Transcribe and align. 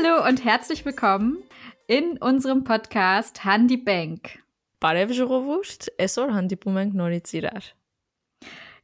Hallo 0.00 0.26
und 0.28 0.44
herzlich 0.44 0.84
willkommen 0.84 1.42
in 1.86 2.18
unserem 2.18 2.62
Podcast 2.62 3.44
Handy 3.44 3.76
Bank. 3.76 4.38
Esor 5.98 6.32
Norizirar. 6.94 7.60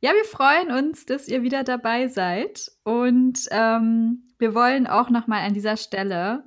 Ja, 0.01 0.13
wir 0.13 0.25
freuen 0.25 0.71
uns, 0.73 1.07
dass 1.07 1.29
ihr 1.29 1.43
wieder 1.43 1.63
dabei 1.63 2.09
seid 2.09 2.73
und 2.85 3.41
ähm, 3.51 4.25
wir 4.39 4.55
wollen 4.55 4.87
auch 4.87 5.11
nochmal 5.11 5.43
an 5.43 5.55
dieser 5.55 5.77
Stelle 5.77 6.45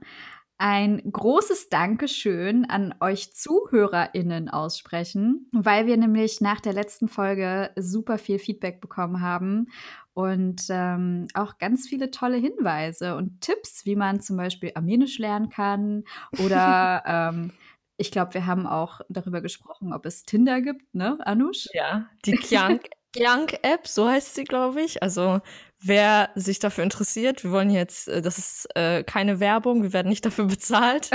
ein 0.57 1.01
großes 1.11 1.69
Dankeschön 1.69 2.65
an 2.65 2.95
euch 2.99 3.33
ZuhörerInnen 3.33 4.49
aussprechen, 4.49 5.49
weil 5.51 5.85
wir 5.85 5.97
nämlich 5.97 6.41
nach 6.41 6.59
der 6.59 6.73
letzten 6.73 7.07
Folge 7.07 7.71
super 7.75 8.17
viel 8.17 8.39
Feedback 8.39 8.81
bekommen 8.81 9.21
haben 9.21 9.67
und 10.13 10.63
ähm, 10.69 11.27
auch 11.35 11.59
ganz 11.59 11.87
viele 11.87 12.09
tolle 12.09 12.37
Hinweise 12.37 13.15
und 13.15 13.41
Tipps, 13.41 13.85
wie 13.85 13.95
man 13.95 14.19
zum 14.19 14.37
Beispiel 14.37 14.71
Armenisch 14.73 15.19
lernen 15.19 15.49
kann 15.49 16.03
oder 16.43 17.03
ähm, 17.33 17.51
ich 17.97 18.11
glaube, 18.11 18.35
wir 18.35 18.45
haben 18.45 18.67
auch 18.67 19.01
darüber 19.09 19.41
gesprochen, 19.41 19.91
ob 19.93 20.05
es 20.05 20.23
Tinder 20.23 20.61
gibt, 20.61 20.93
ne, 20.93 21.17
Anush? 21.25 21.67
Ja, 21.73 22.07
die 22.25 22.31
Kyank-App, 23.15 23.87
so 23.87 24.07
heißt 24.07 24.35
sie, 24.35 24.43
glaube 24.43 24.81
ich. 24.81 25.01
Also 25.01 25.41
wer 25.79 26.29
sich 26.35 26.59
dafür 26.59 26.83
interessiert, 26.83 27.43
wir 27.43 27.51
wollen 27.51 27.69
jetzt, 27.69 28.07
äh, 28.07 28.21
das 28.21 28.37
ist 28.37 28.67
äh, 28.75 29.03
keine 29.03 29.39
Werbung, 29.39 29.83
wir 29.83 29.93
werden 29.93 30.09
nicht 30.09 30.25
dafür 30.25 30.45
bezahlt. 30.47 31.09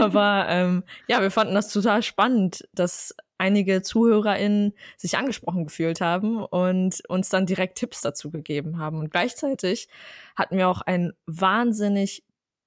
aber 0.00 0.46
ähm, 0.48 0.84
ja, 1.06 1.20
wir 1.20 1.30
fanden 1.30 1.54
das 1.54 1.72
total 1.72 2.02
spannend, 2.02 2.68
dass 2.72 3.14
einige 3.38 3.82
ZuhörerInnen 3.82 4.74
sich 4.96 5.16
angesprochen 5.16 5.64
gefühlt 5.64 6.00
haben 6.00 6.44
und 6.44 7.02
uns 7.08 7.28
dann 7.28 7.46
direkt 7.46 7.78
Tipps 7.78 8.00
dazu 8.00 8.30
gegeben 8.30 8.78
haben. 8.78 8.98
Und 8.98 9.10
gleichzeitig 9.10 9.88
hatten 10.36 10.56
wir 10.56 10.68
auch 10.68 10.82
eine 10.82 11.14
wahnsinnig 11.26 12.24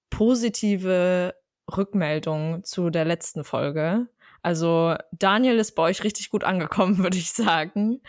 positive 0.09 1.35
Rückmeldung 1.75 2.63
zu 2.63 2.89
der 2.89 3.05
letzten 3.05 3.43
Folge. 3.43 4.07
Also 4.43 4.95
Daniel 5.11 5.57
ist 5.57 5.75
bei 5.75 5.83
euch 5.83 6.03
richtig 6.03 6.29
gut 6.29 6.43
angekommen, 6.43 6.97
würde 6.99 7.17
ich 7.17 7.31
sagen. 7.31 8.01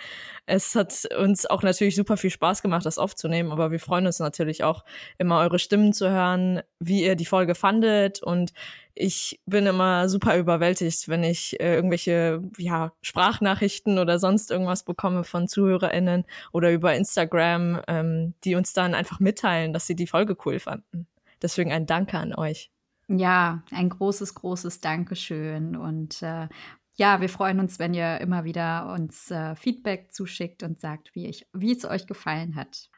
Es 0.46 0.74
hat 0.74 1.06
uns 1.18 1.46
auch 1.46 1.62
natürlich 1.62 1.94
super 1.94 2.16
viel 2.16 2.30
Spaß 2.30 2.62
gemacht, 2.62 2.84
das 2.84 2.98
aufzunehmen, 2.98 3.52
aber 3.52 3.70
wir 3.70 3.78
freuen 3.78 4.06
uns 4.06 4.18
natürlich 4.18 4.64
auch 4.64 4.84
immer 5.18 5.38
eure 5.38 5.58
Stimmen 5.58 5.92
zu 5.92 6.10
hören, 6.10 6.62
wie 6.80 7.04
ihr 7.04 7.14
die 7.14 7.26
Folge 7.26 7.54
fandet 7.54 8.22
und 8.22 8.52
ich 8.94 9.40
bin 9.46 9.66
immer 9.66 10.08
super 10.08 10.36
überwältigt, 10.36 11.08
wenn 11.08 11.24
ich 11.24 11.58
äh, 11.60 11.74
irgendwelche 11.74 12.42
ja, 12.58 12.92
Sprachnachrichten 13.00 13.98
oder 13.98 14.18
sonst 14.18 14.50
irgendwas 14.50 14.84
bekomme 14.84 15.24
von 15.24 15.48
ZuhörerInnen 15.48 16.24
oder 16.52 16.72
über 16.72 16.94
Instagram, 16.94 17.80
ähm, 17.88 18.34
die 18.44 18.54
uns 18.54 18.72
dann 18.72 18.94
einfach 18.94 19.18
mitteilen, 19.20 19.72
dass 19.72 19.86
sie 19.86 19.96
die 19.96 20.06
Folge 20.06 20.36
cool 20.44 20.58
fanden. 20.58 21.06
Deswegen 21.40 21.72
ein 21.72 21.86
Danke 21.86 22.18
an 22.18 22.34
euch. 22.34 22.71
Ja, 23.18 23.62
ein 23.70 23.90
großes, 23.90 24.34
großes 24.34 24.80
Dankeschön. 24.80 25.76
Und 25.76 26.22
äh, 26.22 26.48
ja, 26.94 27.20
wir 27.20 27.28
freuen 27.28 27.60
uns, 27.60 27.78
wenn 27.78 27.94
ihr 27.94 28.20
immer 28.20 28.44
wieder 28.44 28.92
uns 28.92 29.30
äh, 29.30 29.54
Feedback 29.54 30.12
zuschickt 30.12 30.62
und 30.62 30.80
sagt, 30.80 31.14
wie, 31.14 31.34
wie 31.52 31.72
es 31.72 31.84
euch 31.84 32.06
gefallen 32.06 32.54
hat. 32.56 32.90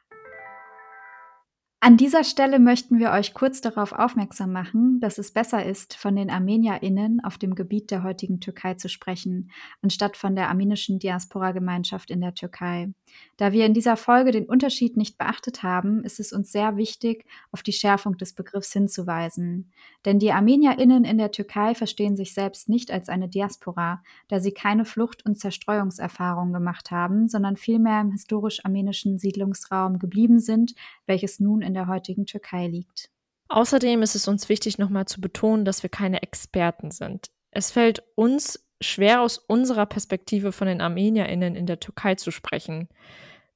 An 1.87 1.99
dieser 1.99 2.25
Stelle 2.25 2.61
möchten 2.61 2.99
wir 2.99 3.11
euch 3.11 3.35
kurz 3.35 3.61
darauf 3.61 3.93
aufmerksam 3.93 4.53
machen, 4.53 5.01
dass 5.01 5.19
es 5.19 5.33
besser 5.33 5.67
ist, 5.67 5.99
von 5.99 6.17
den 6.17 6.31
ArmenierInnen 6.31 7.23
auf 7.23 7.37
dem 7.37 7.55
Gebiet 7.55 7.91
der 7.91 8.03
heutigen 8.03 8.41
Türkei 8.41 8.73
zu 8.73 8.89
sprechen, 8.89 9.51
anstatt 9.83 10.17
von 10.17 10.35
der 10.35 10.49
armenischen 10.49 10.99
Diaspora-Gemeinschaft 10.99 12.11
in 12.11 12.23
der 12.23 12.33
Türkei. 12.33 12.95
Da 13.37 13.53
wir 13.53 13.67
in 13.67 13.75
dieser 13.75 13.99
Folge 13.99 14.31
den 14.31 14.47
Unterschied 14.47 14.97
nicht 14.97 15.19
beachtet 15.19 15.63
haben, 15.63 16.05
ist 16.05 16.21
es 16.21 16.33
uns 16.33 16.53
sehr 16.53 16.79
wichtig, 16.79 17.27
auf 17.53 17.63
die 17.63 17.73
Schärfung 17.73 18.17
des 18.17 18.33
Begriffs 18.33 18.73
hinzuweisen. 18.73 19.71
Denn 20.07 20.19
die 20.19 20.33
ArmenierInnen 20.33 21.05
in 21.05 21.19
der 21.19 21.33
Türkei 21.33 21.75
verstehen 21.75 22.17
sich 22.17 22.33
selbst 22.33 22.71
nicht 22.71 22.91
als 22.91 23.11
eine 23.11 23.29
Diaspora, 23.29 24.03
da 24.29 24.41
sie 24.41 24.53
keine 24.53 24.87
Flucht- 24.87 25.27
und 25.27 25.39
Zerstreuungserfahrung 25.39 26.55
gemacht 26.55 26.91
haben, 26.91 27.29
sondern 27.29 27.59
vielmehr 27.59 28.01
im 28.01 28.11
historisch-armenischen 28.11 29.19
Siedlungsraum 29.19 29.99
geblieben 29.99 30.41
sind, 30.41 30.75
welches 31.07 31.41
nun 31.41 31.63
in 31.63 31.75
der 31.75 31.87
heutigen 31.87 32.27
Türkei 32.27 32.67
liegt. 32.67 33.11
Außerdem 33.49 34.03
ist 34.03 34.15
es 34.15 34.27
uns 34.27 34.49
wichtig, 34.49 34.79
nochmal 34.79 35.07
zu 35.07 35.21
betonen, 35.21 35.65
dass 35.65 35.83
wir 35.83 35.91
keine 35.91 36.23
Experten 36.23 36.91
sind. 36.91 37.31
Es 37.51 37.71
fällt 37.71 38.03
uns 38.17 38.67
schwer 38.81 39.21
aus 39.21 39.39
unserer 39.39 39.87
Perspektive 39.87 40.53
von 40.53 40.67
den 40.67 40.81
ArmenierInnen 40.81 41.55
in 41.55 41.67
der 41.67 41.81
Türkei 41.81 42.15
zu 42.15 42.31
sprechen. 42.31 42.89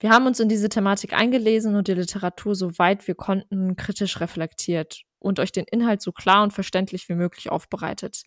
Wir 0.01 0.11
haben 0.11 0.27
uns 0.27 0.39
in 0.39 0.49
diese 0.49 0.69
Thematik 0.69 1.13
eingelesen 1.13 1.75
und 1.75 1.89
die 1.89 1.95
Literatur 1.95 2.55
so 2.55 2.79
weit 2.79 3.09
wir 3.09 3.17
konnten 3.17 3.75
kritisch 3.77 4.21
reflektiert 4.21 5.03
und 5.19 5.41
euch 5.41 5.51
den 5.51 5.65
Inhalt 5.65 6.03
so 6.03 6.13
klar 6.13 6.45
und 6.45 6.53
verständlich 6.53 7.09
wie 7.09 7.15
möglich 7.15 7.51
aufbereitet. 7.51 8.23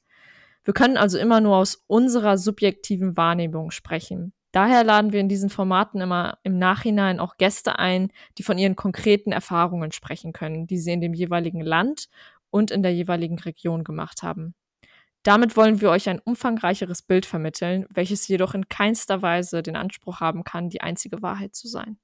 Wir 0.63 0.73
können 0.73 0.97
also 0.97 1.17
immer 1.17 1.39
nur 1.39 1.55
aus 1.55 1.83
unserer 1.87 2.37
subjektiven 2.37 3.15
Wahrnehmung 3.17 3.71
sprechen. 3.71 4.33
Daher 4.51 4.83
laden 4.83 5.13
wir 5.13 5.19
in 5.19 5.29
diesen 5.29 5.49
Formaten 5.49 6.01
immer 6.01 6.37
im 6.43 6.57
Nachhinein 6.57 7.19
auch 7.19 7.37
Gäste 7.37 7.79
ein, 7.79 8.11
die 8.37 8.43
von 8.43 8.57
ihren 8.57 8.75
konkreten 8.75 9.31
Erfahrungen 9.31 9.91
sprechen 9.91 10.33
können, 10.33 10.67
die 10.67 10.77
sie 10.77 10.91
in 10.91 11.01
dem 11.01 11.13
jeweiligen 11.13 11.61
Land 11.61 12.09
und 12.49 12.69
in 12.69 12.83
der 12.83 12.93
jeweiligen 12.93 13.39
Region 13.39 13.83
gemacht 13.83 14.23
haben. 14.23 14.53
Damit 15.23 15.55
wollen 15.55 15.81
wir 15.81 15.91
euch 15.91 16.09
ein 16.09 16.19
umfangreicheres 16.19 17.03
Bild 17.03 17.25
vermitteln, 17.25 17.85
welches 17.89 18.27
jedoch 18.27 18.55
in 18.55 18.67
keinster 18.67 19.21
Weise 19.21 19.61
den 19.61 19.75
Anspruch 19.75 20.19
haben 20.19 20.43
kann, 20.43 20.69
die 20.69 20.81
einzige 20.81 21.21
Wahrheit 21.21 21.55
zu 21.55 21.67
sein. 21.67 21.97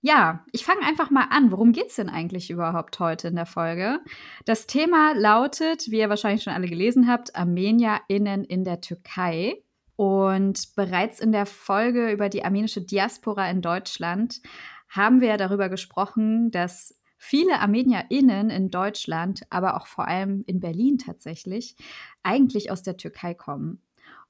Ja, 0.00 0.44
ich 0.52 0.64
fange 0.64 0.86
einfach 0.86 1.10
mal 1.10 1.26
an. 1.30 1.50
Worum 1.50 1.72
geht 1.72 1.88
es 1.88 1.96
denn 1.96 2.08
eigentlich 2.08 2.50
überhaupt 2.50 3.00
heute 3.00 3.28
in 3.28 3.34
der 3.34 3.46
Folge? 3.46 3.98
Das 4.44 4.68
Thema 4.68 5.12
lautet, 5.14 5.90
wie 5.90 5.98
ihr 5.98 6.08
wahrscheinlich 6.08 6.44
schon 6.44 6.52
alle 6.52 6.68
gelesen 6.68 7.08
habt, 7.08 7.34
ArmenierInnen 7.34 8.44
in 8.44 8.62
der 8.62 8.80
Türkei. 8.80 9.60
Und 9.98 10.76
bereits 10.76 11.18
in 11.18 11.32
der 11.32 11.44
Folge 11.44 12.12
über 12.12 12.28
die 12.28 12.44
armenische 12.44 12.80
Diaspora 12.80 13.50
in 13.50 13.62
Deutschland 13.62 14.40
haben 14.88 15.20
wir 15.20 15.36
darüber 15.36 15.68
gesprochen, 15.68 16.52
dass 16.52 16.94
viele 17.16 17.58
ArmenierInnen 17.58 18.48
in 18.48 18.70
Deutschland, 18.70 19.42
aber 19.50 19.76
auch 19.76 19.88
vor 19.88 20.06
allem 20.06 20.44
in 20.46 20.60
Berlin 20.60 20.98
tatsächlich, 20.98 21.74
eigentlich 22.22 22.70
aus 22.70 22.84
der 22.84 22.96
Türkei 22.96 23.34
kommen. 23.34 23.82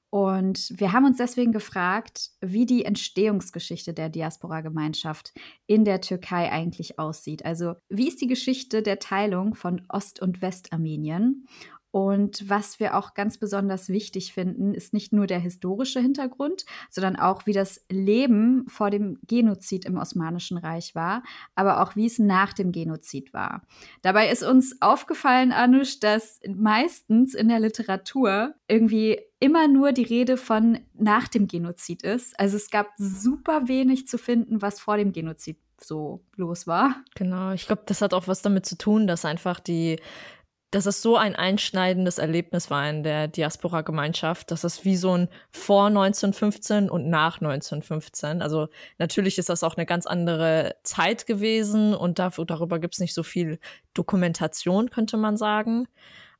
Und 0.09 0.73
wir 0.75 0.91
haben 0.91 1.05
uns 1.05 1.17
deswegen 1.17 1.51
gefragt, 1.51 2.31
wie 2.41 2.65
die 2.65 2.83
Entstehungsgeschichte 2.83 3.93
der 3.93 4.09
Diaspora-Gemeinschaft 4.09 5.33
in 5.67 5.85
der 5.85 6.01
Türkei 6.01 6.51
eigentlich 6.51 6.97
aussieht. 6.97 7.45
Also 7.45 7.75
wie 7.89 8.07
ist 8.07 8.19
die 8.19 8.27
Geschichte 8.27 8.81
der 8.81 8.97
Teilung 8.97 9.53
von 9.53 9.83
Ost- 9.87 10.19
und 10.19 10.41
Westarmenien? 10.41 11.45
Und 11.91 12.47
was 12.47 12.79
wir 12.79 12.95
auch 12.95 13.15
ganz 13.15 13.37
besonders 13.37 13.89
wichtig 13.89 14.33
finden, 14.33 14.73
ist 14.73 14.93
nicht 14.93 15.11
nur 15.11 15.25
der 15.25 15.39
historische 15.39 15.99
Hintergrund, 15.99 16.65
sondern 16.89 17.15
auch, 17.15 17.45
wie 17.45 17.53
das 17.53 17.83
Leben 17.89 18.65
vor 18.67 18.91
dem 18.91 19.17
Genozid 19.27 19.85
im 19.85 19.97
Osmanischen 19.97 20.57
Reich 20.57 20.93
war, 20.93 21.23
aber 21.55 21.81
auch, 21.81 21.95
wie 21.95 22.05
es 22.05 22.19
nach 22.19 22.53
dem 22.53 22.71
Genozid 22.71 23.33
war. 23.33 23.63
Dabei 24.03 24.29
ist 24.29 24.43
uns 24.43 24.81
aufgefallen, 24.81 25.51
Anush, 25.51 25.99
dass 25.99 26.39
meistens 26.47 27.33
in 27.33 27.47
der 27.47 27.59
Literatur 27.59 28.53
irgendwie 28.67 29.19
immer 29.39 29.67
nur 29.67 29.91
die 29.91 30.03
Rede 30.03 30.37
von 30.37 30.79
nach 30.93 31.27
dem 31.27 31.47
Genozid 31.47 32.03
ist. 32.03 32.39
Also 32.39 32.57
es 32.57 32.69
gab 32.69 32.87
super 32.97 33.67
wenig 33.67 34.07
zu 34.07 34.17
finden, 34.17 34.61
was 34.61 34.79
vor 34.79 34.97
dem 34.97 35.11
Genozid 35.11 35.57
so 35.81 36.21
los 36.35 36.67
war. 36.67 36.95
Genau, 37.15 37.53
ich 37.53 37.65
glaube, 37.65 37.83
das 37.85 38.01
hat 38.01 38.13
auch 38.13 38.27
was 38.27 38.41
damit 38.41 38.65
zu 38.65 38.77
tun, 38.77 39.07
dass 39.07 39.25
einfach 39.25 39.59
die 39.59 39.99
dass 40.71 40.85
es 40.85 41.01
so 41.01 41.17
ein 41.17 41.35
einschneidendes 41.35 42.19
Erlebnis 42.19 42.69
war 42.69 42.87
in 42.89 43.03
der 43.03 43.27
Diaspora-Gemeinschaft, 43.27 44.51
dass 44.51 44.63
es 44.63 44.85
wie 44.85 44.95
so 44.95 45.17
ein 45.17 45.29
vor 45.51 45.87
1915 45.87 46.89
und 46.89 47.09
nach 47.09 47.41
1915. 47.41 48.41
Also 48.41 48.67
natürlich 48.99 49.37
ist 49.37 49.49
das 49.49 49.63
auch 49.63 49.77
eine 49.77 49.85
ganz 49.85 50.05
andere 50.05 50.75
Zeit 50.83 51.25
gewesen 51.25 51.95
und 51.95 52.19
dafür, 52.19 52.45
darüber 52.45 52.79
gibt 52.79 52.95
es 52.95 52.99
nicht 52.99 53.15
so 53.15 53.23
viel 53.23 53.59
Dokumentation, 53.93 54.89
könnte 54.91 55.17
man 55.17 55.37
sagen. 55.37 55.87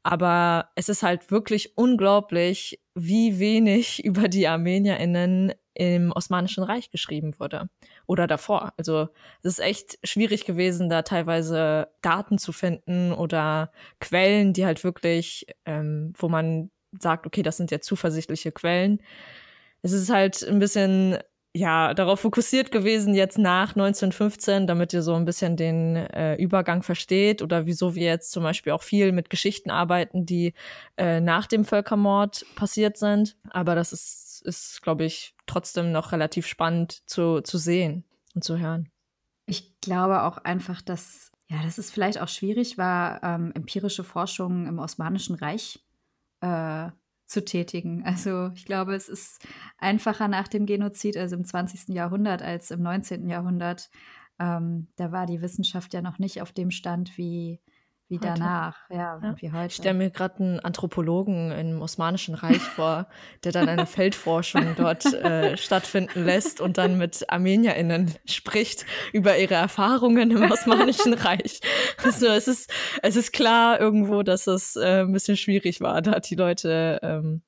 Aber 0.03 0.69
es 0.75 0.89
ist 0.89 1.03
halt 1.03 1.29
wirklich 1.31 1.77
unglaublich, 1.77 2.79
wie 2.93 3.39
wenig 3.39 4.03
über 4.05 4.27
die 4.27 4.47
ArmenierInnen 4.47 5.53
im 5.79 6.11
Osmanischen 6.11 6.63
Reich 6.65 6.91
geschrieben 6.91 7.39
wurde. 7.39 7.69
Oder 8.05 8.27
davor. 8.27 8.73
Also 8.75 9.07
es 9.41 9.53
ist 9.53 9.59
echt 9.59 9.97
schwierig 10.03 10.43
gewesen, 10.43 10.89
da 10.89 11.03
teilweise 11.03 11.87
Daten 12.01 12.37
zu 12.37 12.51
finden 12.51 13.13
oder 13.13 13.71
Quellen, 14.01 14.51
die 14.51 14.65
halt 14.65 14.83
wirklich, 14.83 15.47
ähm, 15.65 16.11
wo 16.17 16.27
man 16.27 16.69
sagt, 16.99 17.25
okay, 17.25 17.43
das 17.43 17.55
sind 17.55 17.71
ja 17.71 17.79
zuversichtliche 17.79 18.51
Quellen. 18.51 19.01
Es 19.81 19.93
ist 19.93 20.09
halt 20.09 20.43
ein 20.43 20.59
bisschen 20.59 21.17
ja, 21.55 21.95
darauf 21.95 22.19
fokussiert 22.19 22.71
gewesen 22.71 23.15
jetzt 23.15 23.39
nach 23.39 23.69
1915, 23.69 24.67
damit 24.67 24.93
ihr 24.93 25.01
so 25.01 25.15
ein 25.15 25.25
bisschen 25.25 25.57
den 25.57 25.95
äh, 25.95 26.35
Übergang 26.35 26.83
versteht 26.83 27.41
oder 27.41 27.65
wieso 27.65 27.95
wir 27.95 28.05
jetzt 28.05 28.31
zum 28.31 28.43
Beispiel 28.43 28.71
auch 28.71 28.83
viel 28.83 29.11
mit 29.11 29.31
Geschichten 29.31 29.71
arbeiten, 29.71 30.25
die 30.27 30.53
äh, 30.97 31.19
nach 31.21 31.47
dem 31.47 31.65
Völkermord 31.65 32.45
passiert 32.55 32.97
sind. 32.97 33.35
Aber 33.49 33.73
das 33.73 33.93
ist, 33.93 34.43
ist 34.45 34.81
glaube 34.83 35.05
ich, 35.05 35.33
trotzdem 35.49 35.91
noch 35.91 36.11
relativ 36.11 36.47
spannend 36.47 37.07
zu, 37.09 37.41
zu 37.41 37.57
sehen 37.57 38.05
und 38.35 38.43
zu 38.43 38.57
hören. 38.57 38.89
Ich 39.45 39.79
glaube 39.81 40.23
auch 40.23 40.37
einfach, 40.37 40.81
dass 40.81 41.31
Ja, 41.47 41.63
das 41.63 41.79
ist 41.79 41.91
vielleicht 41.91 42.21
auch 42.21 42.27
schwierig, 42.27 42.77
war 42.77 43.23
ähm, 43.23 43.51
empirische 43.55 44.03
Forschung 44.03 44.67
im 44.67 44.79
Osmanischen 44.79 45.35
Reich 45.35 45.83
äh, 46.41 46.89
zu 47.25 47.43
tätigen. 47.43 48.03
Also 48.05 48.51
ich 48.53 48.65
glaube, 48.65 48.95
es 48.95 49.09
ist 49.09 49.45
einfacher 49.77 50.27
nach 50.27 50.47
dem 50.47 50.65
Genozid, 50.65 51.17
also 51.17 51.35
im 51.35 51.45
20. 51.45 51.89
Jahrhundert, 51.89 52.41
als 52.41 52.71
im 52.71 52.81
19. 52.81 53.27
Jahrhundert. 53.27 53.89
Ähm, 54.39 54.87
da 54.95 55.11
war 55.11 55.25
die 55.25 55.41
Wissenschaft 55.41 55.93
ja 55.93 56.01
noch 56.01 56.19
nicht 56.19 56.41
auf 56.41 56.51
dem 56.51 56.71
Stand 56.71 57.17
wie 57.17 57.59
wie 58.09 58.15
heute. 58.15 58.27
danach, 58.27 58.89
ja, 58.89 59.19
ja. 59.21 59.35
wie 59.39 59.51
heute. 59.51 59.67
Ich 59.67 59.75
stelle 59.75 59.94
mir 59.94 60.09
gerade 60.09 60.39
einen 60.39 60.59
Anthropologen 60.59 61.51
im 61.51 61.81
Osmanischen 61.81 62.33
Reich 62.33 62.61
vor, 62.61 63.07
der 63.44 63.51
dann 63.51 63.69
eine 63.69 63.85
Feldforschung 63.85 64.75
dort 64.75 65.06
äh, 65.06 65.56
stattfinden 65.57 66.25
lässt 66.25 66.59
und 66.59 66.77
dann 66.77 66.97
mit 66.97 67.29
ArmenierInnen 67.29 68.13
spricht 68.25 68.85
über 69.13 69.38
ihre 69.38 69.53
Erfahrungen 69.53 70.31
im 70.31 70.51
Osmanischen 70.51 71.13
Reich. 71.13 71.59
Also 72.03 72.27
es 72.27 72.47
ist, 72.47 72.71
es 73.03 73.15
ist 73.15 73.31
klar 73.31 73.79
irgendwo, 73.79 74.23
dass 74.23 74.47
es 74.47 74.75
äh, 74.75 75.01
ein 75.01 75.13
bisschen 75.13 75.38
schwierig 75.38 75.79
war, 75.79 76.01
da 76.01 76.19
die 76.19 76.35
Leute 76.35 77.00
ähm, 77.03 77.44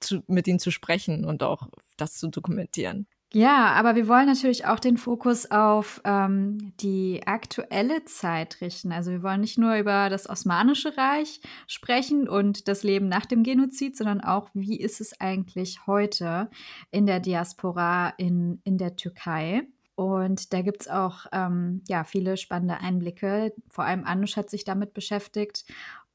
zu, 0.00 0.22
mit 0.26 0.46
ihnen 0.46 0.58
zu 0.58 0.70
sprechen 0.70 1.24
und 1.24 1.42
auch 1.42 1.68
das 1.96 2.14
zu 2.14 2.28
dokumentieren. 2.28 3.06
Ja, 3.34 3.72
aber 3.72 3.96
wir 3.96 4.06
wollen 4.06 4.26
natürlich 4.26 4.64
auch 4.64 4.78
den 4.78 4.96
Fokus 4.96 5.50
auf 5.50 6.00
ähm, 6.04 6.72
die 6.78 7.22
aktuelle 7.26 8.04
Zeit 8.04 8.60
richten. 8.60 8.92
Also 8.92 9.10
wir 9.10 9.24
wollen 9.24 9.40
nicht 9.40 9.58
nur 9.58 9.74
über 9.74 10.08
das 10.08 10.30
Osmanische 10.30 10.96
Reich 10.96 11.40
sprechen 11.66 12.28
und 12.28 12.68
das 12.68 12.84
Leben 12.84 13.08
nach 13.08 13.26
dem 13.26 13.42
Genozid, 13.42 13.96
sondern 13.96 14.20
auch, 14.20 14.50
wie 14.54 14.78
ist 14.78 15.00
es 15.00 15.20
eigentlich 15.20 15.84
heute 15.88 16.48
in 16.92 17.06
der 17.06 17.18
Diaspora 17.18 18.10
in, 18.18 18.60
in 18.62 18.78
der 18.78 18.94
Türkei. 18.94 19.66
Und 19.96 20.52
da 20.52 20.62
gibt 20.62 20.82
es 20.82 20.88
auch 20.88 21.26
ähm, 21.32 21.82
ja, 21.88 22.04
viele 22.04 22.36
spannende 22.36 22.78
Einblicke. 22.78 23.52
Vor 23.68 23.84
allem 23.84 24.04
Anush 24.04 24.36
hat 24.36 24.48
sich 24.48 24.62
damit 24.62 24.94
beschäftigt. 24.94 25.64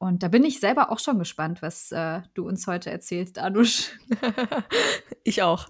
Und 0.00 0.22
da 0.22 0.28
bin 0.28 0.44
ich 0.44 0.60
selber 0.60 0.90
auch 0.90 0.98
schon 0.98 1.18
gespannt, 1.18 1.60
was 1.60 1.92
äh, 1.92 2.22
du 2.32 2.48
uns 2.48 2.66
heute 2.66 2.90
erzählst, 2.90 3.38
Anush. 3.38 3.98
ich 5.24 5.42
auch. 5.42 5.68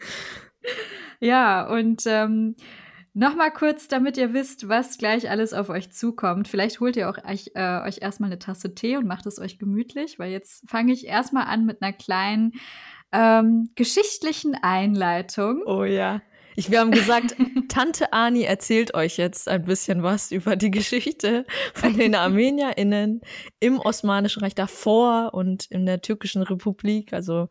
ja, 1.20 1.68
und 1.68 2.02
ähm, 2.06 2.56
Nochmal 3.12 3.50
kurz, 3.52 3.88
damit 3.88 4.16
ihr 4.16 4.34
wisst, 4.34 4.68
was 4.68 4.96
gleich 4.96 5.28
alles 5.28 5.52
auf 5.52 5.68
euch 5.68 5.90
zukommt. 5.90 6.46
Vielleicht 6.46 6.78
holt 6.78 6.96
ihr 6.96 7.10
auch 7.10 7.18
euch, 7.24 7.50
äh, 7.54 7.80
euch 7.82 7.98
erstmal 8.02 8.30
eine 8.30 8.38
Tasse 8.38 8.72
Tee 8.72 8.96
und 8.96 9.06
macht 9.06 9.26
es 9.26 9.40
euch 9.40 9.58
gemütlich, 9.58 10.20
weil 10.20 10.30
jetzt 10.30 10.68
fange 10.70 10.92
ich 10.92 11.06
erstmal 11.08 11.46
an 11.46 11.66
mit 11.66 11.82
einer 11.82 11.92
kleinen 11.92 12.52
ähm, 13.10 13.70
geschichtlichen 13.74 14.54
Einleitung. 14.54 15.62
Oh 15.66 15.82
ja. 15.82 16.22
Ich, 16.60 16.70
wir 16.70 16.80
haben 16.80 16.90
gesagt, 16.90 17.36
Tante 17.70 18.12
Ani 18.12 18.42
erzählt 18.42 18.92
euch 18.92 19.16
jetzt 19.16 19.48
ein 19.48 19.64
bisschen 19.64 20.02
was 20.02 20.30
über 20.30 20.56
die 20.56 20.70
Geschichte 20.70 21.46
von 21.72 21.96
den 21.96 22.14
ArmenierInnen 22.14 23.22
im 23.60 23.78
Osmanischen 23.78 24.42
Reich 24.42 24.54
davor 24.54 25.32
und 25.32 25.64
in 25.70 25.86
der 25.86 26.02
Türkischen 26.02 26.42
Republik. 26.42 27.14
Also 27.14 27.48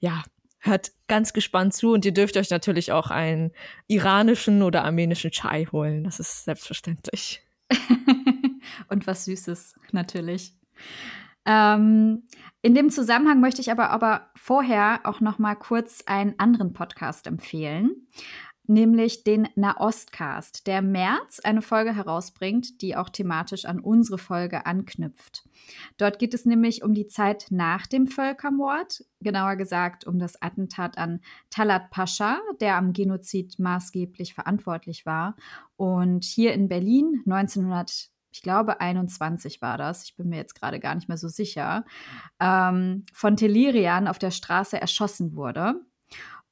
ja, 0.00 0.24
hört 0.58 0.90
ganz 1.06 1.32
gespannt 1.32 1.72
zu 1.72 1.92
und 1.92 2.04
ihr 2.04 2.12
dürft 2.12 2.36
euch 2.36 2.50
natürlich 2.50 2.90
auch 2.90 3.12
einen 3.12 3.52
iranischen 3.86 4.64
oder 4.64 4.84
armenischen 4.84 5.30
Chai 5.30 5.66
holen. 5.70 6.02
Das 6.02 6.18
ist 6.18 6.44
selbstverständlich. 6.44 7.40
und 8.88 9.06
was 9.06 9.26
Süßes, 9.26 9.76
natürlich. 9.92 10.52
Ähm, 11.46 12.24
in 12.62 12.74
dem 12.74 12.90
Zusammenhang 12.90 13.40
möchte 13.40 13.60
ich 13.60 13.70
aber, 13.70 13.90
aber 13.90 14.30
vorher 14.34 15.02
auch 15.04 15.20
noch 15.20 15.38
mal 15.38 15.54
kurz 15.54 16.02
einen 16.06 16.34
anderen 16.38 16.72
Podcast 16.72 17.28
empfehlen 17.28 18.08
nämlich 18.68 19.24
den 19.24 19.48
Nahostcast, 19.56 20.66
der 20.66 20.80
im 20.80 20.92
März 20.92 21.40
eine 21.40 21.62
Folge 21.62 21.94
herausbringt, 21.94 22.80
die 22.82 22.96
auch 22.96 23.08
thematisch 23.08 23.64
an 23.64 23.80
unsere 23.80 24.18
Folge 24.18 24.66
anknüpft. 24.66 25.48
Dort 25.96 26.18
geht 26.18 26.34
es 26.34 26.44
nämlich 26.44 26.82
um 26.82 26.94
die 26.94 27.06
Zeit 27.06 27.46
nach 27.50 27.86
dem 27.86 28.06
Völkermord, 28.06 29.04
genauer 29.20 29.56
gesagt 29.56 30.06
um 30.06 30.18
das 30.18 30.40
Attentat 30.40 30.98
an 30.98 31.20
Talat 31.50 31.90
Pascha, 31.90 32.38
der 32.60 32.76
am 32.76 32.92
Genozid 32.92 33.58
maßgeblich 33.58 34.34
verantwortlich 34.34 35.06
war. 35.06 35.36
Und 35.76 36.24
hier 36.24 36.52
in 36.52 36.68
Berlin 36.68 37.22
1900 37.26 38.10
ich 38.30 38.42
glaube 38.42 38.80
21 38.80 39.62
war 39.62 39.78
das, 39.78 40.04
ich 40.04 40.14
bin 40.14 40.28
mir 40.28 40.36
jetzt 40.36 40.54
gerade 40.54 40.78
gar 40.78 40.94
nicht 40.94 41.08
mehr 41.08 41.16
so 41.16 41.28
sicher, 41.28 41.84
ähm, 42.38 43.04
von 43.12 43.36
Telirian 43.36 44.06
auf 44.06 44.18
der 44.18 44.30
Straße 44.30 44.80
erschossen 44.80 45.34
wurde. 45.34 45.74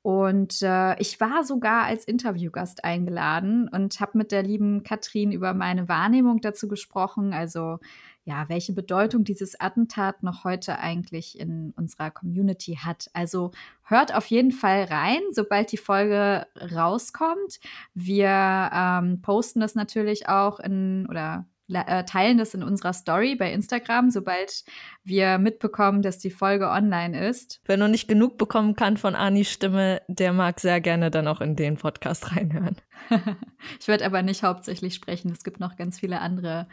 Und 0.06 0.62
äh, 0.62 0.96
ich 1.00 1.20
war 1.20 1.42
sogar 1.42 1.82
als 1.82 2.04
Interviewgast 2.04 2.84
eingeladen 2.84 3.68
und 3.68 3.98
habe 3.98 4.16
mit 4.18 4.30
der 4.30 4.44
lieben 4.44 4.84
Katrin 4.84 5.32
über 5.32 5.52
meine 5.52 5.88
Wahrnehmung 5.88 6.40
dazu 6.40 6.68
gesprochen. 6.68 7.32
Also 7.32 7.80
ja, 8.24 8.48
welche 8.48 8.72
Bedeutung 8.72 9.24
dieses 9.24 9.58
Attentat 9.58 10.22
noch 10.22 10.44
heute 10.44 10.78
eigentlich 10.78 11.36
in 11.40 11.72
unserer 11.76 12.12
Community 12.12 12.78
hat. 12.80 13.10
Also 13.14 13.50
hört 13.82 14.14
auf 14.14 14.26
jeden 14.26 14.52
Fall 14.52 14.84
rein, 14.84 15.22
sobald 15.32 15.72
die 15.72 15.76
Folge 15.76 16.46
rauskommt. 16.72 17.58
Wir 17.92 18.70
ähm, 18.72 19.22
posten 19.22 19.58
das 19.58 19.74
natürlich 19.74 20.28
auch 20.28 20.60
in 20.60 21.08
oder 21.10 21.46
teilen 21.68 22.38
das 22.38 22.54
in 22.54 22.62
unserer 22.62 22.92
Story 22.92 23.34
bei 23.34 23.52
Instagram, 23.52 24.10
sobald 24.10 24.64
wir 25.04 25.38
mitbekommen, 25.38 26.02
dass 26.02 26.18
die 26.18 26.30
Folge 26.30 26.68
online 26.68 27.28
ist. 27.28 27.60
Wer 27.64 27.76
noch 27.76 27.88
nicht 27.88 28.08
genug 28.08 28.38
bekommen 28.38 28.76
kann 28.76 28.96
von 28.96 29.14
Anis 29.14 29.50
Stimme, 29.50 30.02
der 30.08 30.32
mag 30.32 30.60
sehr 30.60 30.80
gerne 30.80 31.10
dann 31.10 31.26
auch 31.28 31.40
in 31.40 31.56
den 31.56 31.76
Podcast 31.76 32.32
reinhören. 32.36 32.76
ich 33.80 33.88
werde 33.88 34.06
aber 34.06 34.22
nicht 34.22 34.42
hauptsächlich 34.42 34.94
sprechen. 34.94 35.30
Es 35.32 35.44
gibt 35.44 35.60
noch 35.60 35.76
ganz 35.76 36.00
viele 36.00 36.20
andere 36.20 36.68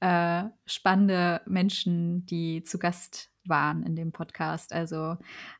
äh, 0.00 0.44
spannende 0.66 1.40
Menschen, 1.46 2.24
die 2.26 2.62
zu 2.62 2.78
Gast 2.78 3.30
waren 3.44 3.82
in 3.82 3.96
dem 3.96 4.12
Podcast. 4.12 4.72
Also 4.72 5.16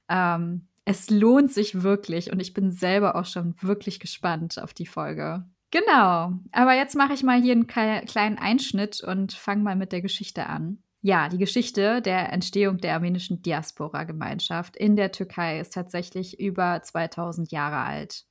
ähm, 0.08 0.68
es 0.84 1.10
lohnt 1.10 1.52
sich 1.52 1.82
wirklich 1.82 2.32
und 2.32 2.40
ich 2.40 2.54
bin 2.54 2.70
selber 2.70 3.16
auch 3.16 3.26
schon 3.26 3.54
wirklich 3.60 4.00
gespannt 4.00 4.58
auf 4.58 4.72
die 4.72 4.86
Folge. 4.86 5.44
Genau, 5.70 6.32
aber 6.52 6.74
jetzt 6.74 6.96
mache 6.96 7.12
ich 7.12 7.22
mal 7.22 7.40
hier 7.40 7.52
einen 7.52 7.66
kleinen 7.66 8.38
Einschnitt 8.38 9.02
und 9.02 9.32
fange 9.32 9.62
mal 9.62 9.76
mit 9.76 9.92
der 9.92 10.00
Geschichte 10.00 10.46
an. 10.46 10.78
Ja, 11.02 11.28
die 11.28 11.38
Geschichte 11.38 12.02
der 12.02 12.32
Entstehung 12.32 12.78
der 12.78 12.94
armenischen 12.94 13.42
Diaspora-Gemeinschaft 13.42 14.76
in 14.76 14.96
der 14.96 15.12
Türkei 15.12 15.60
ist 15.60 15.74
tatsächlich 15.74 16.40
über 16.40 16.80
2000 16.82 17.52
Jahre 17.52 17.78
alt. 17.78 18.24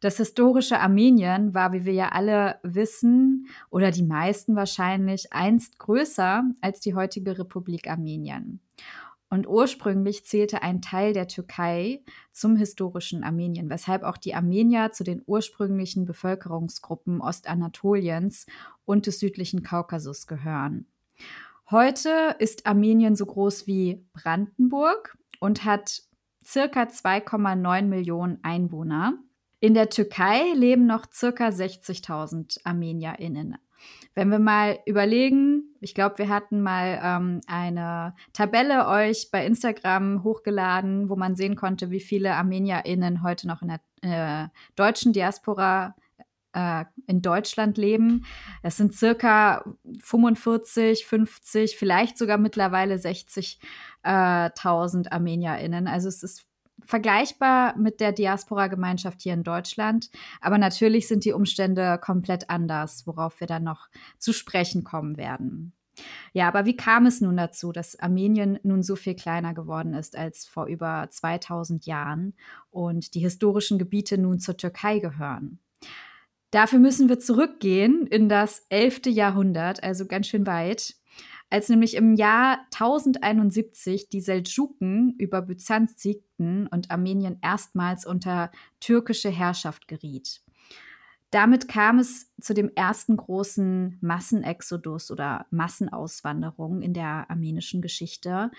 Das 0.00 0.16
historische 0.16 0.80
Armenien 0.80 1.54
war, 1.54 1.72
wie 1.72 1.84
wir 1.84 1.92
ja 1.92 2.08
alle 2.08 2.58
wissen, 2.64 3.46
oder 3.70 3.92
die 3.92 4.02
meisten 4.02 4.56
wahrscheinlich, 4.56 5.32
einst 5.32 5.78
größer 5.78 6.42
als 6.60 6.80
die 6.80 6.94
heutige 6.94 7.38
Republik 7.38 7.88
Armenien. 7.88 8.60
Und 9.32 9.48
ursprünglich 9.48 10.26
zählte 10.26 10.60
ein 10.60 10.82
Teil 10.82 11.14
der 11.14 11.26
Türkei 11.26 12.02
zum 12.32 12.54
historischen 12.54 13.24
Armenien, 13.24 13.70
weshalb 13.70 14.02
auch 14.02 14.18
die 14.18 14.34
Armenier 14.34 14.92
zu 14.92 15.04
den 15.04 15.22
ursprünglichen 15.24 16.04
Bevölkerungsgruppen 16.04 17.22
Ostanatoliens 17.22 18.44
und 18.84 19.06
des 19.06 19.20
südlichen 19.20 19.62
Kaukasus 19.62 20.26
gehören. 20.26 20.84
Heute 21.70 22.36
ist 22.40 22.66
Armenien 22.66 23.16
so 23.16 23.24
groß 23.24 23.66
wie 23.66 24.04
Brandenburg 24.12 25.16
und 25.40 25.64
hat 25.64 26.02
circa 26.44 26.82
2,9 26.82 27.86
Millionen 27.86 28.38
Einwohner. 28.42 29.14
In 29.60 29.72
der 29.72 29.88
Türkei 29.88 30.52
leben 30.54 30.84
noch 30.84 31.10
circa 31.10 31.48
60.000 31.48 32.66
ArmenierInnen. 32.66 33.56
Wenn 34.14 34.28
wir 34.28 34.38
mal 34.38 34.78
überlegen, 34.86 35.74
ich 35.80 35.94
glaube, 35.94 36.18
wir 36.18 36.28
hatten 36.28 36.62
mal 36.62 37.00
ähm, 37.02 37.40
eine 37.46 38.14
Tabelle 38.32 38.86
euch 38.86 39.30
bei 39.30 39.46
Instagram 39.46 40.22
hochgeladen, 40.22 41.08
wo 41.08 41.16
man 41.16 41.34
sehen 41.34 41.56
konnte, 41.56 41.90
wie 41.90 42.00
viele 42.00 42.34
ArmenierInnen 42.34 43.22
heute 43.22 43.48
noch 43.48 43.62
in 43.62 43.68
der 43.68 43.80
äh, 44.02 44.48
deutschen 44.76 45.12
Diaspora 45.12 45.94
äh, 46.52 46.84
in 47.06 47.22
Deutschland 47.22 47.78
leben. 47.78 48.24
Es 48.62 48.76
sind 48.76 48.94
circa 48.94 49.64
45, 50.00 51.06
50, 51.06 51.76
vielleicht 51.76 52.18
sogar 52.18 52.38
mittlerweile 52.38 52.96
60.000 52.96 53.56
äh, 54.04 55.08
ArmenierInnen. 55.10 55.88
Also 55.88 56.08
es 56.08 56.22
ist 56.22 56.46
vergleichbar 56.84 57.76
mit 57.76 58.00
der 58.00 58.12
Diaspora-Gemeinschaft 58.12 59.22
hier 59.22 59.34
in 59.34 59.44
Deutschland. 59.44 60.10
Aber 60.40 60.58
natürlich 60.58 61.08
sind 61.08 61.24
die 61.24 61.32
Umstände 61.32 61.98
komplett 62.02 62.50
anders, 62.50 63.06
worauf 63.06 63.40
wir 63.40 63.46
dann 63.46 63.64
noch 63.64 63.88
zu 64.18 64.32
sprechen 64.32 64.84
kommen 64.84 65.16
werden. 65.16 65.72
Ja, 66.32 66.48
aber 66.48 66.64
wie 66.64 66.76
kam 66.76 67.06
es 67.06 67.20
nun 67.20 67.36
dazu, 67.36 67.70
dass 67.72 67.98
Armenien 67.98 68.58
nun 68.62 68.82
so 68.82 68.96
viel 68.96 69.14
kleiner 69.14 69.52
geworden 69.52 69.92
ist 69.94 70.16
als 70.16 70.46
vor 70.46 70.66
über 70.66 71.06
2000 71.10 71.84
Jahren 71.86 72.34
und 72.70 73.14
die 73.14 73.20
historischen 73.20 73.78
Gebiete 73.78 74.16
nun 74.16 74.38
zur 74.38 74.56
Türkei 74.56 74.98
gehören? 74.98 75.58
Dafür 76.50 76.78
müssen 76.78 77.08
wir 77.08 77.18
zurückgehen 77.18 78.06
in 78.06 78.28
das 78.28 78.66
11. 78.68 79.06
Jahrhundert, 79.06 79.82
also 79.82 80.06
ganz 80.06 80.26
schön 80.26 80.46
weit 80.46 80.96
als 81.52 81.68
nämlich 81.68 81.96
im 81.96 82.14
Jahr 82.14 82.60
1071 82.72 84.08
die 84.08 84.22
Seldschuken 84.22 85.14
über 85.18 85.42
Byzanz 85.42 86.00
siegten 86.00 86.66
und 86.66 86.90
Armenien 86.90 87.38
erstmals 87.42 88.06
unter 88.06 88.50
türkische 88.80 89.28
Herrschaft 89.28 89.86
geriet. 89.86 90.40
Damit 91.30 91.68
kam 91.68 91.98
es 91.98 92.32
zu 92.40 92.54
dem 92.54 92.70
ersten 92.74 93.18
großen 93.18 93.98
Massenexodus 94.00 95.10
oder 95.10 95.44
Massenauswanderung 95.50 96.80
in 96.80 96.94
der 96.94 97.30
armenischen 97.30 97.82
Geschichte, 97.82 98.50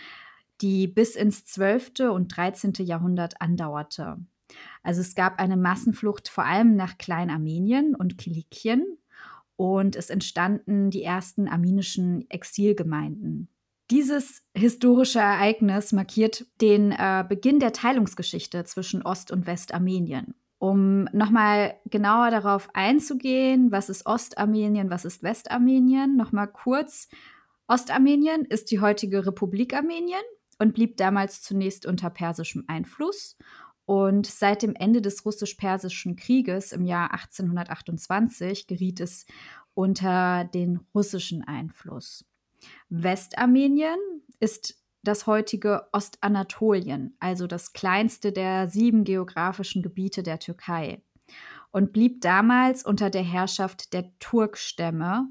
die 0.61 0.87
bis 0.87 1.15
ins 1.15 1.45
12. 1.45 2.11
und 2.11 2.35
13. 2.35 2.73
Jahrhundert 2.79 3.41
andauerte. 3.41 4.17
Also 4.83 5.01
es 5.01 5.15
gab 5.15 5.39
eine 5.39 5.57
Massenflucht 5.57 6.29
vor 6.29 6.45
allem 6.45 6.75
nach 6.75 6.99
Kleinarmenien 6.99 7.95
und 7.95 8.19
Kilikien 8.19 8.85
und 9.55 9.95
es 9.95 10.09
entstanden 10.09 10.89
die 10.89 11.03
ersten 11.03 11.47
armenischen 11.47 12.29
Exilgemeinden. 12.29 13.49
Dieses 13.91 14.41
historische 14.55 15.19
Ereignis 15.19 15.91
markiert 15.91 16.45
den 16.61 16.91
äh, 16.91 17.23
Beginn 17.27 17.59
der 17.59 17.73
Teilungsgeschichte 17.73 18.63
zwischen 18.63 19.03
Ost- 19.03 19.31
und 19.31 19.45
Westarmenien. 19.45 20.35
Um 20.57 21.03
nochmal 21.11 21.75
genauer 21.85 22.31
darauf 22.31 22.69
einzugehen, 22.73 23.71
was 23.71 23.89
ist 23.89 24.05
Ostarmenien, 24.05 24.89
was 24.89 25.03
ist 25.03 25.21
Westarmenien, 25.21 26.15
nochmal 26.15 26.47
kurz. 26.47 27.09
Ostarmenien 27.67 28.45
ist 28.45 28.71
die 28.71 28.79
heutige 28.79 29.25
Republik 29.25 29.73
Armenien 29.75 30.23
und 30.59 30.73
blieb 30.73 30.95
damals 30.95 31.41
zunächst 31.41 31.85
unter 31.85 32.09
persischem 32.09 32.63
Einfluss. 32.67 33.37
Und 33.85 34.25
seit 34.25 34.61
dem 34.61 34.75
Ende 34.75 35.01
des 35.01 35.25
russisch-persischen 35.25 36.15
Krieges 36.15 36.71
im 36.71 36.85
Jahr 36.85 37.11
1828 37.11 38.67
geriet 38.67 39.01
es 39.01 39.25
unter 39.73 40.45
den 40.45 40.79
russischen 40.95 41.43
Einfluss. 41.43 42.25
Westarmenien 42.89 43.97
ist 44.39 44.81
das 45.03 45.27
heutige 45.27 45.87
Ostanatolien, 45.91 47.15
also 47.19 47.45
das 47.45 47.73
kleinste 47.73 48.31
der 48.31 48.69
sieben 48.69 49.03
geografischen 49.03 49.81
Gebiete 49.81 50.23
der 50.23 50.39
Türkei, 50.39 51.01
und 51.71 51.91
blieb 51.91 52.21
damals 52.21 52.85
unter 52.85 53.09
der 53.09 53.23
Herrschaft 53.23 53.93
der 53.93 54.17
Turkstämme 54.19 55.27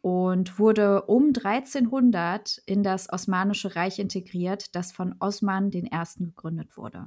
und 0.00 0.58
wurde 0.58 1.02
um 1.02 1.32
1300 1.36 2.62
in 2.64 2.82
das 2.82 3.12
Osmanische 3.12 3.76
Reich 3.76 3.98
integriert, 3.98 4.74
das 4.74 4.92
von 4.92 5.16
Osman 5.18 5.70
I. 5.72 5.90
gegründet 6.18 6.76
wurde. 6.76 7.06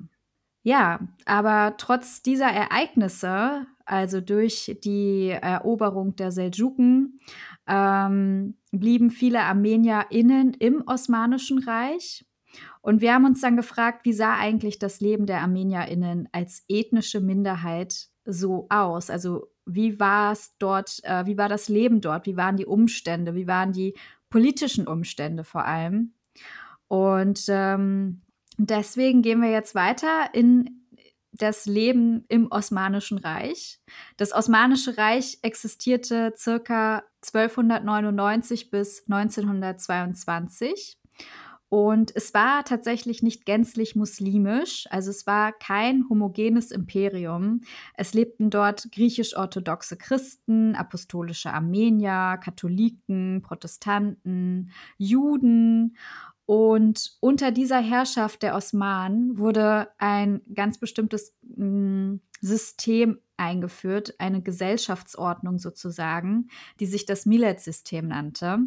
Ja, 0.64 1.00
aber 1.26 1.76
trotz 1.78 2.22
dieser 2.22 2.48
Ereignisse, 2.48 3.68
also 3.86 4.22
durch 4.22 4.78
die 4.84 5.30
Eroberung 5.30 6.16
der 6.16 6.32
Seldschuken, 6.32 7.20
ähm, 7.68 8.56
blieben 8.72 9.12
viele 9.12 9.42
ArmenierInnen 9.42 10.54
im 10.54 10.84
Osmanischen 10.88 11.60
Reich. 11.60 12.26
Und 12.82 13.02
wir 13.02 13.14
haben 13.14 13.26
uns 13.26 13.42
dann 13.42 13.58
gefragt, 13.58 14.06
wie 14.06 14.14
sah 14.14 14.38
eigentlich 14.38 14.80
das 14.80 15.02
Leben 15.02 15.26
der 15.26 15.42
ArmenierInnen 15.42 16.30
als 16.32 16.64
ethnische 16.70 17.20
Minderheit 17.20 18.08
so 18.26 18.68
aus? 18.70 19.10
Also 19.10 19.48
wie 19.66 20.00
war 20.00 20.32
es 20.32 20.58
dort, 20.60 21.00
äh, 21.04 21.26
wie 21.26 21.38
war 21.38 21.50
das 21.50 21.68
Leben 21.68 22.00
dort, 22.00 22.26
wie 22.26 22.38
waren 22.38 22.58
die 22.58 22.66
Umstände, 22.66 23.36
wie 23.36 23.48
waren 23.48 23.74
die 23.74 23.96
politischen 24.30 24.88
Umstände 24.88 25.44
vor 25.44 25.66
allem? 25.66 26.14
Und 26.88 27.46
ähm, 27.50 28.22
deswegen 28.58 29.22
gehen 29.22 29.42
wir 29.42 29.52
jetzt 29.52 29.76
weiter 29.76 30.34
in 30.34 30.84
das 31.34 31.66
Leben 31.66 32.26
im 32.30 32.52
Osmanischen 32.52 33.18
Reich. 33.18 33.80
Das 34.18 34.34
Osmanische 34.34 34.98
Reich 34.98 35.40
existierte 35.42 36.34
circa 36.38 37.04
1299 37.24 38.70
bis 38.70 39.04
1922. 39.10 40.98
Und 41.70 42.16
es 42.16 42.36
war 42.36 42.64
tatsächlich 42.66 43.24
nicht 43.24 43.48
gänzlich 43.48 43.96
muslimisch, 43.96 44.86
also 44.92 45.10
es 45.10 45.26
war 45.26 45.52
kein 45.54 46.08
homogenes 46.08 46.70
Imperium. 46.70 47.62
Es 47.96 48.14
lebten 48.14 48.52
dort 48.52 48.92
griechisch-orthodoxe 48.92 49.98
Christen, 49.98 50.76
apostolische 50.76 51.52
Armenier, 51.52 52.38
Katholiken, 52.44 53.42
Protestanten, 53.42 54.70
Juden 55.00 55.98
und 56.46 57.12
unter 57.22 57.52
dieser 57.52 57.80
Herrschaft 57.80 58.44
der 58.44 58.56
Osmanen 58.56 59.38
wurde 59.38 59.90
ein 59.98 60.42
ganz 60.54 60.78
bestimmtes 60.78 61.36
hm, 61.56 62.22
System 62.42 63.20
eingeführt, 63.38 64.16
eine 64.20 64.42
Gesellschaftsordnung 64.42 65.58
sozusagen, 65.58 66.50
die 66.80 66.86
sich 66.86 67.06
das 67.06 67.26
Millet-System 67.26 68.08
nannte. 68.08 68.60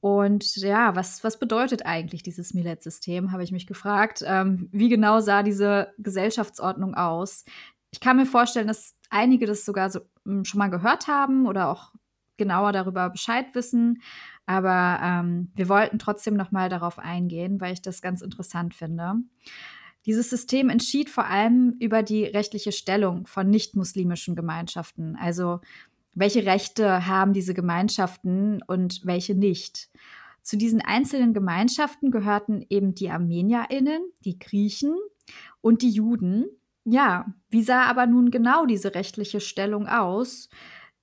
Und 0.00 0.56
ja, 0.56 0.94
was, 0.94 1.24
was 1.24 1.38
bedeutet 1.38 1.86
eigentlich 1.86 2.22
dieses 2.22 2.52
Millet-System, 2.52 3.32
habe 3.32 3.42
ich 3.42 3.52
mich 3.52 3.66
gefragt. 3.66 4.22
Ähm, 4.26 4.68
wie 4.70 4.90
genau 4.90 5.20
sah 5.20 5.42
diese 5.42 5.92
Gesellschaftsordnung 5.98 6.94
aus? 6.94 7.44
Ich 7.90 8.00
kann 8.00 8.18
mir 8.18 8.26
vorstellen, 8.26 8.68
dass 8.68 8.94
einige 9.08 9.46
das 9.46 9.64
sogar 9.64 9.90
so, 9.90 10.00
hm, 10.24 10.44
schon 10.44 10.58
mal 10.58 10.68
gehört 10.68 11.08
haben 11.08 11.46
oder 11.46 11.68
auch 11.68 11.92
genauer 12.36 12.72
darüber 12.72 13.08
Bescheid 13.08 13.46
wissen. 13.54 14.02
Aber 14.46 15.00
ähm, 15.02 15.50
wir 15.54 15.68
wollten 15.68 15.98
trotzdem 15.98 16.34
noch 16.34 16.52
mal 16.52 16.68
darauf 16.68 16.98
eingehen, 16.98 17.60
weil 17.60 17.72
ich 17.72 17.82
das 17.82 18.00
ganz 18.00 18.22
interessant 18.22 18.74
finde. 18.74 19.16
Dieses 20.06 20.30
System 20.30 20.70
entschied 20.70 21.10
vor 21.10 21.26
allem 21.26 21.74
über 21.80 22.04
die 22.04 22.24
rechtliche 22.24 22.70
Stellung 22.70 23.26
von 23.26 23.50
nicht-muslimischen 23.50 24.36
Gemeinschaften. 24.36 25.16
Also 25.16 25.60
welche 26.14 26.46
Rechte 26.46 27.06
haben 27.06 27.32
diese 27.32 27.54
Gemeinschaften 27.54 28.62
und 28.66 29.04
welche 29.04 29.34
nicht. 29.34 29.90
Zu 30.42 30.56
diesen 30.56 30.80
einzelnen 30.80 31.34
Gemeinschaften 31.34 32.12
gehörten 32.12 32.64
eben 32.70 32.94
die 32.94 33.10
Armenierinnen, 33.10 34.00
die 34.24 34.38
Griechen 34.38 34.94
und 35.60 35.82
die 35.82 35.90
Juden. 35.90 36.46
Ja, 36.84 37.26
wie 37.50 37.64
sah 37.64 37.82
aber 37.82 38.06
nun 38.06 38.30
genau 38.30 38.64
diese 38.64 38.94
rechtliche 38.94 39.40
Stellung 39.40 39.88
aus? 39.88 40.48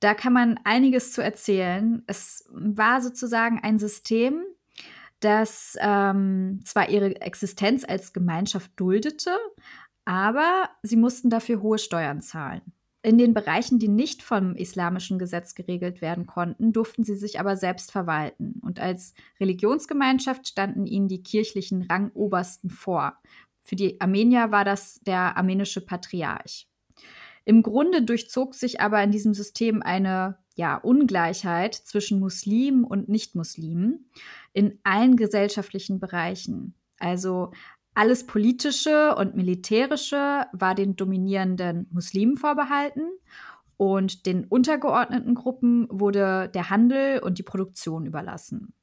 Da 0.03 0.13
kann 0.13 0.33
man 0.33 0.59
einiges 0.65 1.13
zu 1.13 1.23
erzählen. 1.23 2.03
Es 2.07 2.45
war 2.49 3.01
sozusagen 3.01 3.61
ein 3.63 3.79
System, 3.79 4.43
das 5.21 5.77
ähm, 5.79 6.59
zwar 6.65 6.89
ihre 6.89 7.21
Existenz 7.21 7.85
als 7.87 8.11
Gemeinschaft 8.11 8.69
duldete, 8.75 9.31
aber 10.03 10.69
sie 10.81 10.97
mussten 10.97 11.29
dafür 11.29 11.61
hohe 11.61 11.77
Steuern 11.77 12.19
zahlen. 12.19 12.73
In 13.01 13.17
den 13.17 13.33
Bereichen, 13.33 13.79
die 13.79 13.87
nicht 13.87 14.23
vom 14.23 14.57
islamischen 14.57 15.19
Gesetz 15.19 15.55
geregelt 15.55 16.01
werden 16.01 16.25
konnten, 16.25 16.73
durften 16.73 17.05
sie 17.05 17.15
sich 17.15 17.39
aber 17.39 17.55
selbst 17.55 17.89
verwalten. 17.89 18.59
Und 18.61 18.81
als 18.81 19.13
Religionsgemeinschaft 19.39 20.49
standen 20.49 20.85
ihnen 20.85 21.07
die 21.07 21.23
kirchlichen 21.23 21.83
Rangobersten 21.83 22.69
vor. 22.69 23.17
Für 23.63 23.77
die 23.77 24.01
Armenier 24.01 24.51
war 24.51 24.65
das 24.65 24.99
der 24.99 25.37
armenische 25.37 25.79
Patriarch. 25.79 26.67
Im 27.45 27.63
Grunde 27.63 28.01
durchzog 28.03 28.55
sich 28.55 28.79
aber 28.81 29.03
in 29.03 29.11
diesem 29.11 29.33
System 29.33 29.81
eine 29.81 30.37
ja, 30.55 30.77
Ungleichheit 30.77 31.75
zwischen 31.75 32.19
Muslimen 32.19 32.83
und 32.83 33.09
Nichtmuslimen 33.09 34.09
in 34.53 34.79
allen 34.83 35.17
gesellschaftlichen 35.17 35.99
Bereichen. 35.99 36.75
Also 36.99 37.51
alles 37.95 38.25
Politische 38.25 39.15
und 39.15 39.35
Militärische 39.35 40.45
war 40.51 40.75
den 40.75 40.95
dominierenden 40.95 41.87
Muslimen 41.91 42.37
vorbehalten 42.37 43.03
und 43.77 44.25
den 44.25 44.45
untergeordneten 44.45 45.35
Gruppen 45.35 45.87
wurde 45.89 46.49
der 46.53 46.69
Handel 46.69 47.19
und 47.19 47.37
die 47.37 47.43
Produktion 47.43 48.05
überlassen. 48.05 48.73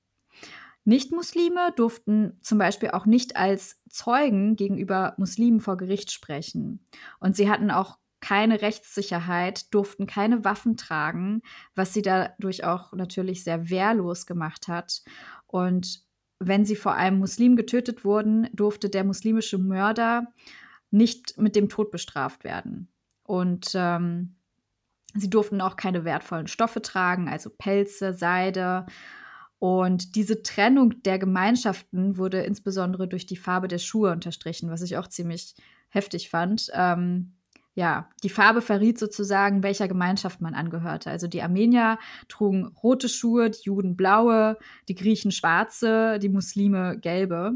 Nichtmuslime 0.85 1.73
durften 1.77 2.39
zum 2.41 2.59
Beispiel 2.59 2.91
auch 2.91 3.07
nicht 3.07 3.37
als 3.37 3.81
Zeugen 3.89 4.57
gegenüber 4.57 5.15
Muslimen 5.19 5.61
vor 5.61 5.77
Gericht 5.77 6.11
sprechen. 6.11 6.85
Und 7.21 7.37
sie 7.37 7.51
hatten 7.51 7.71
auch 7.71 7.99
keine 8.21 8.63
Rechtssicherheit, 8.63 9.73
durften 9.75 10.07
keine 10.07 10.45
Waffen 10.45 10.77
tragen, 10.77 11.43
was 11.75 11.93
sie 11.93 12.03
dadurch 12.03 12.65
auch 12.65 12.93
natürlich 12.93 13.45
sehr 13.45 13.71
wehrlos 13.71 14.27
gemacht 14.27 14.69
hat. 14.69 15.03
Und 15.47 16.05
wenn 16.39 16.65
sie 16.65 16.77
vor 16.77 16.95
einem 16.95 17.19
Muslim 17.19 17.57
getötet 17.57 18.05
wurden, 18.05 18.49
durfte 18.53 18.89
der 18.89 19.05
muslimische 19.05 19.59
Mörder 19.59 20.33
nicht 20.91 21.39
mit 21.39 21.55
dem 21.55 21.69
Tod 21.69 21.91
bestraft 21.91 22.45
werden. 22.45 22.89
Und 23.23 23.73
ähm, 23.75 24.37
sie 25.15 25.31
durften 25.31 25.61
auch 25.61 25.77
keine 25.77 26.05
wertvollen 26.05 26.47
Stoffe 26.47 26.83
tragen, 26.83 27.29
also 27.29 27.51
Pelze, 27.51 28.13
Seide. 28.13 28.87
Und 29.59 30.17
diese 30.17 30.43
Trennung 30.43 31.03
der 31.03 31.19
Gemeinschaften 31.19 32.17
wurde 32.17 32.41
insbesondere 32.41 33.07
durch 33.07 33.27
die 33.27 33.37
Farbe 33.37 33.69
der 33.69 33.79
Schuhe 33.79 34.11
unterstrichen, 34.11 34.71
was 34.71 34.83
ich 34.83 34.97
auch 34.97 35.07
ziemlich 35.07 35.55
heftig 35.91 36.31
fand. 36.31 36.71
Ähm, 36.73 37.35
ja, 37.81 38.11
die 38.23 38.29
Farbe 38.29 38.61
verriet 38.61 38.99
sozusagen, 38.99 39.63
welcher 39.63 39.89
Gemeinschaft 39.89 40.43
man 40.43 40.53
angehörte. 40.53 41.09
Also 41.09 41.29
die 41.29 41.41
Armenier 41.41 41.99
trugen 42.29 42.67
rote 42.83 43.09
Schuhe, 43.09 43.49
die 43.49 43.63
Juden 43.63 43.97
blaue, 43.97 44.59
die 44.89 44.95
Griechen 44.95 45.33
schwarze, 45.33 46.19
die 46.19 46.29
Muslime 46.29 46.99
gelbe. 46.99 47.55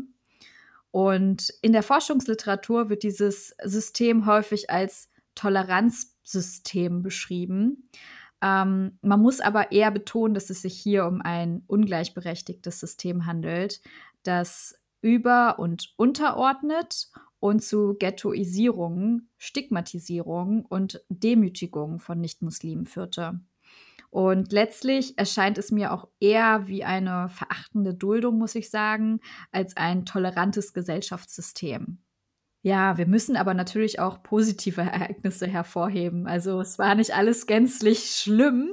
Und 0.90 1.52
in 1.61 1.73
der 1.75 1.83
Forschungsliteratur 1.83 2.88
wird 2.88 3.02
dieses 3.02 3.54
System 3.62 4.25
häufig 4.25 4.71
als 4.71 5.11
Toleranzsystem 5.35 7.02
beschrieben. 7.02 7.90
Ähm, 8.40 8.99
man 9.02 9.21
muss 9.21 9.40
aber 9.40 9.73
eher 9.73 9.90
betonen, 9.90 10.33
dass 10.33 10.49
es 10.49 10.62
sich 10.62 10.81
hier 10.81 11.04
um 11.04 11.21
ein 11.21 11.64
ungleichberechtigtes 11.66 12.81
System 12.81 13.26
handelt, 13.26 13.83
das 14.23 14.81
über- 15.02 15.59
und 15.59 15.93
unterordnet 15.99 17.11
und 17.44 17.62
zu 17.62 17.94
Ghettoisierung, 17.98 19.28
Stigmatisierung 19.36 20.64
und 20.64 21.04
Demütigung 21.10 21.98
von 21.98 22.18
Nichtmuslimen 22.18 22.86
führte. 22.86 23.38
Und 24.08 24.50
letztlich 24.50 25.18
erscheint 25.18 25.58
es 25.58 25.70
mir 25.70 25.92
auch 25.92 26.08
eher 26.20 26.68
wie 26.68 26.84
eine 26.84 27.28
verachtende 27.28 27.92
Duldung, 27.92 28.38
muss 28.38 28.54
ich 28.54 28.70
sagen, 28.70 29.20
als 29.52 29.76
ein 29.76 30.06
tolerantes 30.06 30.72
Gesellschaftssystem. 30.72 31.98
Ja, 32.62 32.96
wir 32.96 33.06
müssen 33.06 33.36
aber 33.36 33.52
natürlich 33.52 34.00
auch 34.00 34.22
positive 34.22 34.80
Ereignisse 34.80 35.46
hervorheben. 35.46 36.26
Also 36.26 36.62
es 36.62 36.78
war 36.78 36.94
nicht 36.94 37.14
alles 37.14 37.46
gänzlich 37.46 38.22
schlimm. 38.22 38.72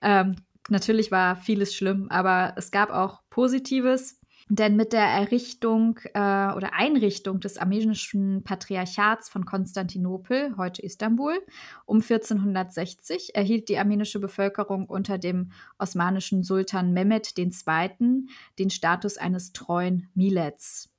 Ähm, 0.00 0.36
natürlich 0.70 1.10
war 1.10 1.36
vieles 1.36 1.74
schlimm, 1.74 2.06
aber 2.08 2.54
es 2.56 2.70
gab 2.70 2.88
auch 2.88 3.20
Positives. 3.28 4.23
Denn 4.48 4.76
mit 4.76 4.92
der 4.92 5.04
Errichtung 5.04 5.98
äh, 6.12 6.18
oder 6.18 6.74
Einrichtung 6.74 7.40
des 7.40 7.56
armenischen 7.56 8.44
Patriarchats 8.44 9.30
von 9.30 9.46
Konstantinopel, 9.46 10.56
heute 10.58 10.82
Istanbul, 10.82 11.40
um 11.86 12.02
1460 12.02 13.34
erhielt 13.34 13.70
die 13.70 13.78
armenische 13.78 14.20
Bevölkerung 14.20 14.86
unter 14.86 15.16
dem 15.16 15.52
osmanischen 15.78 16.42
Sultan 16.42 16.92
Mehmed 16.92 17.38
II. 17.38 18.26
den 18.58 18.70
Status 18.70 19.16
eines 19.16 19.52
treuen 19.52 20.10
Milets. 20.14 20.90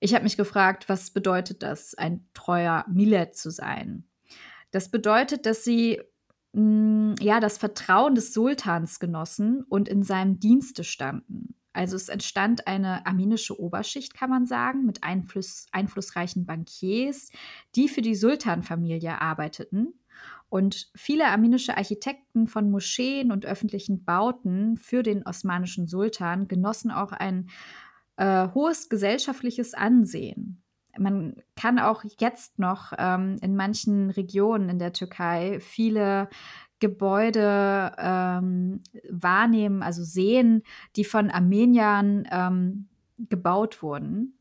Ich 0.00 0.14
habe 0.14 0.24
mich 0.24 0.36
gefragt, 0.36 0.88
was 0.88 1.10
bedeutet 1.10 1.62
das, 1.62 1.94
ein 1.94 2.28
treuer 2.34 2.84
Millet 2.88 3.34
zu 3.34 3.50
sein? 3.50 4.04
Das 4.70 4.90
bedeutet, 4.90 5.46
dass 5.46 5.64
sie 5.64 6.00
mh, 6.52 6.62
mm, 6.62 7.14
ja 7.20 7.40
das 7.40 7.56
Vertrauen 7.56 8.14
des 8.14 8.34
Sultans 8.34 9.00
genossen 9.00 9.64
und 9.68 9.88
in 9.88 10.02
seinem 10.02 10.38
Dienste 10.38 10.84
standen. 10.84 11.57
Also 11.78 11.94
es 11.94 12.08
entstand 12.08 12.66
eine 12.66 13.06
armenische 13.06 13.60
Oberschicht, 13.60 14.12
kann 14.12 14.30
man 14.30 14.46
sagen, 14.46 14.84
mit 14.84 15.04
Einfluss, 15.04 15.68
einflussreichen 15.70 16.44
Bankiers, 16.44 17.30
die 17.76 17.88
für 17.88 18.02
die 18.02 18.16
Sultanfamilie 18.16 19.20
arbeiteten. 19.20 19.94
Und 20.48 20.90
viele 20.96 21.26
armenische 21.26 21.76
Architekten 21.76 22.48
von 22.48 22.72
Moscheen 22.72 23.30
und 23.30 23.46
öffentlichen 23.46 24.04
Bauten 24.04 24.76
für 24.76 25.04
den 25.04 25.24
osmanischen 25.24 25.86
Sultan 25.86 26.48
genossen 26.48 26.90
auch 26.90 27.12
ein 27.12 27.48
äh, 28.16 28.48
hohes 28.54 28.88
gesellschaftliches 28.88 29.74
Ansehen. 29.74 30.60
Man 30.98 31.36
kann 31.54 31.78
auch 31.78 32.02
jetzt 32.18 32.58
noch 32.58 32.92
ähm, 32.98 33.36
in 33.40 33.54
manchen 33.54 34.10
Regionen 34.10 34.68
in 34.68 34.80
der 34.80 34.92
Türkei 34.92 35.60
viele 35.60 36.28
Gebäude 36.80 37.92
ähm, 37.98 38.82
wahrnehmen, 39.10 39.82
also 39.82 40.02
sehen, 40.02 40.62
die 40.96 41.04
von 41.04 41.30
Armeniern 41.30 42.26
ähm, 42.30 42.88
gebaut 43.18 43.82
wurden. 43.82 44.38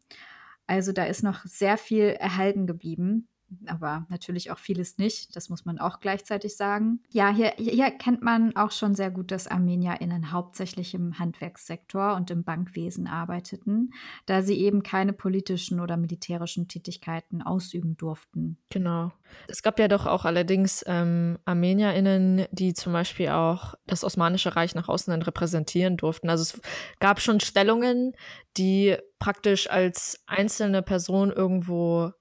Also 0.67 0.91
da 0.91 1.05
ist 1.05 1.23
noch 1.23 1.45
sehr 1.45 1.77
viel 1.77 2.03
erhalten 2.03 2.67
geblieben 2.67 3.27
aber 3.65 4.05
natürlich 4.09 4.51
auch 4.51 4.57
vieles 4.57 4.97
nicht. 4.97 5.35
Das 5.35 5.49
muss 5.49 5.65
man 5.65 5.79
auch 5.79 5.99
gleichzeitig 5.99 6.57
sagen. 6.57 6.99
Ja, 7.09 7.29
hier, 7.29 7.53
hier 7.57 7.91
kennt 7.91 8.21
man 8.21 8.55
auch 8.55 8.71
schon 8.71 8.95
sehr 8.95 9.09
gut, 9.09 9.31
dass 9.31 9.47
ArmenierInnen 9.47 10.31
hauptsächlich 10.31 10.93
im 10.93 11.17
Handwerkssektor 11.17 12.15
und 12.15 12.29
im 12.31 12.43
Bankwesen 12.43 13.07
arbeiteten, 13.07 13.93
da 14.25 14.41
sie 14.41 14.59
eben 14.59 14.83
keine 14.83 15.13
politischen 15.13 15.79
oder 15.79 15.97
militärischen 15.97 16.67
Tätigkeiten 16.67 17.41
ausüben 17.41 17.95
durften. 17.97 18.57
Genau. 18.69 19.11
Es 19.47 19.63
gab 19.63 19.79
ja 19.79 19.87
doch 19.87 20.05
auch 20.05 20.25
allerdings 20.25 20.83
ähm, 20.87 21.37
ArmenierInnen, 21.45 22.45
die 22.51 22.73
zum 22.73 22.93
Beispiel 22.93 23.29
auch 23.29 23.75
das 23.85 24.03
Osmanische 24.03 24.55
Reich 24.55 24.75
nach 24.75 24.89
außen 24.89 25.11
dann 25.11 25.21
repräsentieren 25.21 25.97
durften. 25.97 26.29
Also 26.29 26.41
es 26.43 26.61
gab 26.99 27.21
schon 27.21 27.39
Stellungen, 27.39 28.13
die 28.57 28.97
praktisch 29.19 29.69
als 29.69 30.23
einzelne 30.27 30.81
Person 30.81 31.31
irgendwo 31.31 32.11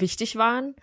wichtig 0.00 0.36
waren. 0.36 0.74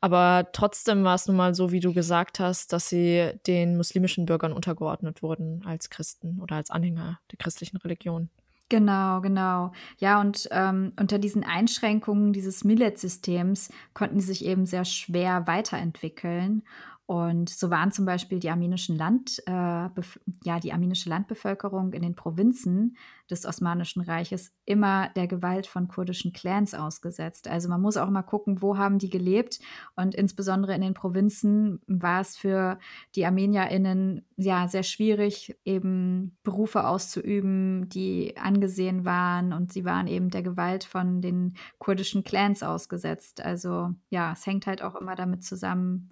Aber 0.00 0.48
trotzdem 0.52 1.04
war 1.04 1.14
es 1.14 1.28
nun 1.28 1.36
mal 1.36 1.54
so, 1.54 1.70
wie 1.70 1.80
du 1.80 1.92
gesagt 1.92 2.40
hast, 2.40 2.72
dass 2.72 2.88
sie 2.88 3.30
den 3.46 3.76
muslimischen 3.76 4.26
Bürgern 4.26 4.52
untergeordnet 4.52 5.22
wurden 5.22 5.62
als 5.64 5.90
Christen 5.90 6.40
oder 6.40 6.56
als 6.56 6.70
Anhänger 6.70 7.20
der 7.30 7.38
christlichen 7.38 7.76
Religion. 7.76 8.28
Genau, 8.68 9.20
genau. 9.20 9.72
Ja, 9.98 10.20
und 10.20 10.48
ähm, 10.50 10.92
unter 10.98 11.18
diesen 11.18 11.44
Einschränkungen 11.44 12.32
dieses 12.32 12.64
Millet-Systems 12.64 13.70
konnten 13.92 14.18
sie 14.18 14.28
sich 14.28 14.44
eben 14.46 14.64
sehr 14.64 14.86
schwer 14.86 15.46
weiterentwickeln. 15.46 16.62
Und 17.06 17.48
so 17.48 17.68
waren 17.68 17.90
zum 17.90 18.04
Beispiel 18.04 18.38
die 18.38 18.48
armenischen 18.48 18.96
Land, 18.96 19.42
äh, 19.46 19.50
ja, 19.50 20.60
die 20.62 20.72
armenische 20.72 21.10
Landbevölkerung 21.10 21.92
in 21.92 22.02
den 22.02 22.14
Provinzen 22.14 22.96
des 23.28 23.44
Osmanischen 23.44 24.02
Reiches 24.02 24.54
immer 24.64 25.08
der 25.16 25.26
Gewalt 25.26 25.66
von 25.66 25.88
kurdischen 25.88 26.32
Clans 26.32 26.74
ausgesetzt. 26.74 27.48
Also 27.48 27.68
man 27.68 27.80
muss 27.80 27.96
auch 27.96 28.08
mal 28.08 28.22
gucken, 28.22 28.62
wo 28.62 28.76
haben 28.76 28.98
die 28.98 29.10
gelebt. 29.10 29.58
Und 29.96 30.14
insbesondere 30.14 30.74
in 30.74 30.80
den 30.80 30.94
Provinzen 30.94 31.80
war 31.86 32.20
es 32.20 32.36
für 32.36 32.78
die 33.16 33.26
ArmenierInnen 33.26 34.24
ja 34.36 34.68
sehr 34.68 34.84
schwierig, 34.84 35.56
eben 35.64 36.36
Berufe 36.44 36.86
auszuüben, 36.86 37.88
die 37.88 38.36
angesehen 38.36 39.04
waren. 39.04 39.52
Und 39.52 39.72
sie 39.72 39.84
waren 39.84 40.06
eben 40.06 40.30
der 40.30 40.42
Gewalt 40.42 40.84
von 40.84 41.20
den 41.20 41.54
kurdischen 41.78 42.22
Clans 42.22 42.62
ausgesetzt. 42.62 43.40
Also 43.40 43.90
ja, 44.10 44.32
es 44.32 44.46
hängt 44.46 44.66
halt 44.66 44.82
auch 44.82 44.94
immer 44.94 45.16
damit 45.16 45.42
zusammen, 45.42 46.10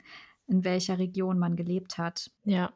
in 0.50 0.64
welcher 0.64 0.98
Region 0.98 1.38
man 1.38 1.56
gelebt 1.56 1.96
hat. 1.96 2.30
Ja. 2.44 2.72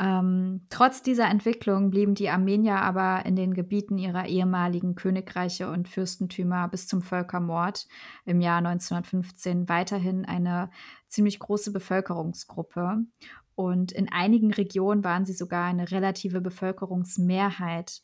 Ähm, 0.00 0.66
trotz 0.70 1.02
dieser 1.02 1.28
Entwicklung 1.28 1.90
blieben 1.90 2.14
die 2.14 2.30
Armenier 2.30 2.76
aber 2.76 3.26
in 3.26 3.34
den 3.34 3.52
Gebieten 3.52 3.98
ihrer 3.98 4.26
ehemaligen 4.26 4.94
Königreiche 4.94 5.68
und 5.70 5.88
Fürstentümer 5.88 6.68
bis 6.68 6.86
zum 6.86 7.02
Völkermord 7.02 7.88
im 8.24 8.40
Jahr 8.40 8.58
1915 8.58 9.68
weiterhin 9.68 10.24
eine 10.24 10.70
ziemlich 11.08 11.40
große 11.40 11.72
Bevölkerungsgruppe. 11.72 12.98
Und 13.56 13.90
in 13.90 14.08
einigen 14.08 14.52
Regionen 14.52 15.02
waren 15.02 15.24
sie 15.24 15.32
sogar 15.32 15.66
eine 15.66 15.90
relative 15.90 16.40
Bevölkerungsmehrheit. 16.40 18.00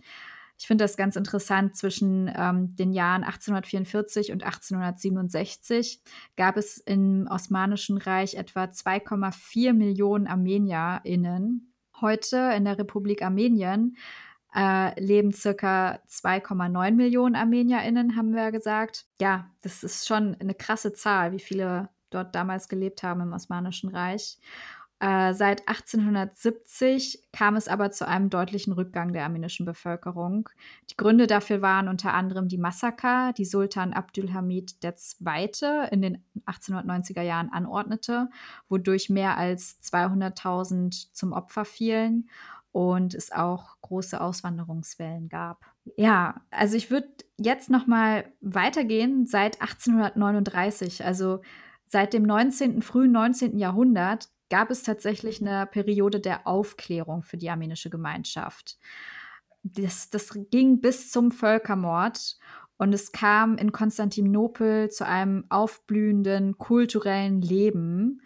Ich 0.59 0.67
finde 0.67 0.85
das 0.85 0.97
ganz 0.97 1.17
interessant. 1.17 1.77
Zwischen 1.77 2.31
ähm, 2.35 2.75
den 2.77 2.93
Jahren 2.93 3.25
1844 3.25 4.33
und 4.33 4.45
1867 4.45 6.01
gab 6.37 6.57
es 6.57 6.79
im 6.79 7.27
Osmanischen 7.31 7.99
Reich 7.99 8.35
etwa 8.35 8.64
2,4 8.64 9.73
Millionen 9.73 10.27
ArmenierInnen. 10.27 11.73
Heute 12.01 12.53
in 12.57 12.64
der 12.64 12.79
Republik 12.79 13.23
Armenien 13.23 13.97
äh, 14.55 14.99
leben 15.01 15.33
circa 15.33 16.01
2,9 16.09 16.93
Millionen 16.93 17.35
ArmenierInnen, 17.35 18.17
haben 18.17 18.35
wir 18.35 18.53
gesagt. 18.53 19.07
Ja, 19.21 19.51
das 19.62 19.83
ist 19.83 20.07
schon 20.07 20.37
eine 20.40 20.55
krasse 20.55 20.93
Zahl, 20.93 21.33
wie 21.33 21.40
viele 21.40 21.88
dort 22.11 22.35
damals 22.35 22.69
gelebt 22.69 23.03
haben 23.03 23.21
im 23.21 23.33
Osmanischen 23.33 23.90
Reich. 23.90 24.38
Äh, 25.00 25.35
seit 25.35 25.68
1870 25.68 27.28
kam 27.33 27.57
es 27.57 27.68
aber 27.68 27.90
zu 27.90 28.07
einem 28.07 28.30
deutlichen 28.30 28.72
Rückgang 28.72 29.12
der 29.12 29.24
armenischen 29.24 29.66
Bevölkerung. 29.66 30.48
Die 30.90 30.96
Gründe 30.96 31.26
dafür 31.26 31.61
waren 31.62 31.88
unter 31.88 32.14
anderem 32.14 32.48
die 32.48 32.59
Massaker, 32.59 33.33
die 33.33 33.44
Sultan 33.44 33.92
Abdülhamid 33.92 34.76
II. 34.83 35.50
in 35.90 36.00
den 36.00 36.24
1890er 36.46 37.22
Jahren 37.22 37.52
anordnete, 37.52 38.30
wodurch 38.68 39.11
mehr 39.11 39.37
als 39.37 39.83
200.000 39.83 41.12
zum 41.12 41.33
Opfer 41.33 41.64
fielen 41.64 42.28
und 42.70 43.14
es 43.14 43.30
auch 43.30 43.76
große 43.83 44.20
Auswanderungswellen 44.20 45.28
gab. 45.28 45.64
Ja, 45.96 46.40
also 46.50 46.76
ich 46.76 46.90
würde 46.90 47.09
jetzt 47.37 47.68
noch 47.68 47.87
mal 47.87 48.24
weitergehen 48.40 49.26
seit 49.26 49.61
1839, 49.61 51.04
also 51.04 51.40
seit 51.87 52.12
dem 52.12 52.24
19., 52.24 52.83
frühen 52.83 53.12
19. 53.12 53.59
Jahrhundert 53.59 54.28
gab 54.50 54.70
es 54.70 54.83
tatsächlich 54.83 55.40
eine 55.40 55.66
Periode 55.66 56.20
der 56.20 56.46
Aufklärung 56.46 57.22
für 57.22 57.37
die 57.37 57.50
armenische 57.50 57.90
Gemeinschaft. 57.90 58.78
Das, 59.62 60.11
das 60.11 60.30
ging 60.50 60.80
bis 60.80 61.11
zum 61.11 61.30
Völkermord 61.30 62.37
und 62.76 62.92
es 62.92 63.12
kam 63.12 63.57
in 63.57 63.72
Konstantinopel 63.72 64.90
zu 64.90 65.07
einem 65.07 65.44
aufblühenden 65.48 66.59
kulturellen 66.59 67.40
Leben, 67.40 68.20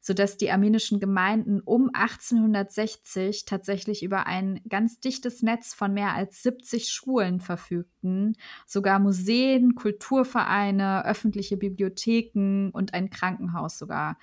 sodass 0.00 0.36
die 0.36 0.50
armenischen 0.50 1.00
Gemeinden 1.00 1.60
um 1.60 1.88
1860 1.94 3.46
tatsächlich 3.46 4.02
über 4.02 4.26
ein 4.26 4.60
ganz 4.68 5.00
dichtes 5.00 5.42
Netz 5.42 5.72
von 5.72 5.94
mehr 5.94 6.12
als 6.12 6.42
70 6.42 6.90
Schulen 6.90 7.40
verfügten, 7.40 8.36
sogar 8.66 8.98
Museen, 8.98 9.74
Kulturvereine, 9.74 11.06
öffentliche 11.06 11.56
Bibliotheken 11.56 12.68
und 12.72 12.92
ein 12.92 13.08
Krankenhaus 13.08 13.78
sogar 13.78 14.18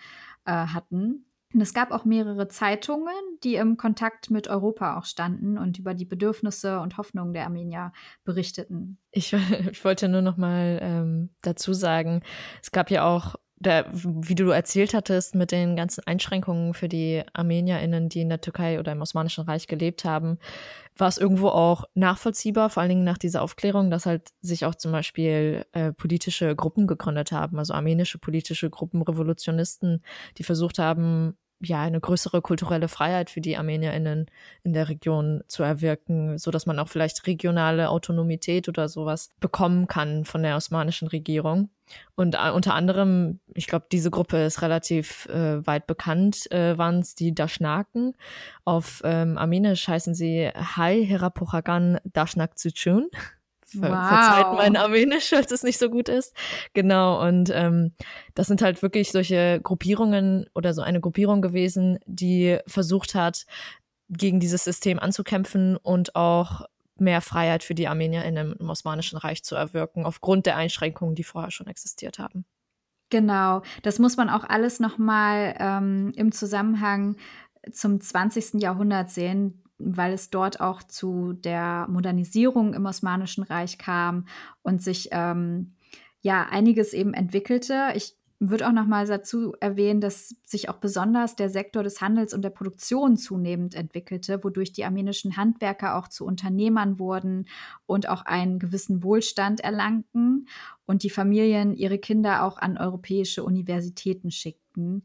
äh, 0.45 0.51
hatten. 0.51 1.25
Und 1.53 1.61
es 1.61 1.73
gab 1.73 1.91
auch 1.91 2.05
mehrere 2.05 2.47
Zeitungen, 2.47 3.13
die 3.43 3.55
im 3.55 3.77
Kontakt 3.77 4.29
mit 4.29 4.47
Europa 4.47 4.97
auch 4.97 5.05
standen 5.05 5.57
und 5.57 5.79
über 5.79 5.93
die 5.93 6.05
Bedürfnisse 6.05 6.79
und 6.79 6.97
Hoffnungen 6.97 7.33
der 7.33 7.45
Armenier 7.45 7.91
berichteten. 8.23 8.97
Ich, 9.11 9.33
ich 9.71 9.83
wollte 9.83 10.07
nur 10.07 10.21
noch 10.21 10.37
mal 10.37 10.79
ähm, 10.81 11.29
dazu 11.41 11.73
sagen, 11.73 12.21
es 12.61 12.71
gab 12.71 12.89
ja 12.89 13.05
auch 13.05 13.35
der, 13.61 13.85
wie 13.93 14.35
du 14.35 14.49
erzählt 14.49 14.93
hattest, 14.93 15.35
mit 15.35 15.51
den 15.51 15.75
ganzen 15.75 16.05
Einschränkungen 16.05 16.73
für 16.73 16.89
die 16.89 17.23
ArmenierInnen, 17.33 18.09
die 18.09 18.21
in 18.21 18.29
der 18.29 18.41
Türkei 18.41 18.79
oder 18.79 18.91
im 18.91 19.01
Osmanischen 19.01 19.45
Reich 19.45 19.67
gelebt 19.67 20.03
haben, 20.03 20.39
war 20.97 21.07
es 21.07 21.17
irgendwo 21.17 21.49
auch 21.49 21.85
nachvollziehbar, 21.93 22.69
vor 22.69 22.81
allen 22.81 22.89
Dingen 22.89 23.03
nach 23.03 23.17
dieser 23.17 23.41
Aufklärung, 23.41 23.91
dass 23.91 24.05
halt 24.05 24.29
sich 24.41 24.65
auch 24.65 24.75
zum 24.75 24.91
Beispiel 24.91 25.65
äh, 25.73 25.93
politische 25.93 26.55
Gruppen 26.55 26.87
gegründet 26.87 27.31
haben, 27.31 27.59
also 27.59 27.73
armenische 27.73 28.17
politische 28.17 28.69
Gruppen, 28.69 29.01
Revolutionisten, 29.01 30.03
die 30.37 30.43
versucht 30.43 30.79
haben, 30.79 31.37
ja, 31.61 31.81
eine 31.81 31.99
größere 31.99 32.41
kulturelle 32.41 32.87
Freiheit 32.87 33.29
für 33.29 33.41
die 33.41 33.57
ArmenierInnen 33.57 34.25
in 34.63 34.73
der 34.73 34.89
Region 34.89 35.43
zu 35.47 35.63
erwirken, 35.63 36.37
so 36.37 36.51
dass 36.51 36.65
man 36.65 36.79
auch 36.79 36.87
vielleicht 36.87 37.27
regionale 37.27 37.89
Autonomität 37.89 38.67
oder 38.67 38.89
sowas 38.89 39.29
bekommen 39.39 39.87
kann 39.87 40.25
von 40.25 40.43
der 40.43 40.55
osmanischen 40.55 41.07
Regierung. 41.07 41.69
Und 42.15 42.35
äh, 42.35 42.51
unter 42.51 42.73
anderem, 42.73 43.39
ich 43.53 43.67
glaube, 43.67 43.85
diese 43.91 44.11
Gruppe 44.11 44.43
ist 44.43 44.61
relativ 44.61 45.25
äh, 45.27 45.65
weit 45.65 45.87
bekannt, 45.87 46.51
äh, 46.51 46.77
waren 46.77 46.99
es 46.99 47.15
die 47.15 47.33
Dashnaken. 47.33 48.15
Auf 48.65 49.01
ähm, 49.03 49.37
Armenisch 49.37 49.87
heißen 49.87 50.15
sie 50.15 50.49
Hai 50.49 51.03
Herapochagan 51.03 51.99
Dashnak 52.05 52.57
Zuchun. 52.57 53.09
Ver 53.71 53.89
wow. 53.89 54.07
Verzeiht 54.07 54.53
mein 54.57 54.75
Armenisch, 54.75 55.29
falls 55.33 55.51
es 55.51 55.63
nicht 55.63 55.79
so 55.79 55.89
gut 55.89 56.09
ist. 56.09 56.35
Genau, 56.73 57.25
und 57.25 57.49
ähm, 57.53 57.93
das 58.35 58.47
sind 58.47 58.61
halt 58.61 58.81
wirklich 58.81 59.11
solche 59.11 59.59
Gruppierungen 59.61 60.47
oder 60.53 60.73
so 60.73 60.81
eine 60.81 60.99
Gruppierung 60.99 61.41
gewesen, 61.41 61.99
die 62.05 62.57
versucht 62.67 63.15
hat, 63.15 63.45
gegen 64.09 64.39
dieses 64.39 64.63
System 64.63 64.99
anzukämpfen 64.99 65.77
und 65.77 66.15
auch 66.15 66.65
mehr 66.97 67.21
Freiheit 67.21 67.63
für 67.63 67.73
die 67.73 67.87
Armenier 67.87 68.23
in 68.25 68.37
im 68.37 68.69
Osmanischen 68.69 69.17
Reich 69.17 69.43
zu 69.43 69.55
erwirken, 69.55 70.05
aufgrund 70.05 70.45
der 70.45 70.57
Einschränkungen, 70.57 71.15
die 71.15 71.23
vorher 71.23 71.51
schon 71.51 71.67
existiert 71.67 72.19
haben. 72.19 72.45
Genau, 73.09 73.61
das 73.83 73.99
muss 73.99 74.17
man 74.17 74.29
auch 74.29 74.43
alles 74.43 74.79
nochmal 74.79 75.55
ähm, 75.59 76.13
im 76.15 76.31
Zusammenhang 76.31 77.17
zum 77.71 77.99
20. 77.99 78.61
Jahrhundert 78.61 79.09
sehen, 79.09 79.60
weil 79.83 80.13
es 80.13 80.29
dort 80.29 80.59
auch 80.59 80.83
zu 80.83 81.33
der 81.33 81.87
Modernisierung 81.89 82.73
im 82.73 82.85
Osmanischen 82.85 83.43
Reich 83.43 83.77
kam 83.77 84.25
und 84.61 84.81
sich 84.81 85.09
ähm, 85.11 85.73
ja 86.21 86.47
einiges 86.49 86.93
eben 86.93 87.13
entwickelte. 87.13 87.91
Ich 87.95 88.15
würde 88.43 88.67
auch 88.67 88.71
noch 88.71 88.87
mal 88.87 89.05
dazu 89.05 89.53
erwähnen, 89.59 90.01
dass 90.01 90.35
sich 90.47 90.67
auch 90.67 90.77
besonders 90.77 91.35
der 91.35 91.51
Sektor 91.51 91.83
des 91.83 92.01
Handels 92.01 92.33
und 92.33 92.41
der 92.41 92.49
Produktion 92.49 93.15
zunehmend 93.15 93.75
entwickelte, 93.75 94.43
wodurch 94.43 94.73
die 94.73 94.83
armenischen 94.83 95.37
Handwerker 95.37 95.95
auch 95.95 96.07
zu 96.07 96.25
Unternehmern 96.25 96.97
wurden 96.97 97.47
und 97.85 98.09
auch 98.09 98.25
einen 98.25 98.57
gewissen 98.57 99.03
Wohlstand 99.03 99.59
erlangten 99.59 100.47
und 100.87 101.03
die 101.03 101.11
Familien 101.11 101.75
ihre 101.75 101.99
Kinder 101.99 102.43
auch 102.43 102.57
an 102.57 102.79
europäische 102.79 103.43
Universitäten 103.43 104.31
schickten, 104.31 105.03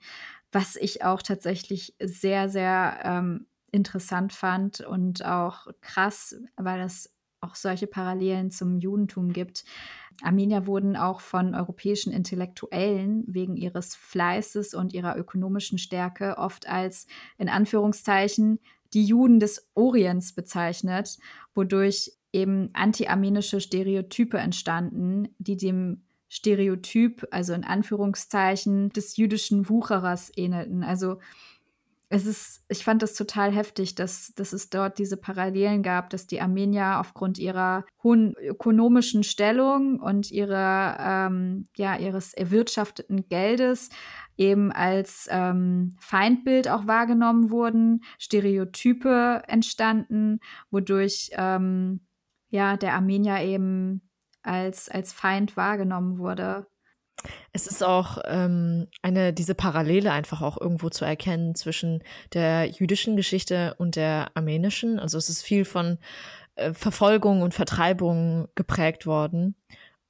was 0.50 0.76
ich 0.76 1.04
auch 1.04 1.20
tatsächlich 1.20 1.94
sehr, 2.00 2.48
sehr 2.48 3.00
ähm, 3.04 3.46
interessant 3.76 4.32
fand 4.32 4.80
und 4.80 5.24
auch 5.24 5.68
krass, 5.80 6.36
weil 6.56 6.80
es 6.80 7.14
auch 7.40 7.54
solche 7.54 7.86
Parallelen 7.86 8.50
zum 8.50 8.78
Judentum 8.78 9.32
gibt. 9.32 9.64
Armenier 10.22 10.66
wurden 10.66 10.96
auch 10.96 11.20
von 11.20 11.54
europäischen 11.54 12.12
Intellektuellen 12.12 13.24
wegen 13.26 13.56
ihres 13.56 13.94
Fleißes 13.94 14.74
und 14.74 14.94
ihrer 14.94 15.16
ökonomischen 15.16 15.78
Stärke 15.78 16.38
oft 16.38 16.68
als 16.68 17.06
in 17.38 17.48
Anführungszeichen 17.48 18.58
die 18.94 19.04
Juden 19.04 19.40
des 19.40 19.68
Orients 19.74 20.32
bezeichnet, 20.32 21.18
wodurch 21.54 22.12
eben 22.32 22.70
anti-armenische 22.72 23.60
Stereotype 23.60 24.38
entstanden, 24.38 25.28
die 25.38 25.56
dem 25.56 26.02
Stereotyp, 26.28 27.26
also 27.30 27.52
in 27.52 27.64
Anführungszeichen, 27.64 28.90
des 28.90 29.16
jüdischen 29.16 29.68
Wucherers 29.68 30.32
ähnelten. 30.36 30.82
Also 30.82 31.18
es 32.08 32.24
ist, 32.24 32.64
ich 32.68 32.84
fand 32.84 33.02
das 33.02 33.14
total 33.14 33.50
heftig, 33.50 33.96
dass, 33.96 34.32
dass 34.36 34.52
es 34.52 34.70
dort 34.70 34.98
diese 34.98 35.16
Parallelen 35.16 35.82
gab, 35.82 36.10
dass 36.10 36.28
die 36.28 36.40
Armenier 36.40 36.98
aufgrund 37.00 37.36
ihrer 37.38 37.84
hohen 38.02 38.34
ökonomischen 38.34 39.24
Stellung 39.24 39.98
und 39.98 40.30
ihrer, 40.30 40.98
ähm, 41.00 41.66
ja, 41.76 41.96
ihres 41.96 42.32
erwirtschafteten 42.32 43.28
Geldes 43.28 43.90
eben 44.36 44.70
als 44.70 45.26
ähm, 45.30 45.96
Feindbild 45.98 46.68
auch 46.68 46.86
wahrgenommen 46.86 47.50
wurden, 47.50 48.04
Stereotype 48.18 49.42
entstanden, 49.48 50.38
wodurch 50.70 51.30
ähm, 51.32 52.06
ja, 52.50 52.76
der 52.76 52.94
Armenier 52.94 53.40
eben 53.40 54.08
als, 54.42 54.88
als 54.88 55.12
Feind 55.12 55.56
wahrgenommen 55.56 56.18
wurde. 56.18 56.68
Es 57.52 57.66
ist 57.66 57.82
auch 57.82 58.18
ähm, 58.24 58.88
eine, 59.02 59.32
diese 59.32 59.54
Parallele 59.54 60.12
einfach 60.12 60.42
auch 60.42 60.60
irgendwo 60.60 60.88
zu 60.90 61.04
erkennen 61.04 61.54
zwischen 61.54 62.02
der 62.32 62.66
jüdischen 62.66 63.16
Geschichte 63.16 63.74
und 63.78 63.96
der 63.96 64.30
armenischen. 64.34 64.98
Also 64.98 65.18
es 65.18 65.28
ist 65.28 65.42
viel 65.42 65.64
von 65.64 65.98
äh, 66.56 66.72
Verfolgung 66.72 67.42
und 67.42 67.54
Vertreibung 67.54 68.48
geprägt 68.54 69.06
worden. 69.06 69.54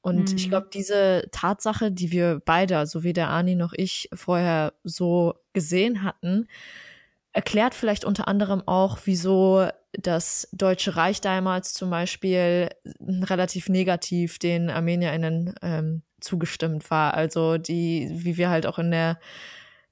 Und 0.01 0.31
mhm. 0.31 0.37
ich 0.37 0.49
glaube, 0.49 0.69
diese 0.73 1.29
Tatsache, 1.33 1.91
die 1.91 2.13
wir 2.13 2.41
beide, 2.45 2.87
so 2.87 3.03
wie 3.03 3.13
der 3.13 3.29
Ani 3.31 3.57
noch 3.57 3.73
ich, 3.75 4.09
vorher 4.15 4.73
so 4.85 5.35
gesehen 5.53 6.05
hatten, 6.05 6.47
erklärt 7.33 7.75
vielleicht 7.75 8.05
unter 8.05 8.29
anderem 8.29 8.63
auch, 8.67 8.99
wieso 9.05 9.69
das 9.93 10.49
Deutsche 10.53 10.97
Reich 10.97 11.21
damals 11.21 11.75
zum 11.75 11.91
Beispiel 11.91 12.71
relativ 13.01 13.69
negativ 13.69 14.39
den 14.39 14.71
ArmenierInnen 14.71 15.55
ähm, 15.61 16.03
zugestimmt 16.27 16.91
war. 16.91 17.15
Also 17.15 17.59
die, 17.59 18.09
wie 18.13 18.37
wir 18.37 18.51
halt 18.51 18.67
auch 18.67 18.79
in 18.79 18.91
der 18.91 19.19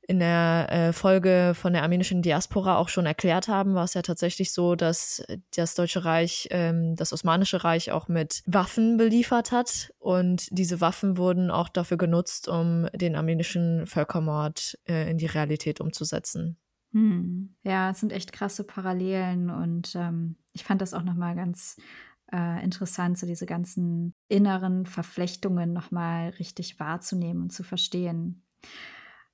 in 0.06 0.18
der 0.18 0.66
äh, 0.70 0.92
Folge 0.92 1.52
von 1.54 1.72
der 1.72 1.82
armenischen 1.82 2.20
Diaspora 2.22 2.76
auch 2.76 2.88
schon 2.88 3.06
erklärt 3.06 3.48
haben, 3.48 3.74
war 3.74 3.84
es 3.84 3.94
ja 3.94 4.02
tatsächlich 4.02 4.52
so, 4.52 4.74
dass 4.74 5.24
das 5.56 5.74
Deutsche 5.74 6.04
Reich 6.04 6.48
ähm, 6.50 6.94
das 6.96 7.12
Osmanische 7.12 7.64
Reich 7.64 7.90
auch 7.90 8.08
mit 8.08 8.42
Waffen 8.46 8.96
beliefert 8.96 9.50
hat. 9.50 9.92
Und 9.98 10.46
diese 10.50 10.80
Waffen 10.80 11.16
wurden 11.16 11.50
auch 11.50 11.68
dafür 11.68 11.96
genutzt, 11.96 12.48
um 12.48 12.86
den 12.94 13.16
armenischen 13.16 13.86
Völkermord 13.86 14.78
äh, 14.86 15.10
in 15.10 15.18
die 15.18 15.26
Realität 15.26 15.80
umzusetzen. 15.80 16.58
Hm. 16.92 17.54
Ja, 17.62 17.90
es 17.90 18.00
sind 18.00 18.12
echt 18.12 18.32
krasse 18.32 18.64
Parallelen 18.64 19.50
und 19.50 19.94
ähm, 19.96 20.36
ich 20.52 20.64
fand 20.64 20.80
das 20.80 20.94
auch 20.94 21.02
nochmal 21.02 21.34
ganz 21.34 21.76
äh, 22.32 22.62
interessant, 22.62 23.18
so 23.18 23.26
diese 23.26 23.46
ganzen 23.46 24.14
inneren 24.28 24.86
Verflechtungen 24.86 25.72
nochmal 25.72 26.30
richtig 26.30 26.80
wahrzunehmen 26.80 27.42
und 27.42 27.52
zu 27.52 27.62
verstehen. 27.62 28.42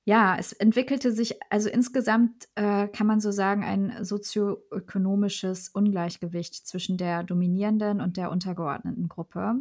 Ja, 0.03 0.35
es 0.37 0.51
entwickelte 0.51 1.11
sich 1.11 1.35
also 1.51 1.69
insgesamt, 1.69 2.47
äh, 2.55 2.87
kann 2.87 3.05
man 3.05 3.19
so 3.19 3.31
sagen, 3.31 3.63
ein 3.63 4.03
sozioökonomisches 4.03 5.69
Ungleichgewicht 5.69 6.67
zwischen 6.67 6.97
der 6.97 7.23
dominierenden 7.23 8.01
und 8.01 8.17
der 8.17 8.31
untergeordneten 8.31 9.07
Gruppe. 9.07 9.55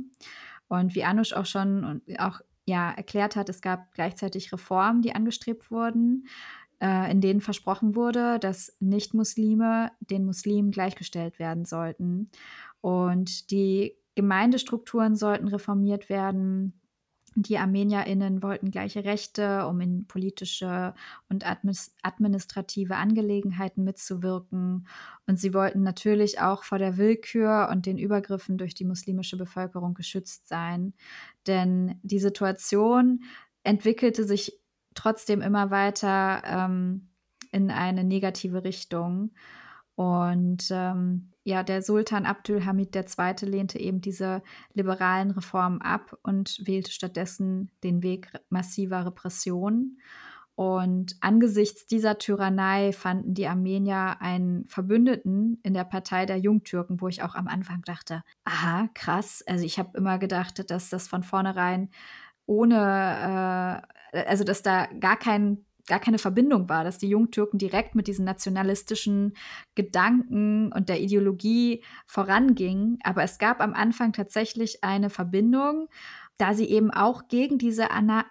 Und 0.69 0.95
wie 0.95 1.05
Anush 1.05 1.35
auch 1.35 1.45
schon 1.45 2.01
auch 2.19 2.41
ja, 2.65 2.91
erklärt 2.91 3.37
hat, 3.37 3.49
es 3.49 3.61
gab 3.61 3.93
gleichzeitig 3.93 4.53
Reformen, 4.53 5.03
die 5.03 5.15
angestrebt 5.15 5.71
wurden, 5.71 6.27
äh, 6.81 7.11
in 7.11 7.21
denen 7.21 7.41
versprochen 7.41 7.95
wurde, 7.95 8.39
dass 8.39 8.77
Nicht-Muslime 8.81 9.91
den 10.01 10.25
Muslimen 10.25 10.71
gleichgestellt 10.71 11.39
werden 11.39 11.65
sollten. 11.67 12.31
Und 12.81 13.51
die 13.51 13.97
Gemeindestrukturen 14.15 15.17
sollten 15.17 15.49
reformiert 15.49 16.09
werden. 16.09 16.81
Die 17.37 17.59
ArmenierInnen 17.59 18.43
wollten 18.43 18.73
gleiche 18.73 19.05
Rechte, 19.05 19.67
um 19.69 19.81
in 19.81 20.07
politische 20.07 20.95
und 21.29 21.45
administrative 21.47 22.97
Angelegenheiten 22.97 23.85
mitzuwirken. 23.85 24.89
Und 25.27 25.39
sie 25.39 25.55
wollten 25.55 25.83
natürlich 25.83 26.41
auch 26.41 26.65
vor 26.65 26.79
der 26.79 26.97
Willkür 26.97 27.69
und 27.71 27.87
den 27.87 27.99
Übergriffen 27.99 28.59
durch 28.59 28.75
die 28.75 28.85
muslimische 28.85 29.37
Bevölkerung 29.37 29.95
geschützt 29.95 30.49
sein. 30.49 30.93
Denn 31.47 32.01
die 32.03 32.19
Situation 32.19 33.23
entwickelte 33.63 34.25
sich 34.25 34.61
trotzdem 34.95 35.41
immer 35.41 35.71
weiter 35.71 36.43
ähm, 36.45 37.11
in 37.53 37.71
eine 37.71 38.03
negative 38.03 38.65
Richtung. 38.65 39.31
Und 39.95 40.69
ähm, 40.71 41.31
ja, 41.51 41.63
der 41.63 41.83
Sultan 41.83 42.27
Abdülhamid 42.27 42.95
II. 42.95 43.35
lehnte 43.43 43.79
eben 43.79 44.01
diese 44.01 44.43
liberalen 44.73 45.33
Reformen 45.33 45.83
ab 45.83 46.17
und 46.23 46.61
wählte 46.65 46.93
stattdessen 46.93 47.71
den 47.83 48.03
Weg 48.03 48.33
massiver 48.49 49.05
Repression. 49.05 49.99
Und 50.55 51.17
angesichts 51.21 51.87
dieser 51.87 52.19
Tyrannei 52.19 52.93
fanden 52.93 53.35
die 53.35 53.47
Armenier 53.47 54.21
einen 54.21 54.69
Verbündeten 54.69 55.59
in 55.63 55.75
der 55.75 55.85
Partei 55.85 56.27
der 56.27 56.39
Jungtürken, 56.39 57.01
wo 57.01 57.09
ich 57.09 57.23
auch 57.23 57.35
am 57.35 57.49
Anfang 57.49 57.83
dachte, 57.83 58.23
aha, 58.45 58.89
krass. 58.95 59.43
Also 59.47 59.65
ich 59.65 59.79
habe 59.79 59.97
immer 59.97 60.19
gedacht, 60.19 60.71
dass 60.71 60.91
das 60.91 61.09
von 61.09 61.23
vornherein 61.23 61.91
ohne, 62.47 63.83
äh, 64.13 64.25
also 64.25 64.45
dass 64.45 64.63
da 64.63 64.87
gar 64.99 65.17
kein 65.17 65.65
gar 65.91 66.01
keine 66.01 66.19
Verbindung 66.19 66.69
war, 66.69 66.85
dass 66.85 66.99
die 66.99 67.09
Jungtürken 67.09 67.59
direkt 67.59 67.95
mit 67.95 68.07
diesen 68.07 68.25
nationalistischen 68.25 69.35
Gedanken 69.75 70.73
und 70.73 70.89
der 70.89 71.01
Ideologie 71.01 71.83
vorangingen. 72.07 72.99
Aber 73.03 73.25
es 73.25 73.39
gab 73.39 73.61
am 73.61 73.75
Anfang 73.75 74.13
tatsächlich 74.13 74.83
eine 74.83 75.11
Verbindung. 75.11 75.89
da 76.39 76.55
sie 76.55 76.71
eben 76.71 76.91
auch 76.91 77.29
gegen 77.29 77.59
diese 77.59 77.83
äh, 77.83 78.23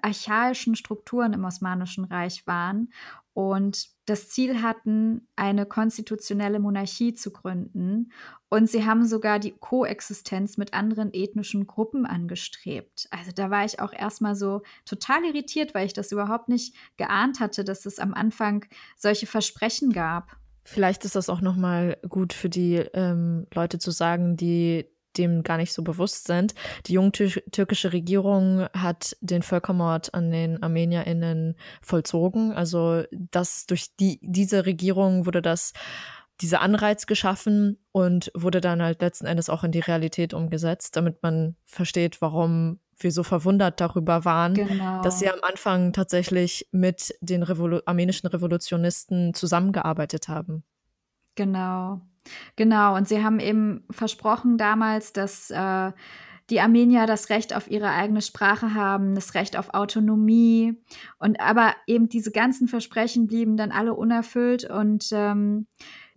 archaischen 0.00 0.76
Strukturen 0.76 1.32
im 1.32 1.44
Osmanischen 1.44 2.04
Reich 2.04 2.46
waren 2.46 2.90
und 3.36 3.88
das 4.06 4.30
Ziel 4.30 4.62
hatten, 4.62 5.28
eine 5.36 5.66
konstitutionelle 5.66 6.58
Monarchie 6.58 7.12
zu 7.12 7.30
gründen. 7.30 8.10
Und 8.48 8.70
sie 8.70 8.86
haben 8.86 9.04
sogar 9.04 9.38
die 9.38 9.50
Koexistenz 9.50 10.56
mit 10.56 10.72
anderen 10.72 11.12
ethnischen 11.12 11.66
Gruppen 11.66 12.06
angestrebt. 12.06 13.08
Also 13.10 13.32
da 13.32 13.50
war 13.50 13.66
ich 13.66 13.78
auch 13.78 13.92
erstmal 13.92 14.36
so 14.36 14.62
total 14.86 15.22
irritiert, 15.22 15.74
weil 15.74 15.84
ich 15.84 15.92
das 15.92 16.12
überhaupt 16.12 16.48
nicht 16.48 16.74
geahnt 16.96 17.38
hatte, 17.38 17.62
dass 17.62 17.84
es 17.84 17.98
am 17.98 18.14
Anfang 18.14 18.64
solche 18.96 19.26
Versprechen 19.26 19.92
gab. 19.92 20.38
Vielleicht 20.64 21.04
ist 21.04 21.14
das 21.14 21.28
auch 21.28 21.42
nochmal 21.42 21.98
gut 22.08 22.32
für 22.32 22.48
die 22.48 22.76
ähm, 22.94 23.46
Leute 23.52 23.78
zu 23.78 23.90
sagen, 23.90 24.38
die 24.38 24.86
dem 25.18 25.42
gar 25.42 25.56
nicht 25.56 25.72
so 25.72 25.82
bewusst 25.82 26.26
sind. 26.26 26.54
Die 26.86 26.94
jungtürkische 26.94 27.92
Regierung 27.92 28.66
hat 28.72 29.16
den 29.20 29.42
Völkermord 29.42 30.14
an 30.14 30.30
den 30.30 30.62
ArmenierInnen 30.62 31.56
vollzogen. 31.82 32.52
Also 32.52 33.04
das 33.12 33.66
durch 33.66 33.96
die, 33.96 34.18
diese 34.22 34.66
Regierung 34.66 35.26
wurde 35.26 35.42
das 35.42 35.72
dieser 36.40 36.60
Anreiz 36.60 37.06
geschaffen 37.06 37.78
und 37.92 38.30
wurde 38.34 38.60
dann 38.60 38.82
halt 38.82 39.00
letzten 39.00 39.26
Endes 39.26 39.48
auch 39.48 39.64
in 39.64 39.72
die 39.72 39.80
Realität 39.80 40.34
umgesetzt, 40.34 40.96
damit 40.96 41.22
man 41.22 41.56
versteht, 41.64 42.20
warum 42.20 42.78
wir 42.98 43.12
so 43.12 43.22
verwundert 43.22 43.80
darüber 43.80 44.24
waren, 44.24 44.54
genau. 44.54 45.02
dass 45.02 45.18
sie 45.18 45.28
am 45.28 45.40
Anfang 45.42 45.92
tatsächlich 45.92 46.68
mit 46.72 47.14
den 47.20 47.42
Revolu 47.42 47.80
armenischen 47.84 48.28
Revolutionisten 48.28 49.34
zusammengearbeitet 49.34 50.28
haben. 50.28 50.64
Genau. 51.34 52.00
Genau, 52.56 52.96
und 52.96 53.08
sie 53.08 53.22
haben 53.22 53.40
eben 53.40 53.84
versprochen 53.90 54.58
damals, 54.58 55.12
dass 55.12 55.50
äh, 55.50 55.92
die 56.50 56.60
Armenier 56.60 57.06
das 57.06 57.28
Recht 57.28 57.54
auf 57.54 57.68
ihre 57.70 57.90
eigene 57.90 58.22
Sprache 58.22 58.74
haben, 58.74 59.14
das 59.14 59.34
Recht 59.34 59.56
auf 59.56 59.74
Autonomie. 59.74 60.74
Und 61.18 61.40
aber 61.40 61.74
eben 61.86 62.08
diese 62.08 62.30
ganzen 62.30 62.68
Versprechen 62.68 63.26
blieben 63.26 63.56
dann 63.56 63.72
alle 63.72 63.94
unerfüllt 63.94 64.68
und 64.68 65.08
ähm, 65.12 65.66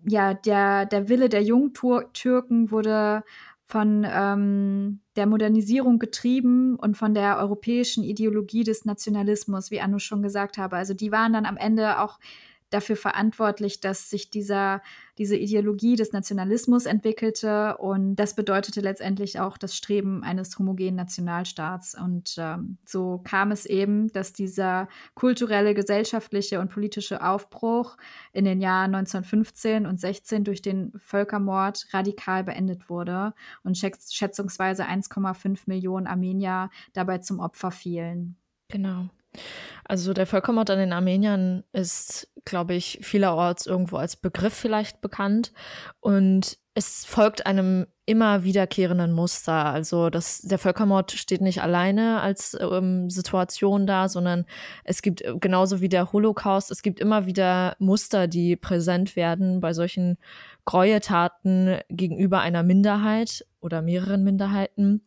ja, 0.08 0.34
der, 0.34 0.86
der 0.86 1.10
Wille 1.10 1.28
der 1.30 1.44
Jungtürken 1.44 2.72
wurde 2.72 3.24
von 3.66 4.06
ähm, 4.10 5.02
der 5.16 5.28
Modernisierung 5.28 6.00
getrieben 6.00 6.76
und 6.76 6.98
von 6.98 7.14
der 7.14 7.38
europäischen 7.38 8.04
Ideologie 8.04 8.64
des 8.64 8.86
Nationalismus, 8.86 9.70
wie 9.70 9.82
Anu 9.82 10.00
schon 10.00 10.24
gesagt 10.24 10.58
habe. 10.58 10.78
Also 10.78 10.94
die 10.94 11.12
waren 11.12 11.34
dann 11.34 11.46
am 11.46 11.58
Ende 11.58 12.00
auch 12.00 12.18
dafür 12.70 12.96
verantwortlich, 12.96 13.82
dass 13.82 14.10
sich 14.10 14.30
dieser, 14.30 14.82
diese 15.18 15.36
Ideologie 15.36 15.96
des 15.96 16.12
Nationalismus 16.12 16.86
entwickelte. 16.86 17.78
Und 17.78 18.16
das 18.16 18.36
bedeutete 18.36 18.82
letztendlich 18.82 19.40
auch 19.40 19.58
das 19.58 19.76
Streben 19.76 20.24
eines 20.24 20.58
homogenen 20.58 20.96
Nationalstaats. 20.96 21.96
Und 21.96 22.36
ähm, 22.38 22.78
so 22.86 23.22
kam 23.24 23.52
es 23.52 23.66
eben, 23.66 24.12
dass 24.14 24.34
dieser 24.34 24.88
kulturelle, 25.16 25.74
gesellschaftliche 25.74 26.60
und 26.60 26.70
politische 26.70 27.24
Aufbruch 27.24 27.98
in 28.34 28.46
den 28.46 28.62
Jahren 28.62 28.96
1915 28.96 29.86
und 29.86 30.00
16 30.00 30.44
durch 30.44 30.62
den 30.62 30.92
Völkermord 30.98 31.88
radikal 31.92 32.44
beendet 32.44 32.90
wurde 32.90 33.34
und 33.64 33.78
schätzungsweise 33.78 34.86
1,5 34.86 35.62
Millionen 35.66 36.08
Armenier 36.08 36.70
dabei 36.94 37.18
zum 37.20 37.40
Opfer 37.40 37.72
fielen. 37.72 38.38
Genau. 38.70 39.10
Also 39.86 40.14
der 40.14 40.28
Völkermord 40.28 40.70
an 40.70 40.78
den 40.78 40.94
Armeniern 40.94 41.64
ist, 41.74 42.32
glaube 42.46 42.76
ich, 42.76 43.00
vielerorts 43.02 43.66
irgendwo 43.66 43.98
als 43.98 44.16
Begriff 44.16 44.54
vielleicht 44.54 45.02
bekannt. 45.02 45.52
Und 46.00 46.58
es 46.76 47.06
folgt 47.06 47.46
einem 47.46 47.88
immer 48.06 48.44
wiederkehrenden 48.44 49.12
Muster. 49.12 49.66
Also 49.66 50.10
das, 50.10 50.42
der 50.42 50.58
Völkermord 50.58 51.12
steht 51.12 51.42
nicht 51.42 51.62
alleine 51.62 52.22
als 52.22 52.58
ähm, 52.60 53.10
Situation 53.10 53.86
da, 53.86 54.10
sondern 54.10 54.46
es 54.84 55.02
gibt 55.02 55.22
äh, 55.22 55.34
genauso 55.40 55.82
wie 55.82 55.90
der 55.90 56.12
Holocaust, 56.12 56.72
es 56.72 56.82
gibt 56.82 57.00
immer 57.00 57.26
wieder 57.26 57.76
Muster, 57.80 58.28
die 58.28 58.56
präsent 58.56 59.16
werden 59.16 59.60
bei 59.60 59.74
solchen 59.74 60.18
Gräueltaten 60.66 61.80
gegenüber 61.90 62.40
einer 62.40 62.64
Minderheit 62.64 63.46
oder 63.60 63.82
mehreren 63.82 64.24
Minderheiten. 64.24 65.04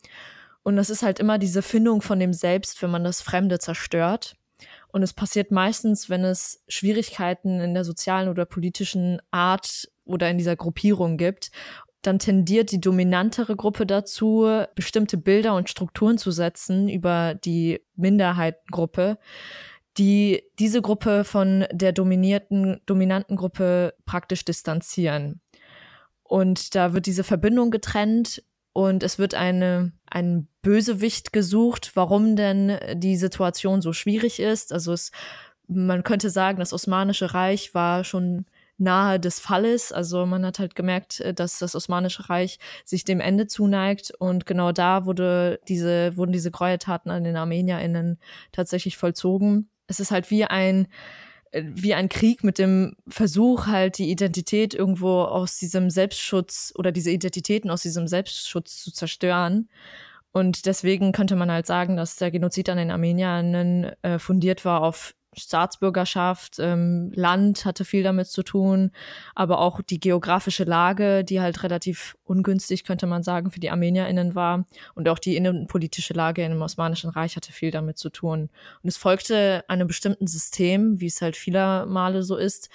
Und 0.63 0.77
das 0.77 0.91
ist 0.91 1.03
halt 1.03 1.19
immer 1.19 1.39
diese 1.39 1.63
Findung 1.63 2.03
von 2.03 2.21
dem 2.21 2.33
Selbst, 2.33 2.83
wenn 2.83 2.91
man 2.91 3.05
das 3.05 3.21
Fremde 3.21 3.59
zerstört. 3.59 4.37
Und 4.89 5.03
es 5.03 5.13
passiert 5.13 5.51
meistens, 5.51 6.09
wenn 6.09 6.25
es 6.25 6.63
Schwierigkeiten 6.69 7.61
in 7.61 7.75
der 7.75 7.85
sozialen 7.85 8.29
oder 8.29 8.45
politischen 8.45 9.21
Art 9.31 9.89
oder 10.05 10.31
in 10.31 10.39
dieser 10.39 10.57
Gruppierung 10.57 11.17
gibt. 11.17 11.51
Dann 12.03 12.19
tendiert 12.19 12.73
die 12.73 12.81
dominantere 12.81 13.57
Gruppe 13.57 13.87
dazu, 13.87 14.65
bestimmte 14.75 15.17
Bilder 15.17 15.55
und 15.55 15.71
Strukturen 15.71 16.19
zu 16.19 16.31
setzen 16.31 16.89
über 16.89 17.35
die 17.35 17.81
Minderheitengruppe, 17.95 19.19
die 19.99 20.43
diese 20.59 20.83
Gruppe 20.83 21.25
von 21.25 21.65
der 21.71 21.93
dominierten, 21.93 22.81
dominanten 22.87 23.37
Gruppe 23.37 23.95
praktisch 24.05 24.45
distanzieren. 24.45 25.41
Und 26.25 26.75
da 26.75 26.93
wird 26.93 27.07
diese 27.07 27.25
Verbindung 27.25 27.71
getrennt 27.71 28.43
und 28.73 29.03
es 29.03 29.19
wird 29.19 29.35
eine, 29.35 29.93
ein 30.13 30.47
Bösewicht 30.61 31.33
gesucht, 31.33 31.93
warum 31.95 32.37
denn 32.37 32.79
die 32.95 33.17
Situation 33.17 33.81
so 33.81 33.93
schwierig 33.93 34.41
ist. 34.41 34.73
Also 34.73 34.93
es, 34.93 35.11
man 35.67 36.03
könnte 36.03 36.29
sagen, 36.29 36.59
das 36.59 36.73
Osmanische 36.75 37.33
Reich 37.33 37.75
war 37.75 38.05
schon 38.05 38.45
nahe 38.77 39.19
des 39.19 39.41
Falles. 39.41 39.91
Also 39.91 40.27
man 40.27 40.45
hat 40.45 40.59
halt 40.59 40.75
gemerkt, 40.75 41.21
äh, 41.21 41.33
dass 41.33 41.59
das 41.59 41.75
Osmanische 41.75 42.29
Reich 42.29 42.59
sich 42.85 43.05
dem 43.05 43.21
Ende 43.21 43.47
zuneigt 43.47 44.13
und 44.19 44.45
genau 44.45 44.73
da 44.73 45.07
wurde 45.07 45.61
diese, 45.69 46.17
wurden 46.17 46.33
diese 46.33 46.51
Gräueltaten 46.51 47.11
an 47.11 47.25
den 47.25 47.37
ArmenierInnen 47.37 48.19
tatsächlich 48.51 48.99
vollzogen. 48.99 49.71
Es 49.87 49.99
ist 49.99 50.11
halt 50.11 50.31
wie 50.31 50.45
ein 50.45 50.89
wie 51.53 51.95
ein 51.95 52.09
Krieg 52.09 52.45
mit 52.45 52.59
dem 52.59 52.97
Versuch, 53.09 53.67
halt 53.67 53.99
die 53.99 54.11
Identität 54.11 54.75
irgendwo 54.75 55.23
aus 55.23 55.59
diesem 55.59 55.91
Selbstschutz 55.91 56.73
oder 56.77 56.93
diese 56.93 57.11
Identitäten 57.11 57.71
aus 57.71 57.83
diesem 57.83 58.09
Selbstschutz 58.09 58.83
zu 58.83 58.93
zerstören. 58.93 59.69
Und 60.33 60.65
deswegen 60.65 61.13
könnte 61.13 61.37
man 61.37 61.53
halt 61.53 61.67
sagen, 61.67 61.97
dass 61.97 62.17
der 62.17 62.31
Genozid 62.31 62.71
an 62.71 62.79
den 62.79 62.91
Armeniern 62.91 63.93
äh, 64.03 64.19
fundiert 64.19 64.65
war 64.65 64.83
auf 64.83 65.15
Staatsbürgerschaft, 65.35 66.59
ähm, 66.59 67.11
Land 67.15 67.65
hatte 67.65 67.85
viel 67.85 68.03
damit 68.03 68.27
zu 68.27 68.43
tun, 68.43 68.91
aber 69.35 69.61
auch 69.61 69.81
die 69.81 70.01
geografische 70.01 70.65
Lage, 70.65 71.25
die 71.25 71.41
halt 71.41 71.63
relativ 71.63 72.17
ungünstig, 72.25 72.85
könnte 72.85 73.07
man 73.07 73.23
sagen, 73.23 73.51
für 73.51 73.61
die 73.61 73.71
ArmenierInnen 73.71 74.35
war. 74.35 74.65
Und 74.95 75.09
auch 75.09 75.19
die 75.19 75.37
innenpolitische 75.37 76.13
Lage 76.15 76.45
im 76.45 76.61
Osmanischen 76.61 77.11
Reich 77.11 77.37
hatte 77.37 77.53
viel 77.53 77.71
damit 77.71 77.99
zu 77.99 78.11
tun. 78.11 78.51
Und 78.83 78.89
es 78.89 78.97
folgte 78.97 79.65
einem 79.69 79.87
bestimmten 79.87 80.27
System, 80.27 81.01
wie 81.01 81.07
es 81.07 81.23
halt 81.23 81.37
vieler 81.37 81.87
Male 81.87 82.23
so 82.23 82.37
ist, 82.37 82.69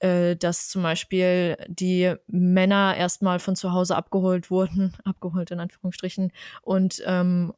äh, 0.00 0.36
dass 0.36 0.68
zum 0.68 0.82
Beispiel 0.82 1.56
die 1.68 2.14
Männer 2.26 2.94
erstmal 2.96 3.38
von 3.38 3.56
zu 3.56 3.72
Hause 3.72 3.96
abgeholt 3.96 4.50
wurden, 4.50 4.94
abgeholt 5.04 5.50
in 5.50 5.60
Anführungsstrichen, 5.60 6.32
und 6.62 7.02
ähm, 7.06 7.52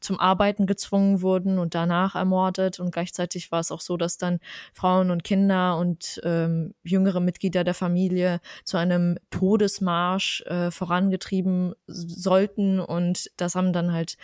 zum 0.00 0.18
Arbeiten 0.18 0.66
gezwungen 0.66 1.22
wurden 1.22 1.58
und 1.58 1.74
danach 1.74 2.14
ermordet. 2.14 2.80
Und 2.80 2.90
gleichzeitig 2.92 3.52
war 3.52 3.60
es 3.60 3.70
auch 3.70 3.80
so, 3.80 3.96
dass 3.96 4.18
dann 4.18 4.40
Frauen 4.72 5.10
und 5.10 5.24
Kinder 5.24 5.76
und 5.76 6.20
ähm, 6.24 6.74
jüngere 6.82 7.20
Mitglieder 7.20 7.62
der 7.64 7.74
Familie 7.74 8.40
zu 8.64 8.76
einem 8.76 9.18
Todesmarsch 9.30 10.42
äh, 10.42 10.70
vorangetrieben 10.70 11.74
sollten. 11.86 12.80
Und 12.80 13.30
das 13.36 13.54
haben 13.54 13.72
dann 13.72 13.92
halt 13.92 14.16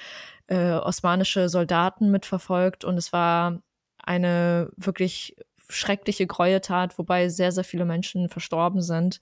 äh, 0.48 0.72
osmanische 0.72 1.48
Soldaten 1.48 2.11
mitverfolgt. 2.11 2.85
Und 2.85 2.98
es 2.98 3.12
war 3.12 3.61
eine 3.98 4.70
wirklich 4.76 5.37
schreckliche 5.68 6.26
Gräueltat, 6.26 6.98
wobei 6.98 7.29
sehr, 7.29 7.52
sehr 7.52 7.64
viele 7.64 7.85
Menschen 7.85 8.29
verstorben 8.29 8.83
sind 8.83 9.20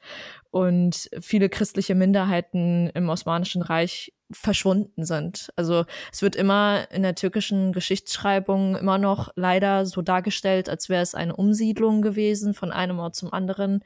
und 0.51 1.09
viele 1.21 1.49
christliche 1.49 1.95
Minderheiten 1.95 2.91
im 2.95 3.09
Osmanischen 3.09 3.63
Reich 3.63 4.13
verschwunden 4.31 5.05
sind. 5.05 5.51
Also 5.57 5.85
es 6.13 6.23
wird 6.23 6.37
immer 6.37 6.91
in 6.91 7.03
der 7.03 7.15
türkischen 7.15 7.73
Geschichtsschreibung 7.73 8.77
immer 8.77 8.99
noch 8.99 9.31
leider 9.37 9.87
so 9.87 10.03
dargestellt, 10.03 10.69
als 10.69 10.89
wäre 10.89 11.03
es 11.03 11.15
eine 11.15 11.37
Umsiedlung 11.37 12.03
gewesen 12.03 12.55
von 12.55 12.73
einem 12.73 12.99
Ort 12.99 13.17
zum 13.17 13.33
anderen. 13.33 13.85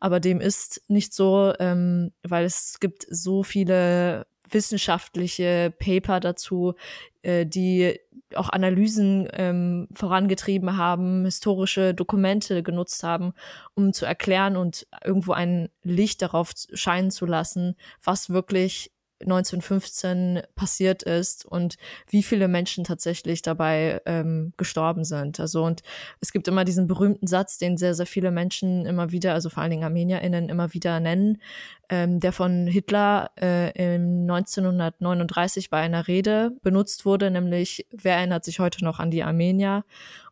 Aber 0.00 0.20
dem 0.20 0.40
ist 0.40 0.82
nicht 0.88 1.14
so, 1.14 1.52
ähm, 1.58 2.12
weil 2.22 2.44
es 2.44 2.80
gibt 2.80 3.06
so 3.08 3.42
viele 3.42 4.26
wissenschaftliche 4.50 5.72
Paper 5.78 6.20
dazu, 6.20 6.74
äh, 7.22 7.46
die 7.46 7.98
auch 8.34 8.50
Analysen 8.50 9.28
ähm, 9.32 9.88
vorangetrieben 9.94 10.76
haben, 10.76 11.24
historische 11.24 11.94
Dokumente 11.94 12.62
genutzt 12.62 13.02
haben, 13.02 13.32
um 13.74 13.92
zu 13.92 14.04
erklären 14.04 14.56
und 14.56 14.86
irgendwo 15.02 15.32
ein 15.32 15.70
Licht 15.82 16.20
darauf 16.20 16.52
scheinen 16.74 17.10
zu 17.10 17.24
lassen, 17.24 17.76
was 18.02 18.30
wirklich 18.30 18.92
1915 19.20 20.42
passiert 20.54 21.02
ist 21.02 21.44
und 21.44 21.76
wie 22.08 22.22
viele 22.22 22.48
Menschen 22.48 22.84
tatsächlich 22.84 23.42
dabei 23.42 24.00
ähm, 24.06 24.52
gestorben 24.56 25.04
sind. 25.04 25.40
Also 25.40 25.64
und 25.64 25.82
es 26.20 26.32
gibt 26.32 26.48
immer 26.48 26.64
diesen 26.64 26.86
berühmten 26.86 27.26
Satz, 27.26 27.58
den 27.58 27.76
sehr, 27.76 27.94
sehr 27.94 28.06
viele 28.06 28.30
Menschen 28.30 28.86
immer 28.86 29.10
wieder, 29.10 29.34
also 29.34 29.50
vor 29.50 29.62
allen 29.62 29.70
Dingen 29.70 29.84
ArmenierInnen 29.84 30.48
immer 30.48 30.72
wieder 30.72 31.00
nennen, 31.00 31.40
ähm, 31.88 32.20
der 32.20 32.32
von 32.32 32.66
Hitler 32.66 33.30
äh, 33.40 33.94
im 33.96 34.22
1939 34.22 35.70
bei 35.70 35.78
einer 35.78 36.06
Rede 36.06 36.52
benutzt 36.62 37.04
wurde, 37.04 37.30
nämlich 37.30 37.86
wer 37.90 38.16
erinnert 38.16 38.44
sich 38.44 38.60
heute 38.60 38.84
noch 38.84 39.00
an 39.00 39.10
die 39.10 39.22
Armenier? 39.22 39.84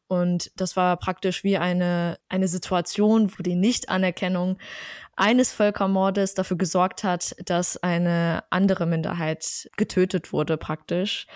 Und 0.08 0.52
das 0.56 0.76
war 0.76 0.96
praktisch 0.98 1.42
wie 1.42 1.58
eine, 1.58 2.18
eine 2.28 2.46
Situation, 2.46 3.32
wo 3.36 3.42
die 3.42 3.56
Nichtanerkennung 3.56 4.58
eines 5.16 5.52
Völkermordes 5.52 6.34
dafür 6.34 6.58
gesorgt 6.58 7.02
hat, 7.02 7.34
dass 7.44 7.76
eine 7.82 8.44
andere 8.50 8.86
Minderheit 8.86 9.68
getötet 9.76 10.32
wurde 10.32 10.56
praktisch. 10.58 11.26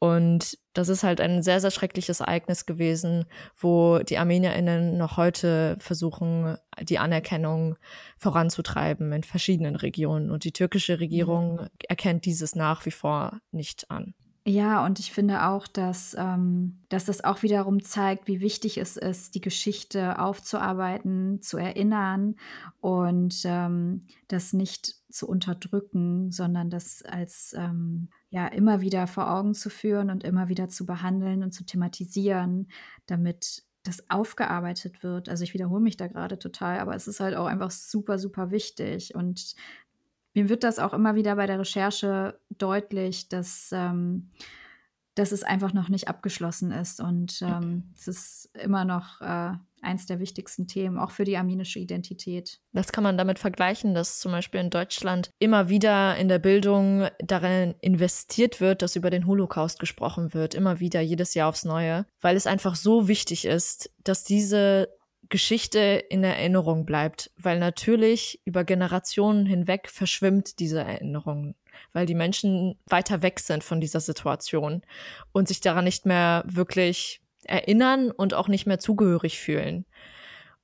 Und 0.00 0.58
das 0.74 0.88
ist 0.88 1.02
halt 1.02 1.20
ein 1.20 1.42
sehr, 1.42 1.60
sehr 1.60 1.72
schreckliches 1.72 2.20
Ereignis 2.20 2.66
gewesen, 2.66 3.24
wo 3.56 3.98
die 3.98 4.18
ArmenierInnen 4.18 4.96
noch 4.96 5.16
heute 5.16 5.76
versuchen, 5.80 6.56
die 6.80 6.98
Anerkennung 6.98 7.76
voranzutreiben 8.16 9.12
in 9.12 9.24
verschiedenen 9.24 9.74
Regionen. 9.74 10.30
Und 10.30 10.44
die 10.44 10.52
türkische 10.52 11.00
Regierung 11.00 11.62
mhm. 11.62 11.68
erkennt 11.88 12.26
dieses 12.26 12.54
nach 12.54 12.86
wie 12.86 12.92
vor 12.92 13.40
nicht 13.50 13.90
an. 13.90 14.14
Ja, 14.48 14.82
und 14.86 14.98
ich 14.98 15.12
finde 15.12 15.44
auch, 15.44 15.66
dass, 15.66 16.16
ähm, 16.18 16.78
dass 16.88 17.04
das 17.04 17.22
auch 17.22 17.42
wiederum 17.42 17.82
zeigt, 17.84 18.28
wie 18.28 18.40
wichtig 18.40 18.78
es 18.78 18.96
ist, 18.96 19.34
die 19.34 19.42
Geschichte 19.42 20.18
aufzuarbeiten, 20.18 21.42
zu 21.42 21.58
erinnern 21.58 22.34
und 22.80 23.42
ähm, 23.44 24.06
das 24.28 24.54
nicht 24.54 24.94
zu 25.10 25.28
unterdrücken, 25.28 26.32
sondern 26.32 26.70
das 26.70 27.02
als 27.02 27.54
ähm, 27.58 28.08
ja 28.30 28.46
immer 28.46 28.80
wieder 28.80 29.06
vor 29.06 29.30
Augen 29.30 29.52
zu 29.52 29.68
führen 29.68 30.08
und 30.08 30.24
immer 30.24 30.48
wieder 30.48 30.70
zu 30.70 30.86
behandeln 30.86 31.42
und 31.42 31.52
zu 31.52 31.66
thematisieren, 31.66 32.68
damit 33.04 33.64
das 33.82 34.08
aufgearbeitet 34.08 35.02
wird. 35.02 35.28
Also 35.28 35.44
ich 35.44 35.52
wiederhole 35.52 35.82
mich 35.82 35.98
da 35.98 36.06
gerade 36.06 36.38
total, 36.38 36.78
aber 36.78 36.94
es 36.94 37.06
ist 37.06 37.20
halt 37.20 37.36
auch 37.36 37.46
einfach 37.46 37.70
super, 37.70 38.18
super 38.18 38.50
wichtig. 38.50 39.14
Und 39.14 39.54
mir 40.38 40.48
wird 40.48 40.64
das 40.64 40.78
auch 40.78 40.94
immer 40.94 41.14
wieder 41.14 41.36
bei 41.36 41.46
der 41.46 41.58
Recherche 41.58 42.38
deutlich, 42.50 43.28
dass, 43.28 43.70
ähm, 43.72 44.30
dass 45.14 45.32
es 45.32 45.42
einfach 45.42 45.72
noch 45.72 45.88
nicht 45.88 46.08
abgeschlossen 46.08 46.70
ist. 46.70 47.00
Und 47.00 47.42
ähm, 47.42 47.92
es 47.96 48.06
ist 48.06 48.50
immer 48.54 48.84
noch 48.84 49.20
äh, 49.20 49.52
eins 49.82 50.06
der 50.06 50.20
wichtigsten 50.20 50.68
Themen, 50.68 50.98
auch 50.98 51.10
für 51.10 51.24
die 51.24 51.36
armenische 51.36 51.80
Identität. 51.80 52.60
Das 52.72 52.92
kann 52.92 53.04
man 53.04 53.18
damit 53.18 53.38
vergleichen, 53.40 53.94
dass 53.94 54.20
zum 54.20 54.30
Beispiel 54.30 54.60
in 54.60 54.70
Deutschland 54.70 55.30
immer 55.40 55.68
wieder 55.68 56.16
in 56.16 56.28
der 56.28 56.38
Bildung 56.38 57.08
darin 57.18 57.74
investiert 57.80 58.60
wird, 58.60 58.82
dass 58.82 58.96
über 58.96 59.10
den 59.10 59.26
Holocaust 59.26 59.80
gesprochen 59.80 60.34
wird, 60.34 60.54
immer 60.54 60.78
wieder, 60.78 61.00
jedes 61.00 61.34
Jahr 61.34 61.48
aufs 61.48 61.64
Neue, 61.64 62.06
weil 62.20 62.36
es 62.36 62.46
einfach 62.46 62.76
so 62.76 63.08
wichtig 63.08 63.44
ist, 63.44 63.90
dass 64.04 64.22
diese 64.22 64.88
Geschichte 65.28 65.78
in 66.08 66.24
Erinnerung 66.24 66.86
bleibt, 66.86 67.30
weil 67.36 67.58
natürlich 67.58 68.40
über 68.44 68.64
Generationen 68.64 69.44
hinweg 69.46 69.88
verschwimmt 69.90 70.58
diese 70.58 70.80
Erinnerung, 70.80 71.54
weil 71.92 72.06
die 72.06 72.14
Menschen 72.14 72.78
weiter 72.86 73.22
weg 73.22 73.40
sind 73.40 73.62
von 73.62 73.80
dieser 73.80 74.00
Situation 74.00 74.82
und 75.32 75.48
sich 75.48 75.60
daran 75.60 75.84
nicht 75.84 76.06
mehr 76.06 76.44
wirklich 76.46 77.20
erinnern 77.44 78.10
und 78.10 78.34
auch 78.34 78.48
nicht 78.48 78.66
mehr 78.66 78.78
zugehörig 78.78 79.38
fühlen. 79.38 79.84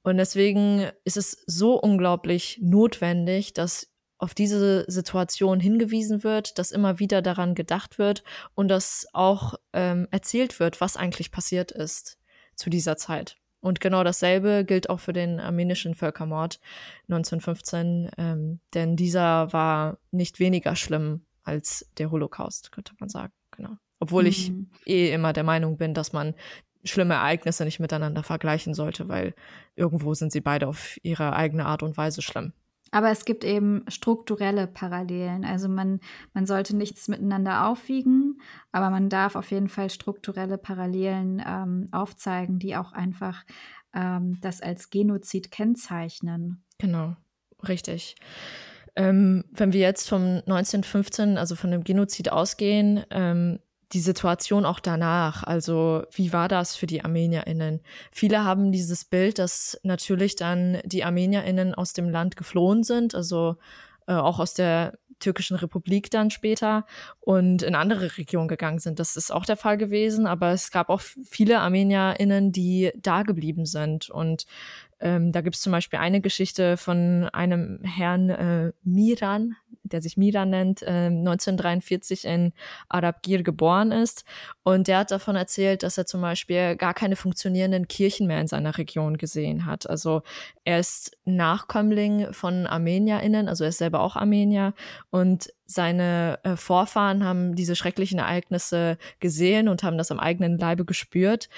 Und 0.02 0.16
deswegen 0.16 0.90
ist 1.04 1.16
es 1.16 1.42
so 1.46 1.80
unglaublich 1.80 2.58
notwendig, 2.62 3.52
dass 3.52 3.90
auf 4.18 4.34
diese 4.34 4.84
Situation 4.90 5.60
hingewiesen 5.60 6.24
wird, 6.24 6.58
dass 6.58 6.70
immer 6.70 6.98
wieder 6.98 7.20
daran 7.20 7.54
gedacht 7.54 7.98
wird 7.98 8.22
und 8.54 8.68
dass 8.68 9.06
auch 9.12 9.54
ähm, 9.72 10.08
erzählt 10.10 10.60
wird, 10.60 10.80
was 10.80 10.96
eigentlich 10.96 11.30
passiert 11.30 11.72
ist 11.72 12.18
zu 12.54 12.70
dieser 12.70 12.96
Zeit. 12.96 13.36
Und 13.64 13.80
genau 13.80 14.04
dasselbe 14.04 14.62
gilt 14.66 14.90
auch 14.90 15.00
für 15.00 15.14
den 15.14 15.40
armenischen 15.40 15.94
Völkermord 15.94 16.60
1915, 17.08 18.10
ähm, 18.18 18.60
denn 18.74 18.94
dieser 18.94 19.54
war 19.54 19.96
nicht 20.10 20.38
weniger 20.38 20.76
schlimm 20.76 21.24
als 21.44 21.90
der 21.96 22.10
Holocaust, 22.10 22.72
könnte 22.72 22.92
man 23.00 23.08
sagen. 23.08 23.32
Genau. 23.52 23.70
Obwohl 24.00 24.24
mhm. 24.24 24.28
ich 24.28 24.52
eh 24.84 25.14
immer 25.14 25.32
der 25.32 25.44
Meinung 25.44 25.78
bin, 25.78 25.94
dass 25.94 26.12
man 26.12 26.34
schlimme 26.84 27.14
Ereignisse 27.14 27.64
nicht 27.64 27.80
miteinander 27.80 28.22
vergleichen 28.22 28.74
sollte, 28.74 29.08
weil 29.08 29.34
irgendwo 29.76 30.12
sind 30.12 30.30
sie 30.30 30.42
beide 30.42 30.68
auf 30.68 30.98
ihre 31.02 31.34
eigene 31.34 31.64
Art 31.64 31.82
und 31.82 31.96
Weise 31.96 32.20
schlimm. 32.20 32.52
Aber 32.94 33.10
es 33.10 33.24
gibt 33.24 33.42
eben 33.42 33.84
strukturelle 33.88 34.68
Parallelen. 34.68 35.44
Also 35.44 35.68
man, 35.68 35.98
man 36.32 36.46
sollte 36.46 36.76
nichts 36.76 37.08
miteinander 37.08 37.66
aufwiegen, 37.66 38.40
aber 38.70 38.88
man 38.88 39.08
darf 39.08 39.34
auf 39.34 39.50
jeden 39.50 39.68
Fall 39.68 39.90
strukturelle 39.90 40.58
Parallelen 40.58 41.42
ähm, 41.44 41.88
aufzeigen, 41.90 42.60
die 42.60 42.76
auch 42.76 42.92
einfach 42.92 43.42
ähm, 43.96 44.38
das 44.42 44.60
als 44.60 44.90
Genozid 44.90 45.50
kennzeichnen. 45.50 46.62
Genau, 46.78 47.16
richtig. 47.66 48.14
Ähm, 48.94 49.42
wenn 49.50 49.72
wir 49.72 49.80
jetzt 49.80 50.08
vom 50.08 50.22
1915, 50.46 51.36
also 51.36 51.56
von 51.56 51.72
dem 51.72 51.82
Genozid 51.82 52.30
ausgehen, 52.30 53.04
ähm, 53.10 53.58
die 53.94 54.00
Situation 54.00 54.66
auch 54.66 54.80
danach. 54.80 55.44
Also 55.44 56.02
wie 56.10 56.32
war 56.32 56.48
das 56.48 56.74
für 56.76 56.86
die 56.86 57.04
ArmenierInnen? 57.04 57.80
Viele 58.10 58.44
haben 58.44 58.72
dieses 58.72 59.04
Bild, 59.04 59.38
dass 59.38 59.78
natürlich 59.84 60.36
dann 60.36 60.80
die 60.84 61.04
ArmenierInnen 61.04 61.74
aus 61.74 61.92
dem 61.92 62.10
Land 62.10 62.36
geflohen 62.36 62.82
sind, 62.82 63.14
also 63.14 63.56
äh, 64.06 64.14
auch 64.14 64.40
aus 64.40 64.54
der 64.54 64.98
türkischen 65.20 65.56
Republik 65.56 66.10
dann 66.10 66.30
später 66.30 66.84
und 67.20 67.62
in 67.62 67.74
andere 67.74 68.18
Regionen 68.18 68.48
gegangen 68.48 68.80
sind. 68.80 68.98
Das 68.98 69.16
ist 69.16 69.32
auch 69.32 69.46
der 69.46 69.56
Fall 69.56 69.78
gewesen, 69.78 70.26
aber 70.26 70.50
es 70.50 70.70
gab 70.70 70.90
auch 70.90 71.00
viele 71.00 71.60
ArmenierInnen, 71.60 72.52
die 72.52 72.90
da 72.96 73.22
geblieben 73.22 73.64
sind. 73.64 74.10
Und 74.10 74.44
ähm, 75.00 75.32
da 75.32 75.40
gibt 75.40 75.56
es 75.56 75.62
zum 75.62 75.72
Beispiel 75.72 76.00
eine 76.00 76.20
Geschichte 76.20 76.76
von 76.76 77.28
einem 77.32 77.80
Herrn 77.82 78.30
äh, 78.30 78.72
Miran, 78.82 79.56
der 79.84 80.02
sich 80.02 80.16
Mira 80.16 80.44
nennt, 80.44 80.82
äh, 80.82 81.10
1943 81.10 82.24
in 82.24 82.52
Arabgir 82.88 83.42
geboren 83.42 83.92
ist. 83.92 84.24
Und 84.62 84.88
der 84.88 84.98
hat 84.98 85.10
davon 85.10 85.36
erzählt, 85.36 85.82
dass 85.82 85.98
er 85.98 86.06
zum 86.06 86.20
Beispiel 86.20 86.76
gar 86.76 86.94
keine 86.94 87.16
funktionierenden 87.16 87.86
Kirchen 87.86 88.26
mehr 88.26 88.40
in 88.40 88.46
seiner 88.46 88.76
Region 88.78 89.18
gesehen 89.18 89.66
hat. 89.66 89.88
Also 89.88 90.22
er 90.64 90.80
ist 90.80 91.16
Nachkömmling 91.24 92.32
von 92.32 92.66
ArmenierInnen, 92.66 93.48
also 93.48 93.64
er 93.64 93.70
ist 93.70 93.78
selber 93.78 94.00
auch 94.00 94.16
Armenier. 94.16 94.74
Und 95.10 95.52
seine 95.66 96.38
äh, 96.42 96.56
Vorfahren 96.56 97.24
haben 97.24 97.54
diese 97.54 97.76
schrecklichen 97.76 98.18
Ereignisse 98.18 98.98
gesehen 99.20 99.68
und 99.68 99.82
haben 99.82 99.98
das 99.98 100.10
am 100.10 100.18
eigenen 100.18 100.58
Leibe 100.58 100.84
gespürt. 100.84 101.48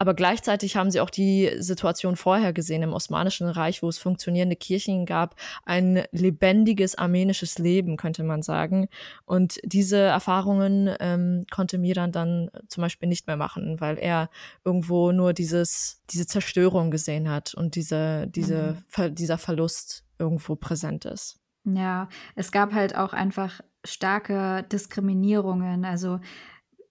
Aber 0.00 0.14
gleichzeitig 0.14 0.76
haben 0.76 0.90
sie 0.90 0.98
auch 1.02 1.10
die 1.10 1.50
Situation 1.58 2.16
vorher 2.16 2.54
gesehen 2.54 2.82
im 2.82 2.94
Osmanischen 2.94 3.46
Reich, 3.50 3.82
wo 3.82 3.88
es 3.90 3.98
funktionierende 3.98 4.56
Kirchen 4.56 5.04
gab, 5.04 5.36
ein 5.66 6.04
lebendiges 6.10 6.94
armenisches 6.94 7.58
Leben, 7.58 7.98
könnte 7.98 8.24
man 8.24 8.40
sagen. 8.40 8.88
Und 9.26 9.60
diese 9.62 9.98
Erfahrungen 9.98 10.88
ähm, 11.00 11.44
konnte 11.50 11.76
Miran 11.76 12.12
dann 12.12 12.50
zum 12.68 12.80
Beispiel 12.80 13.10
nicht 13.10 13.26
mehr 13.26 13.36
machen, 13.36 13.78
weil 13.78 13.98
er 13.98 14.30
irgendwo 14.64 15.12
nur 15.12 15.34
dieses, 15.34 16.00
diese 16.08 16.26
Zerstörung 16.26 16.90
gesehen 16.90 17.28
hat 17.28 17.52
und 17.52 17.74
diese, 17.74 18.26
diese, 18.28 18.82
mhm. 18.96 19.14
dieser 19.14 19.36
Verlust 19.36 20.06
irgendwo 20.18 20.56
präsent 20.56 21.04
ist. 21.04 21.38
Ja, 21.64 22.08
es 22.36 22.52
gab 22.52 22.72
halt 22.72 22.96
auch 22.96 23.12
einfach 23.12 23.60
starke 23.84 24.64
Diskriminierungen. 24.72 25.84
Also 25.84 26.20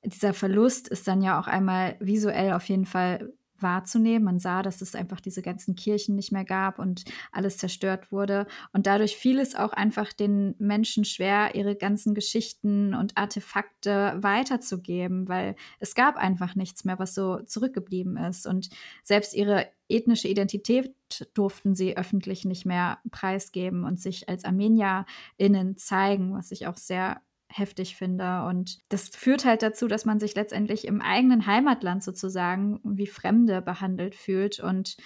dieser 0.03 0.33
Verlust 0.33 0.87
ist 0.87 1.07
dann 1.07 1.21
ja 1.21 1.39
auch 1.39 1.47
einmal 1.47 1.95
visuell 1.99 2.53
auf 2.53 2.67
jeden 2.69 2.85
Fall 2.85 3.33
wahrzunehmen. 3.61 4.23
Man 4.23 4.39
sah, 4.39 4.63
dass 4.63 4.81
es 4.81 4.95
einfach 4.95 5.19
diese 5.19 5.41
ganzen 5.41 5.75
Kirchen 5.75 6.15
nicht 6.15 6.31
mehr 6.31 6.45
gab 6.45 6.79
und 6.79 7.03
alles 7.31 7.57
zerstört 7.57 8.11
wurde. 8.11 8.47
Und 8.73 8.87
dadurch 8.87 9.17
fiel 9.17 9.39
es 9.39 9.55
auch 9.55 9.73
einfach 9.73 10.13
den 10.13 10.55
Menschen 10.59 11.05
schwer, 11.05 11.55
ihre 11.55 11.75
ganzen 11.75 12.13
Geschichten 12.13 12.93
und 12.93 13.17
Artefakte 13.17 14.17
weiterzugeben, 14.21 15.27
weil 15.27 15.55
es 15.79 15.95
gab 15.95 16.17
einfach 16.17 16.55
nichts 16.55 16.85
mehr, 16.85 16.99
was 16.99 17.13
so 17.13 17.39
zurückgeblieben 17.41 18.17
ist. 18.17 18.47
Und 18.47 18.69
selbst 19.03 19.33
ihre 19.33 19.67
ethnische 19.87 20.27
Identität 20.27 20.93
durften 21.33 21.75
sie 21.75 21.97
öffentlich 21.97 22.45
nicht 22.45 22.65
mehr 22.65 22.99
preisgeben 23.11 23.83
und 23.83 23.99
sich 23.99 24.29
als 24.29 24.45
ArmenierInnen 24.45 25.77
zeigen, 25.77 26.33
was 26.33 26.51
ich 26.51 26.67
auch 26.67 26.77
sehr 26.77 27.21
heftig 27.49 27.95
finde. 27.95 28.43
Und 28.43 28.79
das 28.89 29.09
führt 29.09 29.43
halt 29.43 29.61
dazu, 29.63 29.87
dass 29.87 30.05
man 30.05 30.19
sich 30.19 30.35
letztendlich 30.35 30.85
im 30.87 31.01
eigenen 31.01 31.45
Heimatland 31.45 32.03
sozusagen 32.03 32.79
wie 32.83 33.07
Fremde 33.07 33.61
behandelt 33.61 34.15
fühlt 34.15 34.59
und 34.59 34.97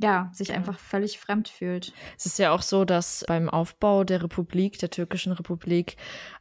ja, 0.00 0.30
sich 0.32 0.52
einfach 0.52 0.78
völlig 0.78 1.18
fremd 1.18 1.48
fühlt. 1.48 1.92
Es 2.16 2.24
ist 2.24 2.38
ja 2.38 2.52
auch 2.52 2.62
so, 2.62 2.84
dass 2.84 3.24
beim 3.26 3.50
Aufbau 3.50 4.04
der 4.04 4.22
Republik, 4.22 4.78
der 4.78 4.90
türkischen 4.90 5.32
Republik, 5.32 5.96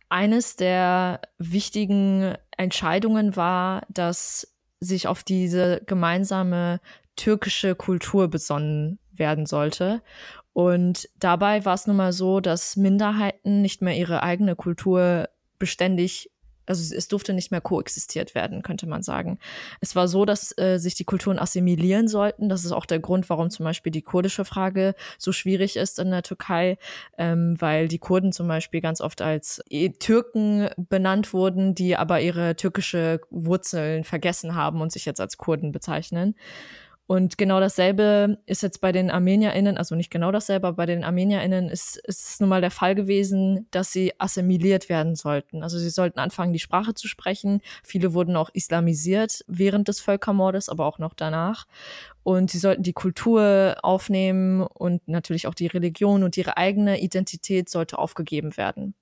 eines 0.09 0.55
der 0.55 1.21
wichtigen 1.39 2.35
Entscheidungen 2.55 3.35
war, 3.35 3.81
dass 3.89 4.55
sich 4.79 5.07
auf 5.07 5.23
diese 5.23 5.81
gemeinsame 5.87 6.79
türkische 7.15 7.73
Kultur 7.73 8.27
besonnen 8.27 8.99
werden 9.11 9.47
sollte. 9.47 10.03
Und 10.53 11.09
dabei 11.17 11.65
war 11.65 11.73
es 11.73 11.87
nun 11.87 11.97
mal 11.97 12.13
so, 12.13 12.39
dass 12.39 12.75
Minderheiten 12.77 13.61
nicht 13.61 13.81
mehr 13.81 13.97
ihre 13.97 14.21
eigene 14.21 14.55
Kultur 14.55 15.29
beständig 15.59 16.29
also 16.67 16.93
es 16.93 17.07
durfte 17.07 17.33
nicht 17.33 17.49
mehr 17.49 17.61
koexistiert 17.61 18.35
werden, 18.35 18.61
könnte 18.61 18.87
man 18.87 19.01
sagen. 19.01 19.39
Es 19.79 19.95
war 19.95 20.07
so, 20.07 20.25
dass 20.25 20.55
äh, 20.57 20.77
sich 20.77 20.95
die 20.95 21.05
Kulturen 21.05 21.39
assimilieren 21.39 22.07
sollten. 22.07 22.49
Das 22.49 22.65
ist 22.65 22.73
auch 22.73 22.85
der 22.85 22.99
Grund, 22.99 23.29
warum 23.29 23.49
zum 23.49 23.63
Beispiel 23.63 23.91
die 23.91 24.01
kurdische 24.01 24.45
Frage 24.45 24.93
so 25.17 25.31
schwierig 25.31 25.77
ist 25.77 25.97
in 25.97 26.11
der 26.11 26.23
Türkei, 26.23 26.77
ähm, 27.17 27.55
weil 27.59 27.87
die 27.87 27.99
Kurden 27.99 28.33
zum 28.33 28.47
Beispiel 28.47 28.81
ganz 28.81 29.01
oft 29.01 29.21
als 29.21 29.61
e 29.69 29.89
Türken 29.89 30.69
benannt 30.89 31.33
wurden, 31.33 31.73
die 31.73 31.95
aber 31.95 32.19
ihre 32.21 32.55
türkische 32.55 33.21
Wurzeln 33.29 34.03
vergessen 34.03 34.55
haben 34.55 34.81
und 34.81 34.91
sich 34.91 35.05
jetzt 35.05 35.21
als 35.21 35.37
Kurden 35.37 35.71
bezeichnen. 35.71 36.35
Und 37.07 37.37
genau 37.37 37.61
dasselbe 37.61 38.37
ist 38.45 38.61
jetzt 38.61 38.81
bei 38.81 38.91
den 38.91 39.09
ArmenierInnen, 39.09 39.77
also 39.77 39.95
nicht 39.95 40.11
genau 40.11 40.29
dasselbe, 40.31 40.67
aber 40.67 40.75
bei 40.75 40.85
den 40.85 41.05
ArmenierInnen 41.05 41.69
ist, 41.69 41.95
ist 42.05 42.31
es 42.31 42.39
nun 42.41 42.49
mal 42.49 42.59
der 42.59 42.69
Fall 42.69 42.95
gewesen, 42.95 43.65
dass 43.71 43.93
sie 43.93 44.11
assimiliert 44.19 44.89
werden 44.89 45.15
sollten. 45.15 45.63
Also 45.63 45.79
sie 45.79 45.89
sollten 45.89 46.19
anfangen, 46.19 46.51
die 46.51 46.59
Sprache 46.59 46.93
zu 46.93 47.07
sprechen. 47.07 47.61
Viele 47.81 48.13
wurden 48.13 48.35
auch 48.35 48.49
islamisiert 48.51 49.45
während 49.47 49.87
des 49.87 50.01
Völkermordes, 50.01 50.67
aber 50.67 50.85
auch 50.85 50.99
noch 50.99 51.13
danach. 51.13 51.65
Und 52.23 52.51
sie 52.51 52.59
sollten 52.59 52.83
die 52.83 52.91
Kultur 52.91 53.77
aufnehmen 53.83 54.61
und 54.61 55.07
natürlich 55.07 55.47
auch 55.47 55.53
die 55.53 55.67
Religion 55.67 56.23
und 56.23 56.35
ihre 56.35 56.57
eigene 56.57 56.99
Identität 56.99 57.69
sollte 57.69 57.99
aufgegeben 57.99 58.57
werden. 58.57 58.95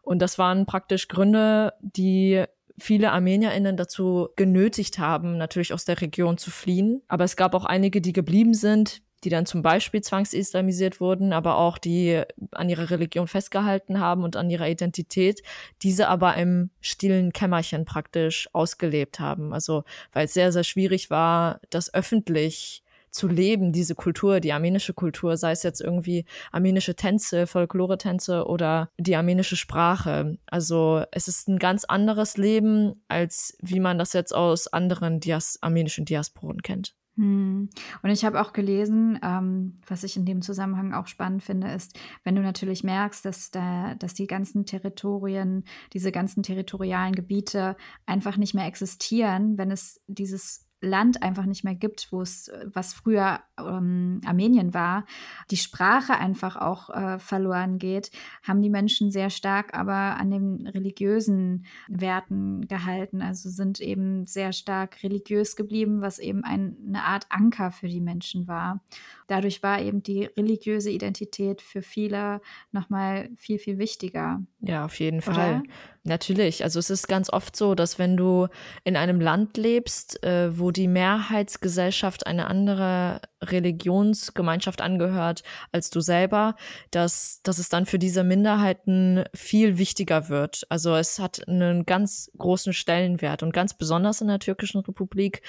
Und 0.00 0.20
das 0.20 0.38
waren 0.38 0.64
praktisch 0.64 1.06
Gründe, 1.08 1.74
die 1.80 2.44
viele 2.82 3.12
ArmenierInnen 3.12 3.76
dazu 3.76 4.28
genötigt 4.36 4.98
haben, 4.98 5.38
natürlich 5.38 5.72
aus 5.72 5.84
der 5.84 6.00
Region 6.00 6.36
zu 6.36 6.50
fliehen. 6.50 7.02
Aber 7.08 7.24
es 7.24 7.36
gab 7.36 7.54
auch 7.54 7.64
einige, 7.64 8.00
die 8.00 8.12
geblieben 8.12 8.54
sind, 8.54 9.02
die 9.24 9.30
dann 9.30 9.46
zum 9.46 9.62
Beispiel 9.62 10.00
zwangsislamisiert 10.00 11.00
wurden, 11.00 11.32
aber 11.32 11.56
auch 11.56 11.78
die 11.78 12.22
an 12.50 12.68
ihrer 12.68 12.90
Religion 12.90 13.28
festgehalten 13.28 14.00
haben 14.00 14.24
und 14.24 14.36
an 14.36 14.50
ihrer 14.50 14.68
Identität, 14.68 15.42
diese 15.82 16.08
aber 16.08 16.36
im 16.36 16.70
stillen 16.80 17.32
Kämmerchen 17.32 17.84
praktisch 17.84 18.48
ausgelebt 18.52 19.20
haben. 19.20 19.52
Also 19.52 19.84
weil 20.12 20.24
es 20.24 20.34
sehr, 20.34 20.50
sehr 20.50 20.64
schwierig 20.64 21.08
war, 21.08 21.60
das 21.70 21.94
öffentlich 21.94 22.81
zu 23.12 23.28
leben, 23.28 23.72
diese 23.72 23.94
Kultur, 23.94 24.40
die 24.40 24.52
armenische 24.52 24.94
Kultur, 24.94 25.36
sei 25.36 25.52
es 25.52 25.62
jetzt 25.62 25.80
irgendwie 25.80 26.24
armenische 26.50 26.96
Tänze, 26.96 27.46
Folklore-Tänze 27.46 28.46
oder 28.46 28.90
die 28.98 29.16
armenische 29.16 29.56
Sprache. 29.56 30.38
Also 30.46 31.04
es 31.12 31.28
ist 31.28 31.48
ein 31.48 31.58
ganz 31.58 31.84
anderes 31.84 32.36
Leben, 32.36 33.04
als 33.08 33.56
wie 33.60 33.80
man 33.80 33.98
das 33.98 34.12
jetzt 34.12 34.34
aus 34.34 34.66
anderen 34.66 35.20
Dias 35.20 35.58
armenischen 35.60 36.04
Diasporen 36.04 36.62
kennt. 36.62 36.94
Hm. 37.16 37.68
Und 38.02 38.10
ich 38.10 38.24
habe 38.24 38.40
auch 38.40 38.54
gelesen, 38.54 39.18
ähm, 39.22 39.80
was 39.86 40.02
ich 40.02 40.16
in 40.16 40.24
dem 40.24 40.40
Zusammenhang 40.40 40.94
auch 40.94 41.06
spannend 41.06 41.42
finde, 41.42 41.70
ist, 41.70 41.98
wenn 42.24 42.34
du 42.34 42.40
natürlich 42.40 42.84
merkst, 42.84 43.24
dass, 43.26 43.50
da, 43.50 43.94
dass 43.96 44.14
die 44.14 44.26
ganzen 44.26 44.64
Territorien, 44.64 45.64
diese 45.92 46.10
ganzen 46.10 46.42
territorialen 46.42 47.14
Gebiete 47.14 47.76
einfach 48.06 48.38
nicht 48.38 48.54
mehr 48.54 48.66
existieren, 48.66 49.58
wenn 49.58 49.70
es 49.70 50.00
dieses 50.06 50.71
Land 50.82 51.22
einfach 51.22 51.46
nicht 51.46 51.64
mehr 51.64 51.74
gibt, 51.74 52.08
wo 52.10 52.20
es, 52.20 52.50
was 52.64 52.92
früher 52.92 53.40
ähm, 53.58 54.20
Armenien 54.26 54.74
war, 54.74 55.06
die 55.50 55.56
Sprache 55.56 56.14
einfach 56.14 56.56
auch 56.56 56.90
äh, 56.90 57.18
verloren 57.18 57.78
geht, 57.78 58.10
haben 58.42 58.60
die 58.60 58.70
Menschen 58.70 59.10
sehr 59.10 59.30
stark 59.30 59.74
aber 59.74 60.18
an 60.18 60.30
den 60.30 60.66
religiösen 60.66 61.64
Werten 61.88 62.66
gehalten, 62.66 63.22
also 63.22 63.48
sind 63.48 63.80
eben 63.80 64.26
sehr 64.26 64.52
stark 64.52 65.02
religiös 65.02 65.56
geblieben, 65.56 66.02
was 66.02 66.18
eben 66.18 66.44
ein, 66.44 66.76
eine 66.86 67.04
Art 67.04 67.26
Anker 67.30 67.70
für 67.70 67.88
die 67.88 68.00
Menschen 68.00 68.48
war. 68.48 68.82
Dadurch 69.28 69.62
war 69.62 69.80
eben 69.80 70.02
die 70.02 70.24
religiöse 70.24 70.90
Identität 70.90 71.62
für 71.62 71.80
viele 71.80 72.40
nochmal 72.72 73.30
viel, 73.36 73.58
viel 73.58 73.78
wichtiger. 73.78 74.42
Ja, 74.60 74.84
auf 74.84 74.98
jeden 74.98 75.20
Oder? 75.22 75.32
Fall. 75.32 75.62
Natürlich. 76.04 76.64
Also 76.64 76.80
es 76.80 76.90
ist 76.90 77.06
ganz 77.06 77.32
oft 77.32 77.54
so, 77.54 77.76
dass 77.76 77.98
wenn 77.98 78.16
du 78.16 78.48
in 78.82 78.96
einem 78.96 79.20
Land 79.20 79.56
lebst, 79.56 80.22
äh, 80.24 80.58
wo 80.58 80.71
die 80.72 80.88
Mehrheitsgesellschaft 80.88 82.26
eine 82.26 82.46
andere 82.46 83.20
Religionsgemeinschaft 83.42 84.80
angehört 84.80 85.42
als 85.72 85.90
du 85.90 86.00
selber, 86.00 86.56
dass, 86.90 87.40
dass 87.42 87.58
es 87.58 87.68
dann 87.68 87.86
für 87.86 87.98
diese 87.98 88.24
Minderheiten 88.24 89.24
viel 89.34 89.78
wichtiger 89.78 90.28
wird. 90.28 90.62
Also 90.68 90.94
es 90.96 91.18
hat 91.18 91.46
einen 91.48 91.84
ganz 91.84 92.30
großen 92.38 92.72
Stellenwert 92.72 93.42
und 93.42 93.52
ganz 93.52 93.74
besonders 93.74 94.20
in 94.20 94.28
der 94.28 94.38
türkischen 94.38 94.80
Republik, 94.80 95.42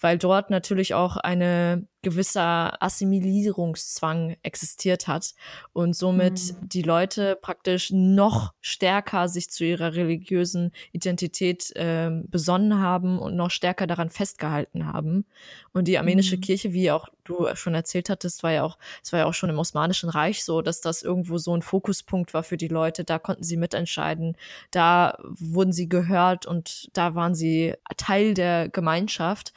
weil 0.00 0.18
dort 0.18 0.50
natürlich 0.50 0.94
auch 0.94 1.16
eine 1.16 1.86
gewisser 2.02 2.82
Assimilierungszwang 2.82 4.36
existiert 4.42 5.06
hat 5.06 5.34
und 5.72 5.94
somit 5.94 6.32
mhm. 6.32 6.68
die 6.68 6.82
Leute 6.82 7.36
praktisch 7.40 7.90
noch 7.92 8.54
stärker 8.60 9.28
sich 9.28 9.50
zu 9.50 9.64
ihrer 9.64 9.94
religiösen 9.94 10.72
Identität 10.92 11.70
äh, 11.76 12.10
besonnen 12.28 12.78
haben 12.78 13.18
und 13.18 13.36
noch 13.36 13.50
stärker 13.50 13.86
daran 13.86 14.08
festgehalten 14.08 14.86
haben. 14.86 15.26
Und 15.72 15.88
die 15.88 15.98
armenische 15.98 16.36
mhm. 16.36 16.40
Kirche, 16.40 16.72
wie 16.72 16.90
auch 16.90 17.08
du 17.30 17.54
schon 17.54 17.74
erzählt 17.74 18.10
hattest, 18.10 18.42
war 18.42 18.52
ja 18.52 18.64
auch, 18.64 18.78
es 19.02 19.12
war 19.12 19.20
ja 19.20 19.26
auch 19.26 19.34
schon 19.34 19.50
im 19.50 19.58
Osmanischen 19.58 20.10
Reich 20.10 20.44
so, 20.44 20.62
dass 20.62 20.80
das 20.80 21.02
irgendwo 21.02 21.38
so 21.38 21.54
ein 21.54 21.62
Fokuspunkt 21.62 22.34
war 22.34 22.42
für 22.42 22.56
die 22.56 22.68
Leute. 22.68 23.04
Da 23.04 23.18
konnten 23.18 23.44
sie 23.44 23.56
mitentscheiden, 23.56 24.36
da 24.70 25.16
wurden 25.22 25.72
sie 25.72 25.88
gehört 25.88 26.46
und 26.46 26.88
da 26.92 27.14
waren 27.14 27.34
sie 27.34 27.74
Teil 27.96 28.34
der 28.34 28.68
Gemeinschaft. 28.68 29.52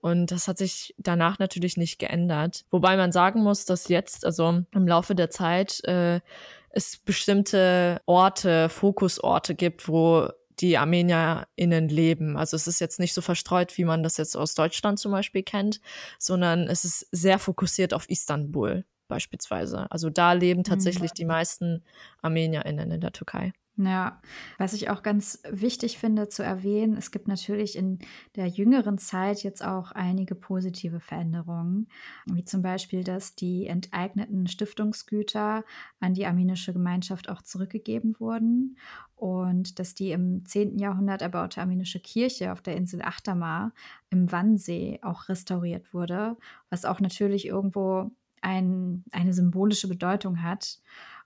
Und 0.00 0.30
das 0.30 0.48
hat 0.48 0.58
sich 0.58 0.94
danach 0.98 1.38
natürlich 1.38 1.78
nicht 1.78 1.98
geändert. 1.98 2.66
Wobei 2.70 2.96
man 2.98 3.10
sagen 3.10 3.42
muss, 3.42 3.64
dass 3.64 3.88
jetzt, 3.88 4.26
also 4.26 4.62
im 4.70 4.86
Laufe 4.86 5.14
der 5.14 5.30
Zeit, 5.30 5.82
äh, 5.84 6.20
es 6.68 6.98
bestimmte 6.98 8.02
Orte, 8.04 8.68
Fokusorte 8.68 9.54
gibt, 9.54 9.88
wo 9.88 10.28
die 10.60 10.78
ArmenierInnen 10.78 11.88
leben. 11.88 12.36
Also 12.36 12.56
es 12.56 12.66
ist 12.66 12.80
jetzt 12.80 13.00
nicht 13.00 13.14
so 13.14 13.20
verstreut, 13.20 13.76
wie 13.76 13.84
man 13.84 14.02
das 14.02 14.16
jetzt 14.16 14.36
aus 14.36 14.54
Deutschland 14.54 14.98
zum 14.98 15.12
Beispiel 15.12 15.42
kennt, 15.42 15.80
sondern 16.18 16.68
es 16.68 16.84
ist 16.84 17.06
sehr 17.10 17.38
fokussiert 17.38 17.94
auf 17.94 18.08
Istanbul 18.08 18.84
beispielsweise. 19.08 19.90
Also 19.90 20.10
da 20.10 20.32
leben 20.32 20.60
mhm. 20.60 20.64
tatsächlich 20.64 21.12
mhm. 21.12 21.16
die 21.16 21.24
meisten 21.24 21.84
ArmenierInnen 22.22 22.90
in 22.90 23.00
der 23.00 23.12
Türkei. 23.12 23.52
Ja, 23.76 24.20
was 24.56 24.72
ich 24.72 24.88
auch 24.88 25.02
ganz 25.02 25.42
wichtig 25.50 25.98
finde 25.98 26.28
zu 26.28 26.44
erwähnen, 26.44 26.96
es 26.96 27.10
gibt 27.10 27.26
natürlich 27.26 27.76
in 27.76 27.98
der 28.36 28.46
jüngeren 28.46 28.98
Zeit 28.98 29.42
jetzt 29.42 29.64
auch 29.64 29.90
einige 29.90 30.36
positive 30.36 31.00
Veränderungen, 31.00 31.88
wie 32.26 32.44
zum 32.44 32.62
Beispiel, 32.62 33.02
dass 33.02 33.34
die 33.34 33.66
enteigneten 33.66 34.46
Stiftungsgüter 34.46 35.64
an 35.98 36.14
die 36.14 36.24
armenische 36.24 36.72
Gemeinschaft 36.72 37.28
auch 37.28 37.42
zurückgegeben 37.42 38.14
wurden 38.20 38.78
und 39.16 39.80
dass 39.80 39.96
die 39.96 40.12
im 40.12 40.44
10. 40.46 40.78
Jahrhundert 40.78 41.22
erbaute 41.22 41.60
armenische 41.60 41.98
Kirche 41.98 42.52
auf 42.52 42.62
der 42.62 42.76
Insel 42.76 43.02
Achtamar 43.02 43.72
im 44.08 44.30
Wannsee 44.30 45.00
auch 45.02 45.28
restauriert 45.28 45.92
wurde, 45.92 46.36
was 46.70 46.84
auch 46.84 47.00
natürlich 47.00 47.46
irgendwo 47.48 48.12
ein, 48.40 49.02
eine 49.10 49.32
symbolische 49.32 49.88
Bedeutung 49.88 50.42
hat. 50.42 50.78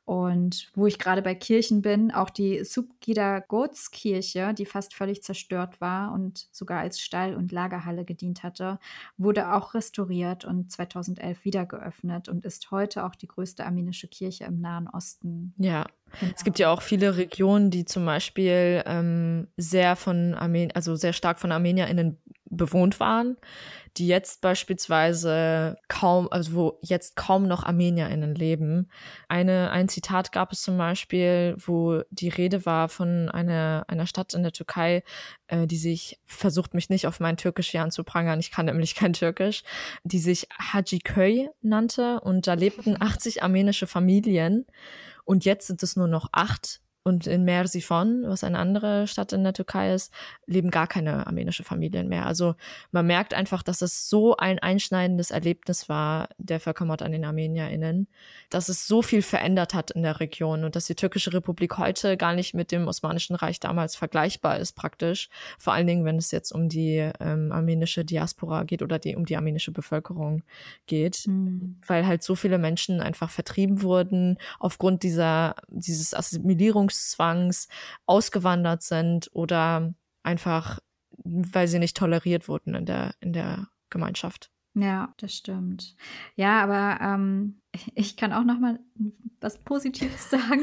Und 0.08 0.70
wo 0.74 0.86
ich 0.86 0.98
gerade 0.98 1.20
bei 1.20 1.34
Kirchen 1.34 1.82
bin, 1.82 2.10
auch 2.10 2.30
die 2.30 2.64
Subgida 2.64 3.40
Kirche, 3.90 4.54
die 4.54 4.64
fast 4.64 4.94
völlig 4.94 5.22
zerstört 5.22 5.82
war 5.82 6.12
und 6.14 6.48
sogar 6.50 6.80
als 6.80 6.98
Stall- 6.98 7.34
und 7.34 7.52
Lagerhalle 7.52 8.06
gedient 8.06 8.42
hatte, 8.42 8.78
wurde 9.18 9.52
auch 9.52 9.74
restauriert 9.74 10.46
und 10.46 10.72
2011 10.72 11.44
wieder 11.44 11.66
geöffnet 11.66 12.30
und 12.30 12.46
ist 12.46 12.70
heute 12.70 13.04
auch 13.04 13.14
die 13.14 13.28
größte 13.28 13.66
armenische 13.66 14.08
Kirche 14.08 14.44
im 14.44 14.62
Nahen 14.62 14.88
Osten. 14.88 15.52
Ja, 15.58 15.84
Genau. 16.20 16.32
Es 16.36 16.44
gibt 16.44 16.58
ja 16.58 16.72
auch 16.72 16.82
viele 16.82 17.16
Regionen, 17.16 17.70
die 17.70 17.84
zum 17.84 18.04
Beispiel 18.04 18.82
ähm, 18.86 19.48
sehr 19.56 19.96
von 19.96 20.34
Armen 20.34 20.70
also 20.72 20.96
sehr 20.96 21.12
stark 21.12 21.38
von 21.38 21.52
ArmenierInnen 21.52 22.18
bewohnt 22.50 22.98
waren 22.98 23.36
die 23.98 24.06
jetzt 24.06 24.40
beispielsweise 24.40 25.76
kaum, 25.88 26.28
also 26.30 26.54
wo 26.54 26.78
jetzt 26.82 27.16
kaum 27.16 27.48
noch 27.48 27.64
ArmenierInnen 27.64 28.34
leben. 28.34 28.88
Eine, 29.28 29.70
ein 29.70 29.88
Zitat 29.88 30.32
gab 30.32 30.52
es 30.52 30.62
zum 30.62 30.78
Beispiel, 30.78 31.56
wo 31.58 32.02
die 32.10 32.28
Rede 32.28 32.64
war 32.64 32.88
von 32.88 33.28
einer, 33.28 33.84
einer 33.88 34.06
Stadt 34.06 34.34
in 34.34 34.42
der 34.42 34.52
Türkei, 34.52 35.02
äh, 35.48 35.66
die 35.66 35.76
sich, 35.76 36.20
versucht 36.26 36.74
mich 36.74 36.90
nicht 36.90 37.06
auf 37.06 37.20
mein 37.20 37.36
Türkisch 37.36 37.70
hier 37.70 37.82
anzuprangern, 37.82 38.40
ich 38.40 38.50
kann 38.50 38.66
nämlich 38.66 38.94
kein 38.94 39.12
Türkisch, 39.12 39.64
die 40.04 40.18
sich 40.18 40.48
Hajiköy 40.58 41.48
nannte 41.62 42.20
und 42.20 42.46
da 42.46 42.54
lebten 42.54 42.96
80 43.00 43.42
armenische 43.42 43.86
Familien 43.86 44.66
und 45.28 45.44
jetzt 45.44 45.66
sind 45.66 45.82
es 45.82 45.94
nur 45.94 46.08
noch 46.08 46.30
acht 46.32 46.80
und 47.08 47.26
in 47.26 47.44
Mersifon, 47.44 48.22
was 48.26 48.44
eine 48.44 48.58
andere 48.58 49.06
Stadt 49.06 49.32
in 49.32 49.42
der 49.42 49.54
Türkei 49.54 49.94
ist, 49.94 50.12
leben 50.46 50.70
gar 50.70 50.86
keine 50.86 51.26
armenische 51.26 51.64
Familien 51.64 52.08
mehr. 52.08 52.26
Also 52.26 52.54
man 52.92 53.06
merkt 53.06 53.34
einfach, 53.34 53.62
dass 53.62 53.82
es 53.82 54.08
so 54.08 54.36
ein 54.36 54.58
einschneidendes 54.58 55.30
Erlebnis 55.30 55.88
war, 55.88 56.28
der 56.38 56.60
Völkermord 56.60 57.02
an 57.02 57.12
den 57.12 57.24
ArmenierInnen, 57.24 58.06
dass 58.50 58.68
es 58.68 58.86
so 58.86 59.02
viel 59.02 59.22
verändert 59.22 59.74
hat 59.74 59.90
in 59.90 60.02
der 60.02 60.20
Region 60.20 60.64
und 60.64 60.76
dass 60.76 60.86
die 60.86 60.94
türkische 60.94 61.32
Republik 61.32 61.78
heute 61.78 62.16
gar 62.16 62.34
nicht 62.34 62.54
mit 62.54 62.70
dem 62.70 62.86
Osmanischen 62.86 63.34
Reich 63.34 63.58
damals 63.58 63.96
vergleichbar 63.96 64.58
ist 64.58 64.72
praktisch. 64.72 65.28
Vor 65.58 65.72
allen 65.72 65.86
Dingen, 65.86 66.04
wenn 66.04 66.16
es 66.16 66.30
jetzt 66.30 66.52
um 66.52 66.68
die 66.68 67.10
ähm, 67.20 67.50
armenische 67.52 68.04
Diaspora 68.04 68.64
geht 68.64 68.82
oder 68.82 68.98
die, 68.98 69.16
um 69.16 69.24
die 69.24 69.36
armenische 69.36 69.72
Bevölkerung 69.72 70.42
geht, 70.86 71.26
mhm. 71.26 71.76
weil 71.86 72.06
halt 72.06 72.22
so 72.22 72.34
viele 72.34 72.58
Menschen 72.58 73.00
einfach 73.00 73.30
vertrieben 73.30 73.82
wurden 73.82 74.38
aufgrund 74.58 75.02
dieser, 75.02 75.56
dieses 75.68 76.14
Assimilierungs 76.14 76.97
Berufszwangs 76.98 77.68
ausgewandert 78.06 78.82
sind 78.82 79.30
oder 79.32 79.94
einfach, 80.22 80.80
weil 81.24 81.68
sie 81.68 81.78
nicht 81.78 81.96
toleriert 81.96 82.48
wurden 82.48 82.74
in 82.74 82.86
der, 82.86 83.14
in 83.20 83.32
der 83.32 83.68
Gemeinschaft. 83.90 84.50
Ja, 84.74 85.12
das 85.16 85.34
stimmt. 85.34 85.96
Ja, 86.36 86.62
aber 86.62 87.00
ähm, 87.02 87.60
ich 87.94 88.16
kann 88.16 88.32
auch 88.32 88.44
noch 88.44 88.60
mal 88.60 88.78
was 89.40 89.58
Positives 89.58 90.30
sagen. 90.30 90.62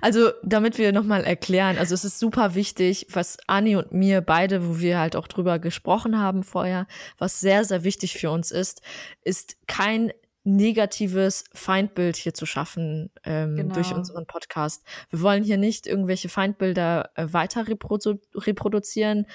Also, 0.00 0.30
damit 0.42 0.78
wir 0.78 0.92
noch 0.92 1.04
mal 1.04 1.24
erklären, 1.24 1.76
also 1.76 1.94
es 1.94 2.04
ist 2.04 2.18
super 2.18 2.54
wichtig, 2.54 3.06
was 3.10 3.36
Anni 3.46 3.76
und 3.76 3.92
mir 3.92 4.20
beide, 4.20 4.66
wo 4.66 4.78
wir 4.78 4.98
halt 4.98 5.16
auch 5.16 5.28
drüber 5.28 5.58
gesprochen 5.58 6.18
haben 6.18 6.42
vorher, 6.42 6.86
was 7.18 7.40
sehr, 7.40 7.64
sehr 7.64 7.84
wichtig 7.84 8.14
für 8.14 8.30
uns 8.30 8.50
ist, 8.50 8.82
ist 9.22 9.56
kein 9.66 10.12
negatives 10.44 11.44
Feindbild 11.54 12.16
hier 12.16 12.34
zu 12.34 12.46
schaffen 12.46 13.10
ähm, 13.24 13.56
genau. 13.56 13.74
durch 13.74 13.92
unseren 13.92 14.26
Podcast. 14.26 14.84
Wir 15.10 15.22
wollen 15.22 15.42
hier 15.42 15.56
nicht 15.56 15.86
irgendwelche 15.86 16.28
Feindbilder 16.28 17.10
äh, 17.14 17.26
weiter 17.32 17.66
reprodu 17.66 18.20
reproduzieren 18.34 19.26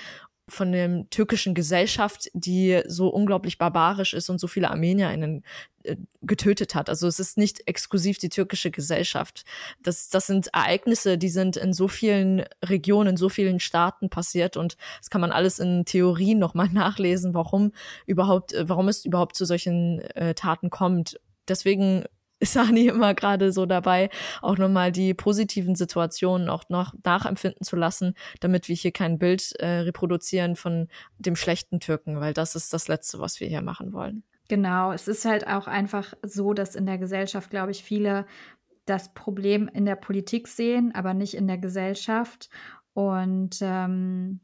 von 0.47 0.71
der 0.71 1.09
türkischen 1.09 1.53
Gesellschaft, 1.53 2.29
die 2.33 2.81
so 2.87 3.09
unglaublich 3.09 3.57
barbarisch 3.57 4.13
ist 4.13 4.29
und 4.29 4.39
so 4.39 4.47
viele 4.47 4.69
ArmenierInnen 4.69 5.43
äh, 5.78 5.78
getötet 6.21 6.75
hat. 6.75 6.89
Also 6.89 7.07
es 7.07 7.19
ist 7.19 7.37
nicht 7.37 7.67
exklusiv 7.67 8.17
die 8.17 8.29
türkische 8.29 8.71
Gesellschaft. 8.71 9.45
Das, 9.83 10.09
das 10.09 10.27
sind 10.27 10.47
Ereignisse, 10.53 11.17
die 11.17 11.29
sind 11.29 11.57
in 11.57 11.73
so 11.73 11.87
vielen 11.87 12.43
Regionen, 12.63 13.11
in 13.11 13.17
so 13.17 13.29
vielen 13.29 13.59
Staaten 13.59 14.09
passiert 14.09 14.57
und 14.57 14.77
das 14.99 15.09
kann 15.09 15.21
man 15.21 15.31
alles 15.31 15.59
in 15.59 15.85
Theorien 15.85 16.39
nochmal 16.39 16.69
nachlesen, 16.71 17.33
warum 17.33 17.71
überhaupt, 18.05 18.53
äh, 18.53 18.67
warum 18.67 18.87
es 18.87 19.05
überhaupt 19.05 19.35
zu 19.35 19.45
solchen 19.45 19.99
äh, 20.15 20.33
Taten 20.33 20.69
kommt. 20.69 21.19
Deswegen 21.47 22.03
ist 22.39 22.55
Ani 22.55 22.87
immer 22.87 23.13
gerade 23.13 23.51
so 23.51 23.65
dabei, 23.65 24.09
auch 24.41 24.57
nochmal 24.57 24.91
die 24.91 25.13
positiven 25.13 25.75
Situationen 25.75 26.49
auch 26.49 26.69
noch 26.69 26.93
nachempfinden 27.03 27.63
zu 27.65 27.75
lassen, 27.75 28.15
damit 28.39 28.69
wir 28.69 28.75
hier 28.75 28.91
kein 28.91 29.19
Bild 29.19 29.53
äh, 29.59 29.79
reproduzieren 29.79 30.55
von 30.55 30.87
dem 31.17 31.35
schlechten 31.35 31.79
Türken, 31.81 32.19
weil 32.21 32.33
das 32.33 32.55
ist 32.55 32.71
das 32.73 32.87
Letzte, 32.87 33.19
was 33.19 33.39
wir 33.41 33.47
hier 33.47 33.61
machen 33.61 33.91
wollen. 33.91 34.23
Genau, 34.49 34.91
es 34.91 35.07
ist 35.07 35.25
halt 35.25 35.47
auch 35.47 35.67
einfach 35.67 36.15
so, 36.23 36.53
dass 36.53 36.75
in 36.75 36.87
der 36.87 36.97
Gesellschaft, 36.97 37.51
glaube 37.51 37.71
ich, 37.71 37.83
viele 37.83 38.25
das 38.85 39.13
Problem 39.13 39.69
in 39.71 39.85
der 39.85 39.95
Politik 39.95 40.47
sehen, 40.47 40.93
aber 40.95 41.13
nicht 41.13 41.35
in 41.35 41.47
der 41.47 41.59
Gesellschaft. 41.59 42.49
Und 42.93 43.59
ähm, 43.61 44.39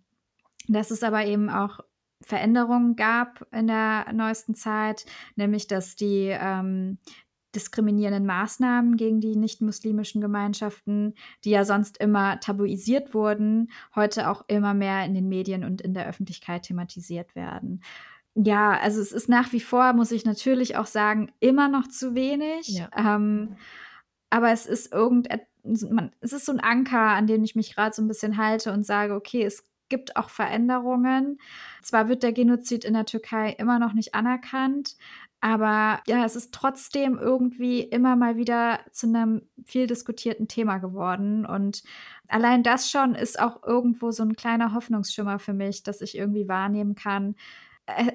dass 0.68 0.91
es 0.91 1.01
aber 1.01 1.26
eben 1.26 1.49
auch 1.49 1.80
Veränderungen 2.22 2.95
gab 2.95 3.47
in 3.51 3.66
der 3.66 4.14
neuesten 4.14 4.53
Zeit, 4.53 5.06
nämlich 5.36 5.66
dass 5.66 5.95
die 5.95 6.28
ähm, 6.30 6.99
diskriminierenden 7.56 8.28
Maßnahmen 8.28 8.97
gegen 8.97 9.22
die 9.22 9.36
nicht-muslimischen 9.36 10.22
Gemeinschaften, 10.22 11.16
die 11.43 11.49
ja 11.49 11.66
sonst 11.66 11.97
immer 11.97 12.39
tabuisiert 12.39 13.16
wurden, 13.16 13.72
heute 13.95 14.30
auch 14.30 14.43
immer 14.47 14.76
mehr 14.76 15.03
in 15.06 15.16
den 15.16 15.30
Medien 15.30 15.64
und 15.64 15.82
in 15.82 15.95
der 15.95 16.08
Öffentlichkeit 16.08 16.64
thematisiert 16.64 17.34
werden. 17.34 17.82
Ja, 18.36 18.78
also 18.78 19.00
es 19.02 19.14
ist 19.14 19.30
nach 19.30 19.54
wie 19.54 19.62
vor, 19.62 19.94
muss 19.94 20.12
ich 20.12 20.26
natürlich 20.26 20.76
auch 20.76 20.88
sagen, 20.88 21.32
immer 21.40 21.70
noch 21.70 21.88
zu 21.88 22.16
wenig. 22.16 22.68
Ja. 22.68 22.90
Ähm, 22.96 23.56
aber 24.30 24.52
es 24.52 24.66
ist 24.66 24.94
irgend, 24.94 25.30
man, 25.64 26.12
es 26.20 26.34
ist 26.34 26.46
so 26.46 26.52
ein 26.52 26.60
Anker, 26.60 27.00
an 27.00 27.28
dem 27.28 27.44
ich 27.44 27.56
mich 27.56 27.74
gerade 27.74 27.96
so 27.96 28.02
ein 28.02 28.08
bisschen 28.10 28.38
halte 28.38 28.74
und 28.74 28.86
sage, 28.86 29.16
okay, 29.16 29.44
es 29.44 29.64
gibt 29.88 30.18
auch 30.18 30.30
Veränderungen. 30.30 31.38
Zwar 31.82 32.10
wird 32.10 32.24
der 32.24 32.34
Genozid 32.34 32.84
in 32.84 32.94
der 32.94 33.06
Türkei 33.06 33.52
immer 33.52 33.80
noch 33.80 33.94
nicht 33.94 34.16
anerkannt, 34.16 34.98
aber 35.42 36.02
ja, 36.08 36.26
es 36.26 36.36
ist 36.36 36.54
trotzdem 36.54 37.20
irgendwie 37.20 37.82
immer 37.82 38.16
mal 38.16 38.36
wieder 38.36 38.80
zu 38.92 39.08
einem 39.08 39.44
viel 39.64 39.86
diskutierten 39.86 40.48
Thema 40.48 40.80
geworden. 40.80 41.46
Und 41.46 41.84
allein 42.28 42.64
das 42.64 42.90
schon 42.90 43.14
ist 43.14 43.40
auch 43.40 43.62
irgendwo 43.64 44.10
so 44.12 44.24
ein 44.24 44.36
kleiner 44.36 44.74
Hoffnungsschimmer 44.74 45.38
für 45.38 45.54
mich, 45.54 45.84
dass 45.84 46.02
ich 46.02 46.18
irgendwie 46.18 46.48
wahrnehmen 46.48 46.96
kann, 46.96 47.36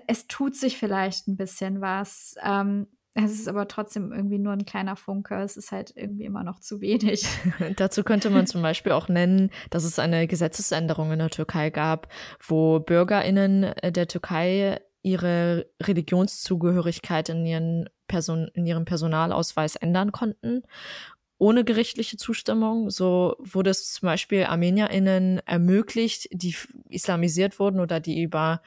es 0.07 0.27
tut 0.27 0.57
sich 0.57 0.79
vielleicht 0.79 1.29
ein 1.29 1.37
bisschen 1.37 1.81
was. 1.81 2.35
Ähm, 2.43 2.87
es 3.15 3.33
ist 3.33 3.49
aber 3.49 3.67
trotzdem 3.67 4.13
irgendwie 4.13 4.39
nur 4.39 4.53
ein 4.53 4.65
kleiner 4.65 4.95
Funke. 4.95 5.35
Es 5.43 5.57
ist 5.57 5.73
halt 5.73 5.93
irgendwie 5.97 6.25
immer 6.25 6.45
noch 6.45 6.61
zu 6.61 6.81
wenig. 6.81 7.27
Dazu 7.77 8.05
könnte 8.05 8.31
man 8.31 8.47
zum 8.47 8.63
Beispiel 8.63 8.93
auch 8.93 9.09
nennen, 9.09 9.51
dass 9.71 9.85
es 9.85 9.99
eine 9.99 10.27
Gesetzesänderung 10.29 11.11
in 11.13 11.19
der 11.19 11.31
Türkei 11.31 11.71
gab, 11.71 12.09
wo 12.47 12.79
BürgerInnen 12.79 13.75
der 13.83 14.07
Türkei 14.07 14.81
ihre 15.03 15.67
Religionszugehörigkeit 15.83 17.31
in, 17.31 17.47
ihren 17.47 17.89
Person, 18.07 18.49
in 18.55 18.67
ihrem 18.67 18.85
Personalausweis 18.85 19.77
ändern 19.77 20.13
konnten, 20.13 20.63
ohne 21.39 21.65
gerichtliche 21.65 22.17
Zustimmung. 22.17 22.91
So 22.91 23.35
wurde 23.39 23.71
es 23.71 23.93
zum 23.93 24.07
Beispiel 24.07 24.45
ArmenierInnen 24.45 25.41
ermöglicht, 25.47 26.29
die 26.33 26.55
islamisiert 26.91 27.59
wurden 27.59 27.81
oder 27.81 27.99
die 27.99 28.23
über 28.23 28.63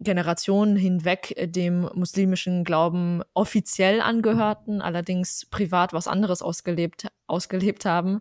Generationen 0.00 0.76
hinweg 0.76 1.34
dem 1.38 1.88
muslimischen 1.94 2.64
Glauben 2.64 3.22
offiziell 3.32 4.00
angehörten, 4.00 4.82
allerdings 4.82 5.46
privat 5.50 5.92
was 5.92 6.08
anderes 6.08 6.42
ausgelebt, 6.42 7.08
ausgelebt 7.26 7.84
haben, 7.84 8.20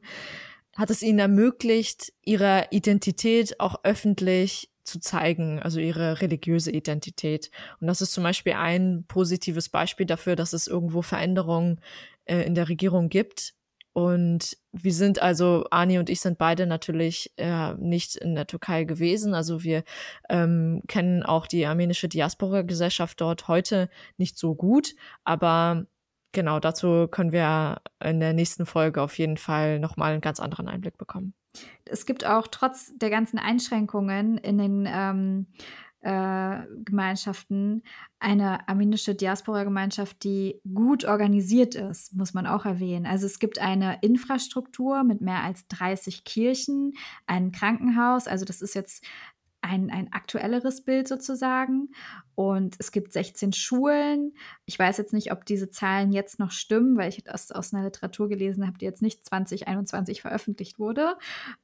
hat 0.76 0.90
es 0.90 1.02
ihnen 1.02 1.20
ermöglicht, 1.20 2.14
ihre 2.24 2.68
Identität 2.72 3.60
auch 3.60 3.84
öffentlich 3.84 4.70
zu 4.84 5.00
zeigen, 5.00 5.60
also 5.60 5.80
ihre 5.80 6.22
religiöse 6.22 6.72
Identität. 6.72 7.52
Und 7.80 7.88
das 7.88 8.02
ist 8.02 8.14
zum 8.14 8.24
Beispiel 8.24 8.54
ein 8.54 9.06
positives 9.08 9.70
Beispiel 9.70 10.06
dafür, 10.06 10.36
dass 10.36 10.54
es 10.54 10.68
irgendwo 10.68 11.02
Veränderungen 11.02 11.80
äh, 12.26 12.42
in 12.42 12.56
der 12.56 12.70
Regierung 12.70 13.10
gibt. 13.10 13.54
Und 13.94 14.58
wir 14.72 14.94
sind 14.94 15.22
also, 15.22 15.66
Ani 15.70 16.00
und 16.00 16.10
ich 16.10 16.20
sind 16.20 16.40
beide 16.40 16.66
natürlich 16.66 17.32
äh, 17.38 17.76
nicht 17.76 18.16
in 18.16 18.34
der 18.34 18.48
Türkei 18.48 18.86
gewesen. 18.86 19.36
Also 19.36 19.64
wir 19.64 19.84
ähm, 20.30 20.82
kennen 20.88 21.22
auch 21.22 21.46
die 21.46 21.66
armenische 21.66 22.10
Diaspora-Gesellschaft 22.10 23.22
dort 23.22 23.48
heute 23.48 23.90
nicht 24.18 24.38
so 24.38 24.56
gut. 24.56 24.96
Aber 25.24 25.86
genau, 26.32 26.60
dazu 26.60 27.08
können 27.08 27.32
wir 27.32 27.82
in 28.04 28.20
der 28.20 28.34
nächsten 28.34 28.66
Folge 28.66 29.00
auf 29.02 29.18
jeden 29.20 29.38
Fall 29.38 29.80
nochmal 29.80 30.14
einen 30.14 30.22
ganz 30.22 30.40
anderen 30.40 30.68
Einblick 30.68 30.98
bekommen. 30.98 31.36
Es 31.86 32.08
gibt 32.08 32.26
auch 32.26 32.48
trotz 32.48 32.98
der 32.98 33.12
ganzen 33.12 33.38
Einschränkungen 33.38 34.40
in 34.40 34.58
den 34.58 34.90
ähm, 34.92 35.46
äh, 36.04 36.66
Gemeinschaften 36.84 37.82
eine 38.20 38.68
armenische 38.68 39.16
Diaspora-Gemeinschaft, 39.16 40.24
die 40.24 40.62
gut 40.74 41.06
organisiert 41.06 41.76
ist, 41.76 42.14
muss 42.16 42.34
man 42.34 42.46
auch 42.46 42.66
erwähnen. 42.66 43.06
Also 43.06 43.26
es 43.26 43.40
gibt 43.40 43.60
eine 43.60 44.00
Infrastruktur 44.02 45.04
mit 45.04 45.22
mehr 45.22 45.44
als 45.44 45.68
30 45.68 46.24
Kirchen, 46.26 46.94
ein 47.26 47.52
Krankenhaus, 47.52 48.28
also 48.28 48.46
das 48.46 48.62
ist 48.62 48.76
jetzt 48.76 49.06
ein, 49.64 49.90
ein 49.90 50.12
aktuelleres 50.12 50.82
Bild 50.82 51.08
sozusagen. 51.08 51.90
Und 52.36 52.76
es 52.80 52.92
gibt 52.92 53.14
16 53.14 53.54
Schulen. 53.54 54.34
Ich 54.66 54.78
weiß 54.78 54.98
jetzt 54.98 55.14
nicht, 55.14 55.32
ob 55.32 55.46
diese 55.46 55.70
Zahlen 55.70 56.12
jetzt 56.12 56.40
noch 56.40 56.52
stimmen, 56.52 56.98
weil 56.98 57.10
ich 57.10 57.24
das 57.24 57.52
aus 57.52 57.74
einer 57.74 57.84
Literatur 57.86 58.28
gelesen 58.28 58.66
habe, 58.68 58.78
die 58.78 58.86
jetzt 58.86 59.02
nicht 59.02 59.26
2021 59.26 60.22
veröffentlicht 60.22 60.80
wurde. 60.80 61.16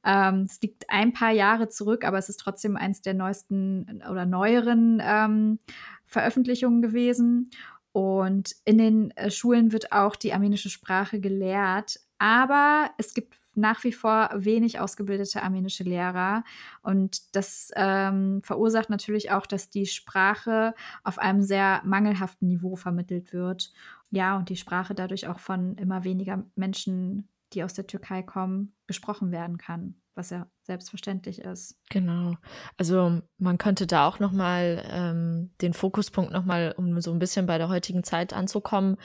Ähm, 0.04 0.46
es 0.48 0.60
liegt 0.62 0.88
ein 0.88 1.12
paar 1.12 1.32
Jahre 1.32 1.68
zurück, 1.68 2.04
aber 2.04 2.18
es 2.18 2.28
ist 2.28 2.40
trotzdem 2.40 2.76
eins 2.76 3.02
der 3.02 3.14
neuesten 3.14 4.02
oder 4.10 4.26
neueren 4.26 5.00
ähm, 5.04 5.58
Veröffentlichungen 6.06 6.82
gewesen. 6.82 7.50
Und 7.92 8.54
in 8.64 8.78
den 8.78 9.10
äh, 9.16 9.30
Schulen 9.30 9.72
wird 9.72 9.92
auch 9.92 10.16
die 10.16 10.32
armenische 10.32 10.70
Sprache 10.70 11.20
gelehrt. 11.20 12.00
Aber 12.18 12.90
es 12.98 13.14
gibt 13.14 13.39
nach 13.60 13.84
wie 13.84 13.92
vor 13.92 14.30
wenig 14.34 14.80
ausgebildete 14.80 15.42
armenische 15.42 15.84
Lehrer. 15.84 16.44
Und 16.82 17.34
das 17.36 17.70
ähm, 17.76 18.42
verursacht 18.42 18.90
natürlich 18.90 19.30
auch, 19.30 19.46
dass 19.46 19.70
die 19.70 19.86
Sprache 19.86 20.74
auf 21.04 21.18
einem 21.18 21.42
sehr 21.42 21.82
mangelhaften 21.84 22.48
Niveau 22.48 22.76
vermittelt 22.76 23.32
wird. 23.32 23.72
Ja, 24.10 24.36
und 24.36 24.48
die 24.48 24.56
Sprache 24.56 24.94
dadurch 24.94 25.28
auch 25.28 25.38
von 25.38 25.76
immer 25.76 26.04
weniger 26.04 26.44
Menschen, 26.56 27.28
die 27.52 27.64
aus 27.64 27.74
der 27.74 27.86
Türkei 27.86 28.22
kommen, 28.22 28.74
gesprochen 28.86 29.32
werden 29.32 29.58
kann 29.58 30.00
was 30.20 30.30
ja 30.30 30.46
selbstverständlich 30.64 31.40
ist. 31.40 31.76
Genau. 31.88 32.34
Also 32.76 33.22
man 33.38 33.58
könnte 33.58 33.86
da 33.86 34.06
auch 34.06 34.18
noch 34.18 34.32
mal 34.32 34.84
ähm, 34.90 35.50
den 35.62 35.72
Fokuspunkt 35.72 36.32
noch 36.32 36.44
mal, 36.44 36.74
um 36.76 37.00
so 37.00 37.10
ein 37.12 37.18
bisschen 37.18 37.46
bei 37.46 37.58
der 37.58 37.68
heutigen 37.68 38.04
Zeit 38.04 38.32
anzukommen, 38.32 38.96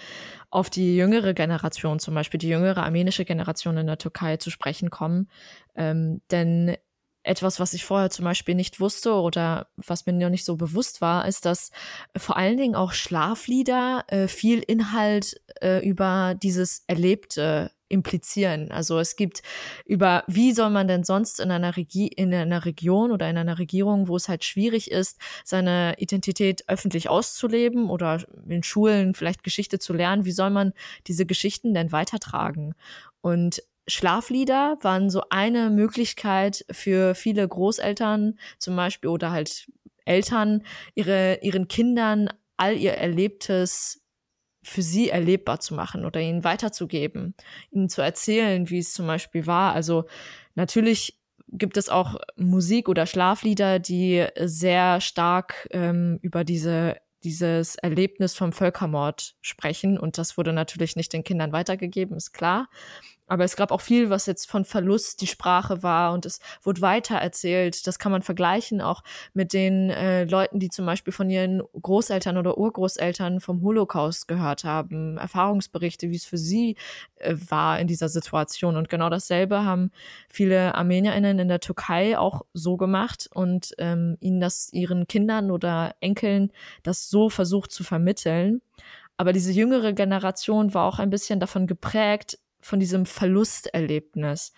auf 0.49 0.69
die 0.69 0.95
jüngere 0.95 1.33
Generation, 1.33 1.99
zum 1.99 2.15
Beispiel 2.15 2.37
die 2.37 2.49
jüngere 2.49 2.83
armenische 2.83 3.23
Generation 3.23 3.77
in 3.77 3.87
der 3.87 3.97
Türkei 3.97 4.37
zu 4.37 4.49
sprechen 4.49 4.89
kommen. 4.89 5.29
Ähm, 5.75 6.21
denn 6.31 6.75
etwas, 7.23 7.59
was 7.59 7.73
ich 7.73 7.85
vorher 7.85 8.09
zum 8.09 8.25
Beispiel 8.25 8.53
nicht 8.53 8.79
wusste 8.79 9.13
oder 9.13 9.67
was 9.77 10.05
mir 10.05 10.13
noch 10.13 10.29
nicht 10.29 10.45
so 10.45 10.57
bewusst 10.57 11.01
war, 11.01 11.27
ist, 11.27 11.45
dass 11.45 11.71
vor 12.15 12.37
allen 12.37 12.57
Dingen 12.57 12.75
auch 12.75 12.91
Schlaflieder 12.93 14.03
äh, 14.07 14.27
viel 14.27 14.59
Inhalt 14.59 15.41
äh, 15.61 15.87
über 15.87 16.35
dieses 16.35 16.83
Erlebte 16.87 17.71
implizieren. 17.87 18.71
Also 18.71 18.99
es 18.99 19.15
gibt 19.15 19.41
über, 19.85 20.23
wie 20.27 20.51
soll 20.53 20.69
man 20.69 20.87
denn 20.87 21.03
sonst 21.03 21.39
in 21.39 21.51
einer, 21.51 21.77
Regi 21.77 22.07
in 22.07 22.33
einer 22.33 22.65
Region 22.65 23.11
oder 23.11 23.29
in 23.29 23.37
einer 23.37 23.59
Regierung, 23.59 24.07
wo 24.07 24.15
es 24.15 24.27
halt 24.27 24.43
schwierig 24.43 24.91
ist, 24.91 25.19
seine 25.43 25.95
Identität 25.97 26.63
öffentlich 26.67 27.09
auszuleben 27.09 27.89
oder 27.89 28.23
in 28.47 28.63
Schulen 28.63 29.13
vielleicht 29.13 29.43
Geschichte 29.43 29.79
zu 29.79 29.93
lernen, 29.93 30.25
wie 30.25 30.31
soll 30.31 30.49
man 30.49 30.73
diese 31.07 31.25
Geschichten 31.25 31.73
denn 31.73 31.91
weitertragen? 31.91 32.73
Und 33.21 33.61
Schlaflieder 33.87 34.77
waren 34.81 35.09
so 35.09 35.21
eine 35.29 35.69
Möglichkeit 35.69 36.65
für 36.71 37.13
viele 37.13 37.47
Großeltern 37.47 38.39
zum 38.57 38.75
Beispiel 38.75 39.09
oder 39.11 39.31
halt 39.31 39.69
Eltern, 40.05 40.63
ihre, 40.95 41.39
ihren 41.41 41.67
Kindern 41.67 42.29
all 42.57 42.77
ihr 42.77 42.93
Erlebtes 42.93 44.04
für 44.65 44.81
sie 44.81 45.09
erlebbar 45.09 45.59
zu 45.59 45.73
machen 45.75 46.05
oder 46.05 46.19
ihnen 46.19 46.43
weiterzugeben, 46.43 47.35
ihnen 47.71 47.89
zu 47.89 48.01
erzählen, 48.01 48.69
wie 48.69 48.79
es 48.79 48.93
zum 48.93 49.07
Beispiel 49.07 49.47
war. 49.47 49.73
Also 49.73 50.05
natürlich 50.55 51.19
gibt 51.47 51.77
es 51.77 51.89
auch 51.89 52.15
Musik 52.35 52.89
oder 52.89 53.05
Schlaflieder, 53.05 53.79
die 53.79 54.25
sehr 54.41 54.99
stark 55.01 55.67
ähm, 55.71 56.19
über 56.21 56.43
diese 56.43 56.97
dieses 57.23 57.75
Erlebnis 57.77 58.35
vom 58.35 58.53
Völkermord 58.53 59.35
sprechen. 59.41 59.97
Und 59.97 60.19
das 60.19 60.37
wurde 60.37 60.53
natürlich 60.53 60.95
nicht 60.95 61.11
den 61.11 61.23
Kindern 61.23 61.51
weitergegeben, 61.51 62.15
ist 62.15 62.33
klar. 62.33 62.69
Aber 63.27 63.43
es 63.43 63.55
gab 63.55 63.71
auch 63.71 63.81
viel, 63.81 64.09
was 64.09 64.27
jetzt 64.27 64.49
von 64.49 64.65
Verlust 64.65 65.21
die 65.21 65.27
Sprache 65.27 65.81
war 65.81 66.13
und 66.13 66.25
es 66.25 66.39
wurde 66.61 66.81
weiter 66.81 67.15
erzählt. 67.15 67.87
Das 67.87 67.97
kann 67.97 68.11
man 68.11 68.21
vergleichen 68.21 68.81
auch 68.81 69.03
mit 69.33 69.53
den 69.53 69.89
äh, 69.89 70.25
Leuten, 70.25 70.59
die 70.59 70.69
zum 70.69 70.85
Beispiel 70.85 71.11
von 71.11 71.29
ihren 71.29 71.63
Großeltern 71.81 72.37
oder 72.37 72.57
Urgroßeltern 72.57 73.39
vom 73.39 73.63
Holocaust 73.63 74.27
gehört 74.27 74.63
haben, 74.63 75.17
Erfahrungsberichte, 75.17 76.11
wie 76.11 76.15
es 76.15 76.25
für 76.25 76.37
sie 76.37 76.75
äh, 77.15 77.35
war 77.49 77.79
in 77.79 77.87
dieser 77.87 78.09
Situation. 78.09 78.77
Und 78.77 78.89
genau 78.89 79.09
dasselbe 79.09 79.65
haben 79.65 79.91
viele 80.29 80.75
ArmenierInnen 80.75 81.39
in 81.39 81.47
der 81.47 81.59
Türkei 81.59 82.17
auch 82.17 82.43
so 82.53 82.77
gemacht 82.77 83.27
und 83.33 83.73
ähm, 83.79 84.17
ihnen 84.19 84.39
das 84.39 84.71
ihren 84.71 85.07
Kindern 85.07 85.49
oder 85.49 85.95
Enkeln 85.99 86.51
das 86.83 87.09
so 87.09 87.29
versucht 87.29 87.71
zu 87.71 87.83
vermitteln. 87.83 88.61
Aber 89.17 89.33
diese 89.33 89.51
jüngere 89.51 89.93
Generation 89.93 90.73
war 90.73 90.85
auch 90.85 90.99
ein 90.99 91.09
bisschen 91.09 91.39
davon 91.39 91.67
geprägt, 91.67 92.37
von 92.65 92.79
diesem 92.79 93.05
Verlusterlebnis. 93.05 94.53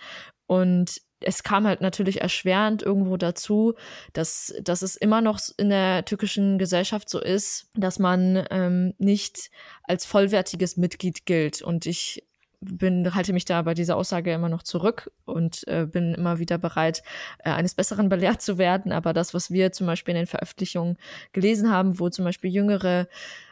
Und 0.46 1.02
es 1.20 1.44
kam 1.44 1.68
halt 1.68 1.82
natürlich 1.82 2.22
erschwerend 2.22 2.84
irgendwo 2.84 3.18
dazu, 3.18 3.74
dass, 4.14 4.54
dass 4.62 4.82
es 4.82 4.96
immer 4.96 5.20
noch 5.22 5.40
in 5.58 5.70
der 5.70 6.06
türkischen 6.06 6.58
Gesellschaft 6.58 7.10
so 7.10 7.20
ist, 7.20 7.70
dass 7.76 8.00
man 8.00 8.46
ähm, 8.50 8.94
nicht 8.98 9.50
als 9.84 10.06
vollwertiges 10.06 10.78
Mitglied 10.78 11.26
gilt. 11.26 11.62
Und 11.62 11.86
ich 11.86 12.24
bin, 12.62 13.14
halte 13.14 13.34
mich 13.34 13.46
da 13.46 13.62
bei 13.62 13.74
dieser 13.74 13.98
Aussage 13.98 14.32
immer 14.32 14.50
noch 14.50 14.64
zurück 14.64 15.12
und 15.26 15.68
äh, 15.68 15.86
bin 15.86 16.14
immer 16.14 16.40
wieder 16.40 16.58
bereit, 16.58 17.04
äh, 17.40 17.50
eines 17.50 17.76
Besseren 17.76 18.10
belehrt 18.10 18.42
zu 18.42 18.58
werden. 18.58 18.92
Aber 18.92 19.12
das, 19.12 19.34
was 19.34 19.52
wir 19.52 19.72
zum 19.72 19.88
Beispiel 19.88 20.14
in 20.14 20.22
den 20.22 20.28
Veröffentlichungen 20.28 20.98
gelesen 21.34 21.72
haben, 21.72 22.00
wo 22.00 22.10
zum 22.10 22.26
Beispiel 22.26 22.52
jüngere 22.52 23.08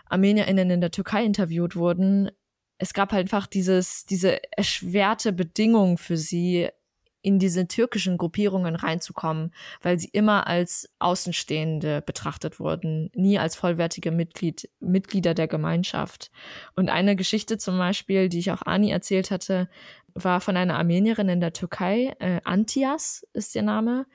ArmenierInnen 0.08 0.70
in 0.70 0.82
der 0.82 0.91
Türkei 0.91 1.26
interviewt 1.26 1.76
wurden, 1.76 2.30
es 2.78 2.93
gab 2.93 3.11
halt 3.11 3.26
einfach 3.26 3.47
dieses, 3.47 4.05
diese 4.05 4.41
erschwerte 4.51 5.32
Bedingung 5.34 5.97
für 5.97 6.17
sie, 6.17 6.69
in 7.26 7.39
diese 7.39 7.67
türkischen 7.67 8.19
Gruppierungen 8.19 8.76
reinzukommen, 8.76 9.51
weil 9.82 9.99
sie 9.99 10.09
immer 10.09 10.45
als 10.45 10.88
Außenstehende 10.99 12.03
betrachtet 12.03 12.59
wurden, 12.59 13.09
nie 13.15 13.39
als 13.39 13.55
vollwertige 13.55 14.11
Mitglied, 14.11 14.69
Mitglieder 14.80 15.34
der 15.34 15.47
Gemeinschaft. 15.47 16.30
Und 16.76 16.89
eine 16.89 17.15
Geschichte 17.15 17.57
zum 17.57 17.80
Beispiel, 17.80 18.30
die 18.30 18.38
ich 18.38 18.51
auch 18.51 18.61
Ani 18.61 18.91
erzählt 18.91 19.32
hatte, 19.32 19.67
war 20.13 20.39
von 20.39 20.55
einer 20.55 20.78
Armenierin 20.78 21.28
in 21.28 21.41
der 21.41 21.51
Türkei, 21.51 22.15
äh, 22.19 22.41
Antias 22.43 23.26
ist 23.34 23.55
ihr 23.55 23.63
Name. 23.63 24.05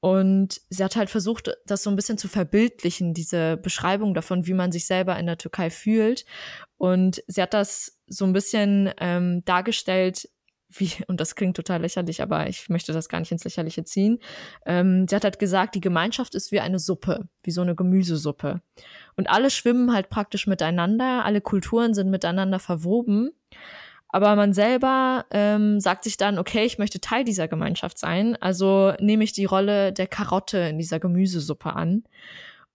Und 0.00 0.60
sie 0.68 0.84
hat 0.84 0.96
halt 0.96 1.08
versucht, 1.08 1.50
das 1.66 1.82
so 1.82 1.90
ein 1.90 1.96
bisschen 1.96 2.18
zu 2.18 2.28
verbildlichen, 2.28 3.14
diese 3.14 3.56
Beschreibung 3.56 4.12
davon, 4.12 4.46
wie 4.46 4.54
man 4.54 4.70
sich 4.70 4.86
selber 4.86 5.18
in 5.18 5.26
der 5.26 5.38
Türkei 5.38 5.70
fühlt. 5.70 6.26
Und 6.80 7.22
sie 7.26 7.42
hat 7.42 7.52
das 7.52 7.98
so 8.06 8.24
ein 8.24 8.32
bisschen 8.32 8.90
ähm, 8.98 9.44
dargestellt, 9.44 10.30
wie, 10.70 10.90
und 11.08 11.20
das 11.20 11.34
klingt 11.34 11.54
total 11.54 11.82
lächerlich, 11.82 12.22
aber 12.22 12.48
ich 12.48 12.70
möchte 12.70 12.94
das 12.94 13.10
gar 13.10 13.20
nicht 13.20 13.30
ins 13.30 13.44
Lächerliche 13.44 13.84
ziehen. 13.84 14.18
Ähm, 14.64 15.06
sie 15.06 15.14
hat 15.14 15.24
halt 15.24 15.38
gesagt, 15.38 15.74
die 15.74 15.82
Gemeinschaft 15.82 16.34
ist 16.34 16.52
wie 16.52 16.60
eine 16.60 16.78
Suppe, 16.78 17.28
wie 17.42 17.50
so 17.50 17.60
eine 17.60 17.74
Gemüsesuppe. 17.74 18.62
Und 19.14 19.28
alle 19.28 19.50
schwimmen 19.50 19.92
halt 19.92 20.08
praktisch 20.08 20.46
miteinander, 20.46 21.22
alle 21.26 21.42
Kulturen 21.42 21.92
sind 21.92 22.08
miteinander 22.08 22.58
verwoben. 22.58 23.28
Aber 24.08 24.34
man 24.34 24.54
selber 24.54 25.26
ähm, 25.32 25.80
sagt 25.80 26.04
sich 26.04 26.16
dann, 26.16 26.38
okay, 26.38 26.64
ich 26.64 26.78
möchte 26.78 26.98
Teil 26.98 27.24
dieser 27.24 27.46
Gemeinschaft 27.46 27.98
sein, 27.98 28.36
also 28.40 28.94
nehme 29.00 29.22
ich 29.22 29.34
die 29.34 29.44
Rolle 29.44 29.92
der 29.92 30.06
Karotte 30.06 30.56
in 30.60 30.78
dieser 30.78 30.98
Gemüsesuppe 30.98 31.74
an. 31.74 32.04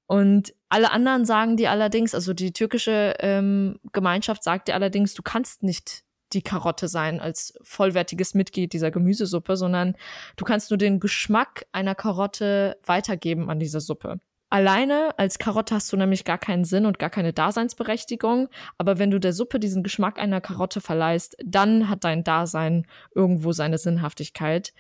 Und 0.06 0.54
alle 0.70 0.92
anderen 0.92 1.26
sagen 1.26 1.58
dir 1.58 1.72
allerdings, 1.72 2.16
also 2.16 2.34
die 2.34 2.52
türkische 2.52 3.16
ähm, 3.20 3.80
Gemeinschaft 3.94 4.44
sagt 4.44 4.68
dir 4.68 4.74
allerdings, 4.74 5.14
du 5.14 5.22
kannst 5.22 5.64
nicht 5.64 6.04
die 6.34 6.42
Karotte 6.42 6.88
sein 6.88 7.20
als 7.20 7.58
vollwertiges 7.62 8.34
Mitglied 8.34 8.74
dieser 8.74 8.92
Gemüsesuppe, 8.92 9.58
sondern 9.58 9.96
du 10.36 10.46
kannst 10.46 10.72
nur 10.72 10.78
den 10.78 11.00
Geschmack 11.00 11.66
einer 11.72 11.96
Karotte 11.96 12.78
weitergeben 12.86 13.50
an 13.50 13.60
diese 13.60 13.80
Suppe. 13.80 14.20
Alleine 14.52 15.18
als 15.18 15.40
Karotte 15.40 15.76
hast 15.76 15.92
du 15.92 15.98
nämlich 15.98 16.24
gar 16.24 16.38
keinen 16.38 16.66
Sinn 16.66 16.86
und 16.86 17.00
gar 17.00 17.10
keine 17.10 17.34
Daseinsberechtigung. 17.34 18.48
Aber 18.78 19.00
wenn 19.00 19.12
du 19.12 19.20
der 19.20 19.34
Suppe 19.34 19.60
diesen 19.60 19.84
Geschmack 19.84 20.20
einer 20.20 20.40
Karotte 20.40 20.82
verleihst, 20.82 21.36
dann 21.44 21.90
hat 21.90 22.04
dein 22.04 22.24
Dasein 22.24 22.86
irgendwo 23.14 23.52
seine 23.54 23.78
Sinnhaftigkeit. 23.78 24.74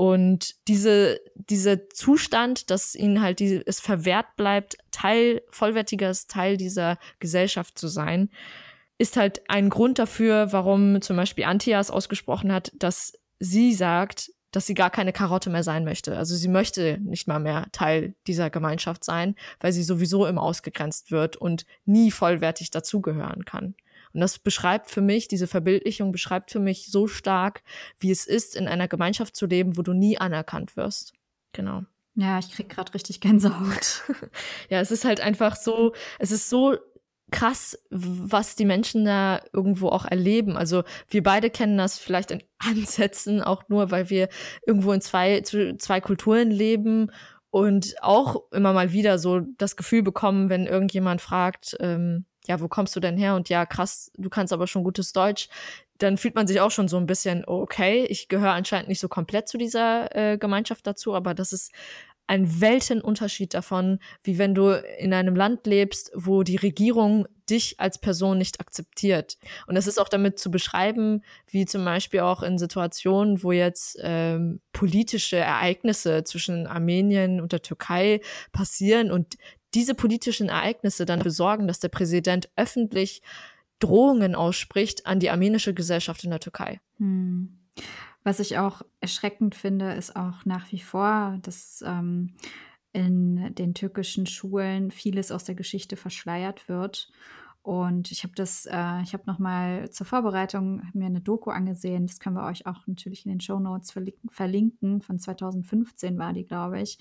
Und 0.00 0.54
diese, 0.66 1.20
dieser 1.34 1.90
Zustand, 1.90 2.70
dass 2.70 2.94
ihnen 2.94 3.20
halt 3.20 3.38
die, 3.38 3.62
es 3.66 3.80
verwehrt 3.80 4.34
bleibt, 4.34 4.78
Teil, 4.92 5.42
vollwertiges 5.50 6.26
Teil 6.26 6.56
dieser 6.56 6.96
Gesellschaft 7.18 7.78
zu 7.78 7.86
sein, 7.86 8.30
ist 8.96 9.18
halt 9.18 9.42
ein 9.50 9.68
Grund 9.68 9.98
dafür, 9.98 10.54
warum 10.54 11.02
zum 11.02 11.18
Beispiel 11.18 11.44
Antias 11.44 11.90
ausgesprochen 11.90 12.50
hat, 12.50 12.72
dass 12.78 13.12
sie 13.40 13.74
sagt, 13.74 14.32
dass 14.52 14.66
sie 14.66 14.72
gar 14.72 14.88
keine 14.88 15.12
Karotte 15.12 15.50
mehr 15.50 15.64
sein 15.64 15.84
möchte. 15.84 16.16
Also 16.16 16.34
sie 16.34 16.48
möchte 16.48 16.96
nicht 17.02 17.28
mal 17.28 17.38
mehr 17.38 17.66
Teil 17.72 18.14
dieser 18.26 18.48
Gemeinschaft 18.48 19.04
sein, 19.04 19.34
weil 19.60 19.74
sie 19.74 19.82
sowieso 19.82 20.24
immer 20.24 20.40
ausgegrenzt 20.40 21.10
wird 21.10 21.36
und 21.36 21.66
nie 21.84 22.10
vollwertig 22.10 22.70
dazugehören 22.70 23.44
kann. 23.44 23.74
Und 24.12 24.20
das 24.20 24.38
beschreibt 24.38 24.90
für 24.90 25.00
mich, 25.00 25.28
diese 25.28 25.46
Verbildlichung 25.46 26.12
beschreibt 26.12 26.50
für 26.50 26.60
mich 26.60 26.90
so 26.90 27.06
stark, 27.06 27.62
wie 27.98 28.10
es 28.10 28.26
ist, 28.26 28.56
in 28.56 28.68
einer 28.68 28.88
Gemeinschaft 28.88 29.36
zu 29.36 29.46
leben, 29.46 29.76
wo 29.76 29.82
du 29.82 29.92
nie 29.92 30.18
anerkannt 30.18 30.76
wirst. 30.76 31.12
Genau. 31.52 31.82
Ja, 32.14 32.38
ich 32.38 32.50
krieg 32.50 32.68
gerade 32.68 32.92
richtig 32.94 33.20
Gänsehaut. 33.20 34.02
ja, 34.68 34.80
es 34.80 34.90
ist 34.90 35.04
halt 35.04 35.20
einfach 35.20 35.56
so, 35.56 35.94
es 36.18 36.32
ist 36.32 36.50
so 36.50 36.76
krass, 37.30 37.78
was 37.90 38.56
die 38.56 38.64
Menschen 38.64 39.04
da 39.04 39.40
irgendwo 39.52 39.88
auch 39.88 40.04
erleben. 40.04 40.56
Also 40.56 40.82
wir 41.08 41.22
beide 41.22 41.50
kennen 41.50 41.78
das 41.78 41.98
vielleicht 41.98 42.30
in 42.30 42.42
Ansätzen 42.58 43.40
auch 43.42 43.68
nur, 43.68 43.90
weil 43.90 44.10
wir 44.10 44.28
irgendwo 44.66 44.92
in 44.92 45.00
zwei, 45.00 45.40
zwei 45.42 46.00
Kulturen 46.00 46.50
leben 46.50 47.10
und 47.50 47.94
auch 48.00 48.50
immer 48.52 48.72
mal 48.72 48.92
wieder 48.92 49.18
so 49.18 49.40
das 49.40 49.76
Gefühl 49.76 50.02
bekommen, 50.02 50.48
wenn 50.48 50.66
irgendjemand 50.66 51.20
fragt, 51.20 51.76
ähm, 51.80 52.26
ja, 52.46 52.60
wo 52.60 52.68
kommst 52.68 52.96
du 52.96 53.00
denn 53.00 53.16
her? 53.16 53.34
Und 53.34 53.48
ja, 53.48 53.66
krass, 53.66 54.10
du 54.16 54.30
kannst 54.30 54.52
aber 54.52 54.66
schon 54.66 54.84
gutes 54.84 55.12
Deutsch. 55.12 55.48
Dann 55.98 56.16
fühlt 56.16 56.34
man 56.34 56.46
sich 56.46 56.60
auch 56.60 56.70
schon 56.70 56.88
so 56.88 56.96
ein 56.96 57.06
bisschen, 57.06 57.44
okay, 57.46 58.04
ich 58.06 58.28
gehöre 58.28 58.52
anscheinend 58.52 58.88
nicht 58.88 59.00
so 59.00 59.08
komplett 59.08 59.48
zu 59.48 59.58
dieser 59.58 60.14
äh, 60.16 60.38
Gemeinschaft 60.38 60.86
dazu, 60.86 61.14
aber 61.14 61.34
das 61.34 61.52
ist 61.52 61.72
ein 62.30 62.60
Weltenunterschied 62.60 63.54
davon, 63.54 63.98
wie 64.22 64.38
wenn 64.38 64.54
du 64.54 64.70
in 65.00 65.12
einem 65.12 65.34
Land 65.34 65.66
lebst, 65.66 66.12
wo 66.14 66.44
die 66.44 66.54
Regierung 66.54 67.26
dich 67.50 67.80
als 67.80 67.98
Person 67.98 68.38
nicht 68.38 68.60
akzeptiert. 68.60 69.36
Und 69.66 69.76
es 69.76 69.88
ist 69.88 70.00
auch 70.00 70.08
damit 70.08 70.38
zu 70.38 70.52
beschreiben, 70.52 71.24
wie 71.48 71.66
zum 71.66 71.84
Beispiel 71.84 72.20
auch 72.20 72.44
in 72.44 72.56
Situationen, 72.56 73.42
wo 73.42 73.50
jetzt 73.50 73.98
ähm, 74.00 74.60
politische 74.72 75.38
Ereignisse 75.38 76.22
zwischen 76.22 76.68
Armenien 76.68 77.40
und 77.40 77.50
der 77.50 77.62
Türkei 77.62 78.20
passieren 78.52 79.10
und 79.10 79.34
diese 79.74 79.94
politischen 79.94 80.48
Ereignisse 80.48 81.04
dann 81.04 81.20
besorgen, 81.20 81.66
dass 81.68 81.80
der 81.80 81.88
Präsident 81.88 82.50
öffentlich 82.56 83.22
Drohungen 83.78 84.34
ausspricht 84.34 85.06
an 85.06 85.20
die 85.20 85.30
armenische 85.30 85.74
Gesellschaft 85.74 86.24
in 86.24 86.30
der 86.30 86.40
Türkei. 86.40 86.80
Hm. 86.98 87.58
Was 88.22 88.40
ich 88.40 88.58
auch 88.58 88.82
erschreckend 89.00 89.54
finde, 89.54 89.92
ist 89.94 90.14
auch 90.14 90.44
nach 90.44 90.70
wie 90.72 90.80
vor, 90.80 91.38
dass 91.42 91.82
ähm, 91.86 92.34
in 92.92 93.54
den 93.54 93.72
türkischen 93.72 94.26
Schulen 94.26 94.90
vieles 94.90 95.32
aus 95.32 95.44
der 95.44 95.54
Geschichte 95.54 95.96
verschleiert 95.96 96.68
wird. 96.68 97.10
Und 97.62 98.10
ich 98.10 98.22
habe 98.22 98.34
das, 98.34 98.66
äh, 98.66 99.02
ich 99.02 99.12
habe 99.12 99.24
noch 99.26 99.38
mal 99.38 99.90
zur 99.90 100.06
Vorbereitung 100.06 100.82
mir 100.92 101.06
eine 101.06 101.20
Doku 101.20 101.50
angesehen. 101.50 102.06
Das 102.06 102.18
können 102.18 102.36
wir 102.36 102.46
euch 102.46 102.66
auch 102.66 102.86
natürlich 102.86 103.26
in 103.26 103.32
den 103.32 103.40
Show 103.40 103.58
Notes 103.58 103.94
verlinken. 104.30 105.00
Von 105.02 105.18
2015 105.18 106.18
war 106.18 106.32
die, 106.32 106.44
glaube 106.44 106.80
ich. 106.80 106.98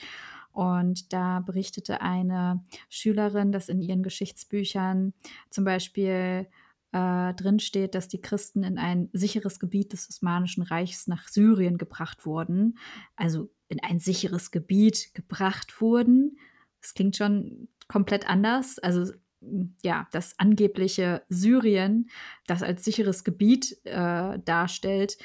Und 0.52 1.14
da 1.14 1.40
berichtete 1.40 2.02
eine 2.02 2.64
Schülerin, 2.90 3.52
dass 3.52 3.70
in 3.70 3.82
ihren 3.82 4.04
Geschichtsbüchern 4.04 5.14
zum 5.50 5.64
Beispiel 5.64 6.48
äh, 6.92 7.34
drin 7.34 7.60
dass 7.92 8.08
die 8.08 8.22
Christen 8.22 8.64
in 8.64 8.78
ein 8.78 9.10
sicheres 9.14 9.60
Gebiet 9.60 9.94
des 9.94 10.10
Osmanischen 10.10 10.64
Reichs 10.64 11.08
nach 11.08 11.28
Syrien 11.28 11.78
gebracht 11.78 12.26
wurden. 12.26 12.78
Also 13.16 13.50
in 13.68 13.80
ein 13.84 14.00
sicheres 14.00 14.52
Gebiet 14.52 15.14
gebracht 15.14 15.82
wurden. 15.82 16.38
Das 16.82 16.94
klingt 16.94 17.16
schon 17.16 17.68
komplett 17.88 18.28
anders. 18.28 18.80
Also 18.80 19.14
ja, 19.84 20.08
das 20.12 20.38
angebliche 20.38 21.24
Syrien, 21.30 22.10
das 22.48 22.64
als 22.64 22.84
sicheres 22.84 23.24
Gebiet 23.24 23.78
äh, 23.86 24.40
darstellt, 24.40 25.18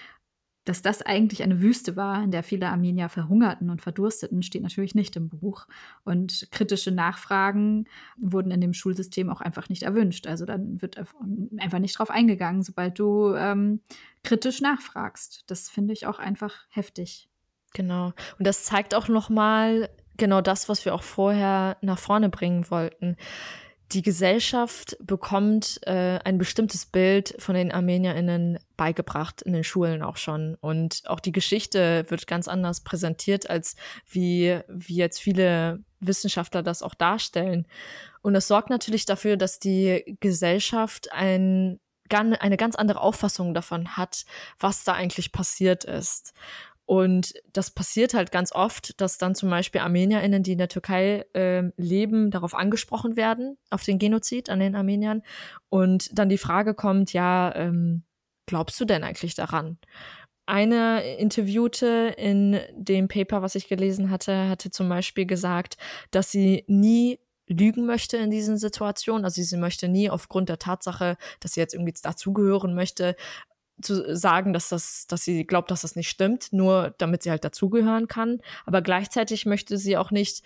dass 0.65 0.81
das 0.81 1.03
eigentlich 1.03 1.43
eine 1.43 1.61
Wüste 1.61 1.95
war, 1.95 2.23
in 2.23 2.31
der 2.31 2.43
viele 2.43 2.69
Armenier 2.69 3.09
verhungerten 3.09 3.69
und 3.71 3.83
verdursteten, 3.83 4.43
steht 4.43 4.63
natürlich 4.63 4.95
nicht 4.95 5.15
im 5.17 5.29
Buch. 5.29 5.67
Und 6.05 6.49
kritische 6.51 6.91
Nachfragen 6.91 7.87
wurden 8.17 8.51
in 8.51 8.61
dem 8.61 8.73
Schulsystem 8.73 9.29
auch 9.29 9.41
einfach 9.41 9.69
nicht 9.69 9.83
erwünscht. 9.83 10.27
Also 10.27 10.47
dann 10.47 10.81
wird 10.81 10.97
einfach 10.99 11.79
nicht 11.79 11.99
drauf 11.99 12.11
eingegangen, 12.11 12.63
sobald 12.63 12.99
du 12.99 13.35
ähm, 13.35 13.81
kritisch 14.23 14.61
nachfragst. 14.63 15.45
Das 15.49 15.69
finde 15.69 15.93
ich 15.93 16.07
auch 16.07 16.19
einfach 16.19 16.55
heftig. 16.71 17.29
Genau. 17.75 18.13
Und 18.39 18.47
das 18.47 18.65
zeigt 18.65 18.95
auch 18.95 19.09
noch 19.09 19.29
mal 19.29 19.91
genau 20.17 20.41
das, 20.41 20.69
was 20.69 20.85
wir 20.85 20.95
auch 20.95 21.03
vorher 21.03 21.77
nach 21.83 21.99
vorne 21.99 22.31
bringen 22.31 22.71
wollten 22.71 23.17
die 23.95 24.03
Gesellschaft 24.03 24.97
bekommt 25.01 25.81
äh, 25.87 26.19
ein 26.25 26.37
bestimmtes 26.37 26.85
Bild 26.85 27.35
von 27.39 27.55
den 27.55 27.71
ArmenierInnen 27.71 28.59
beigebracht 28.77 29.41
in 29.43 29.53
den 29.53 29.63
Schulen 29.63 30.03
auch 30.03 30.17
schon. 30.17 30.57
Und 30.61 31.03
auch 31.07 31.21
die 31.21 31.31
Geschichte 31.31 32.05
wird 32.09 32.27
ganz 32.27 32.49
anders 32.49 32.83
präsentiert, 32.83 33.49
als 33.49 33.77
wie, 34.11 34.59
wie 34.69 34.97
jetzt 34.97 35.21
viele 35.21 35.85
Wissenschaftler 36.01 36.65
das 36.65 36.83
auch 36.83 36.95
darstellen. 36.95 37.69
Und 38.21 38.35
das 38.35 38.49
sorgt 38.49 38.69
natürlich 38.69 39.07
dafür, 39.07 39.37
dass 39.37 39.61
die 39.61 40.17
Gesellschaft 40.19 41.13
ein, 41.13 41.79
eine 42.11 42.57
ganz 42.57 42.75
andere 42.75 43.01
Auffassung 43.01 43.55
davon 43.55 43.97
hat, 43.97 44.25
was 44.59 44.83
da 44.83 44.95
eigentlich 44.95 45.31
passiert 45.31 45.85
ist. 45.85 46.35
Und 46.87 47.33
das 47.53 47.71
passiert 47.71 48.13
halt 48.13 48.31
ganz 48.31 48.53
oft, 48.53 49.01
dass 49.01 49.17
dann 49.17 49.35
zum 49.35 49.49
Beispiel 49.49 49.81
ArmenierInnen, 49.81 50.43
die 50.43 50.53
in 50.53 50.59
der 50.59 50.69
Türkei 50.69 51.25
äh, 51.33 51.71
leben, 51.77 52.31
darauf 52.31 52.55
angesprochen 52.55 53.17
werden, 53.17 53.57
auf 53.71 53.85
den 53.85 53.99
Genozid 53.99 54.51
an 54.51 54.61
den 54.61 54.75
Armeniern. 54.75 55.23
Und 55.71 56.11
dann 56.19 56.29
die 56.29 56.39
Frage 56.39 56.75
kommt, 56.75 57.13
ja, 57.13 57.55
ähm, 57.55 58.03
glaubst 58.47 58.79
du 58.81 58.85
denn 58.85 59.03
eigentlich 59.03 59.35
daran? 59.35 59.79
Eine 60.47 61.17
Interviewte 61.17 62.15
in 62.19 62.61
dem 62.75 63.09
Paper, 63.09 63.41
was 63.41 63.55
ich 63.55 63.67
gelesen 63.67 64.11
hatte, 64.11 64.51
hatte 64.51 64.71
zum 64.71 64.91
Beispiel 64.91 65.25
gesagt, 65.25 65.79
dass 66.11 66.31
sie 66.31 66.65
nie 66.67 67.19
lügen 67.47 67.87
möchte 67.87 68.19
in 68.19 68.31
diesen 68.31 68.59
Situationen. 68.59 69.25
Also 69.25 69.43
sie 69.43 69.57
möchte 69.57 69.89
nie 69.89 70.11
aufgrund 70.11 70.51
der 70.51 70.59
Tatsache, 70.59 71.17
dass 71.41 71.55
sie 71.55 71.61
jetzt 71.61 71.73
irgendwie 71.73 71.95
dazugehören 72.03 72.75
möchte, 72.75 73.17
zu 73.83 74.15
sagen, 74.17 74.53
dass 74.53 74.69
das, 74.69 75.07
dass 75.07 75.25
sie 75.25 75.45
glaubt, 75.47 75.71
dass 75.71 75.83
das 75.83 75.97
nicht 75.97 76.09
stimmt, 76.09 76.53
nur 76.53 76.95
damit 76.99 77.23
sie 77.23 77.31
halt 77.31 77.45
dazugehören 77.45 78.09
kann. 78.09 78.41
Aber 78.67 78.83
gleichzeitig 78.83 79.47
möchte 79.47 79.79
sie 79.79 79.97
auch 79.97 80.11
nicht 80.11 80.43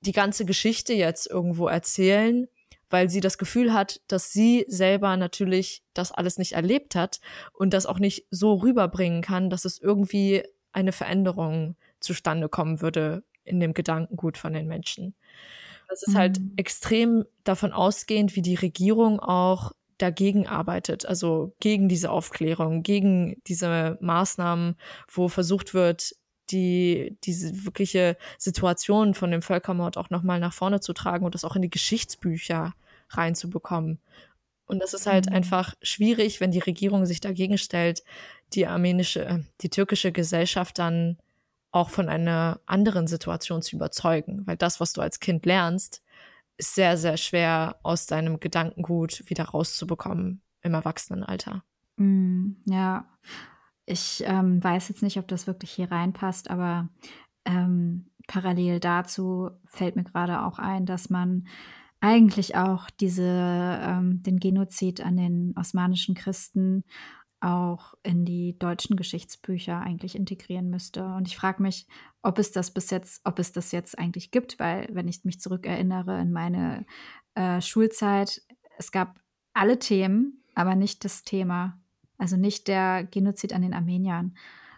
die 0.00 0.12
ganze 0.12 0.44
Geschichte 0.44 0.92
jetzt 0.92 1.28
irgendwo 1.28 1.68
erzählen, 1.68 2.48
weil 2.90 3.08
sie 3.08 3.20
das 3.20 3.38
Gefühl 3.38 3.72
hat, 3.72 4.00
dass 4.06 4.32
sie 4.32 4.64
selber 4.68 5.16
natürlich 5.16 5.82
das 5.94 6.12
alles 6.12 6.38
nicht 6.38 6.52
erlebt 6.52 6.94
hat 6.94 7.20
und 7.52 7.72
das 7.72 7.86
auch 7.86 7.98
nicht 7.98 8.26
so 8.30 8.54
rüberbringen 8.54 9.22
kann, 9.22 9.50
dass 9.50 9.64
es 9.64 9.78
irgendwie 9.78 10.42
eine 10.72 10.92
Veränderung 10.92 11.76
zustande 12.00 12.48
kommen 12.48 12.80
würde 12.80 13.24
in 13.44 13.60
dem 13.60 13.74
Gedankengut 13.74 14.38
von 14.38 14.52
den 14.52 14.66
Menschen. 14.66 15.14
Das 15.88 16.02
ist 16.02 16.14
halt 16.14 16.38
mhm. 16.38 16.52
extrem 16.56 17.24
davon 17.44 17.72
ausgehend, 17.72 18.34
wie 18.36 18.42
die 18.42 18.54
Regierung 18.54 19.20
auch 19.20 19.72
dagegen 20.02 20.46
arbeitet, 20.46 21.06
also 21.06 21.54
gegen 21.60 21.88
diese 21.88 22.10
Aufklärung, 22.10 22.82
gegen 22.82 23.40
diese 23.46 23.98
Maßnahmen, 24.00 24.76
wo 25.08 25.28
versucht 25.28 25.74
wird, 25.74 26.14
die, 26.50 27.16
diese 27.24 27.64
wirkliche 27.64 28.16
Situation 28.38 29.14
von 29.14 29.30
dem 29.30 29.42
Völkermord 29.42 29.96
auch 29.96 30.10
nochmal 30.10 30.40
nach 30.40 30.52
vorne 30.52 30.80
zu 30.80 30.92
tragen 30.92 31.24
und 31.24 31.34
das 31.34 31.44
auch 31.44 31.56
in 31.56 31.62
die 31.62 31.70
Geschichtsbücher 31.70 32.74
reinzubekommen. 33.10 34.00
Und 34.66 34.80
das 34.80 34.94
ist 34.94 35.06
halt 35.06 35.26
mhm. 35.26 35.36
einfach 35.36 35.74
schwierig, 35.82 36.40
wenn 36.40 36.50
die 36.50 36.58
Regierung 36.58 37.06
sich 37.06 37.20
dagegen 37.20 37.58
stellt, 37.58 38.02
die 38.54 38.66
armenische, 38.66 39.24
äh, 39.24 39.38
die 39.60 39.70
türkische 39.70 40.12
Gesellschaft 40.12 40.78
dann 40.78 41.18
auch 41.70 41.90
von 41.90 42.08
einer 42.08 42.60
anderen 42.66 43.06
Situation 43.06 43.62
zu 43.62 43.76
überzeugen. 43.76 44.46
Weil 44.46 44.56
das, 44.56 44.80
was 44.80 44.92
du 44.92 45.00
als 45.00 45.20
Kind 45.20 45.46
lernst, 45.46 46.01
sehr, 46.62 46.96
sehr 46.96 47.16
schwer 47.16 47.76
aus 47.82 48.06
deinem 48.06 48.40
Gedankengut 48.40 49.22
wieder 49.28 49.44
rauszubekommen 49.44 50.42
im 50.62 50.74
Erwachsenenalter. 50.74 51.64
Mm, 51.96 52.52
ja, 52.64 53.06
ich 53.84 54.22
ähm, 54.26 54.62
weiß 54.62 54.88
jetzt 54.88 55.02
nicht, 55.02 55.18
ob 55.18 55.28
das 55.28 55.46
wirklich 55.46 55.70
hier 55.70 55.90
reinpasst, 55.90 56.50
aber 56.50 56.88
ähm, 57.44 58.10
parallel 58.26 58.80
dazu 58.80 59.50
fällt 59.66 59.96
mir 59.96 60.04
gerade 60.04 60.42
auch 60.42 60.58
ein, 60.58 60.86
dass 60.86 61.10
man 61.10 61.46
eigentlich 62.00 62.56
auch 62.56 62.90
diese, 62.90 63.22
ähm, 63.80 64.22
den 64.22 64.38
Genozid 64.40 65.00
an 65.00 65.16
den 65.16 65.54
osmanischen 65.56 66.14
Christen 66.14 66.84
auch 67.42 67.94
in 68.02 68.24
die 68.24 68.58
deutschen 68.58 68.96
Geschichtsbücher 68.96 69.80
eigentlich 69.80 70.14
integrieren 70.14 70.70
müsste. 70.70 71.04
Und 71.04 71.26
ich 71.26 71.36
frage 71.36 71.62
mich, 71.62 71.86
ob 72.22 72.38
es 72.38 72.52
das 72.52 72.70
bis 72.70 72.90
jetzt, 72.90 73.20
ob 73.24 73.38
es 73.38 73.52
das 73.52 73.72
jetzt 73.72 73.98
eigentlich 73.98 74.30
gibt, 74.30 74.58
weil 74.58 74.88
wenn 74.92 75.08
ich 75.08 75.24
mich 75.24 75.40
zurückerinnere 75.40 76.20
in 76.20 76.32
meine 76.32 76.86
äh, 77.34 77.60
Schulzeit, 77.60 78.42
es 78.78 78.92
gab 78.92 79.18
alle 79.54 79.78
Themen, 79.78 80.44
aber 80.54 80.76
nicht 80.76 81.04
das 81.04 81.24
Thema. 81.24 81.78
Also 82.16 82.36
nicht 82.36 82.68
der 82.68 83.04
Genozid 83.04 83.52
an 83.52 83.62
den 83.62 83.74
Armeniern. 83.74 84.36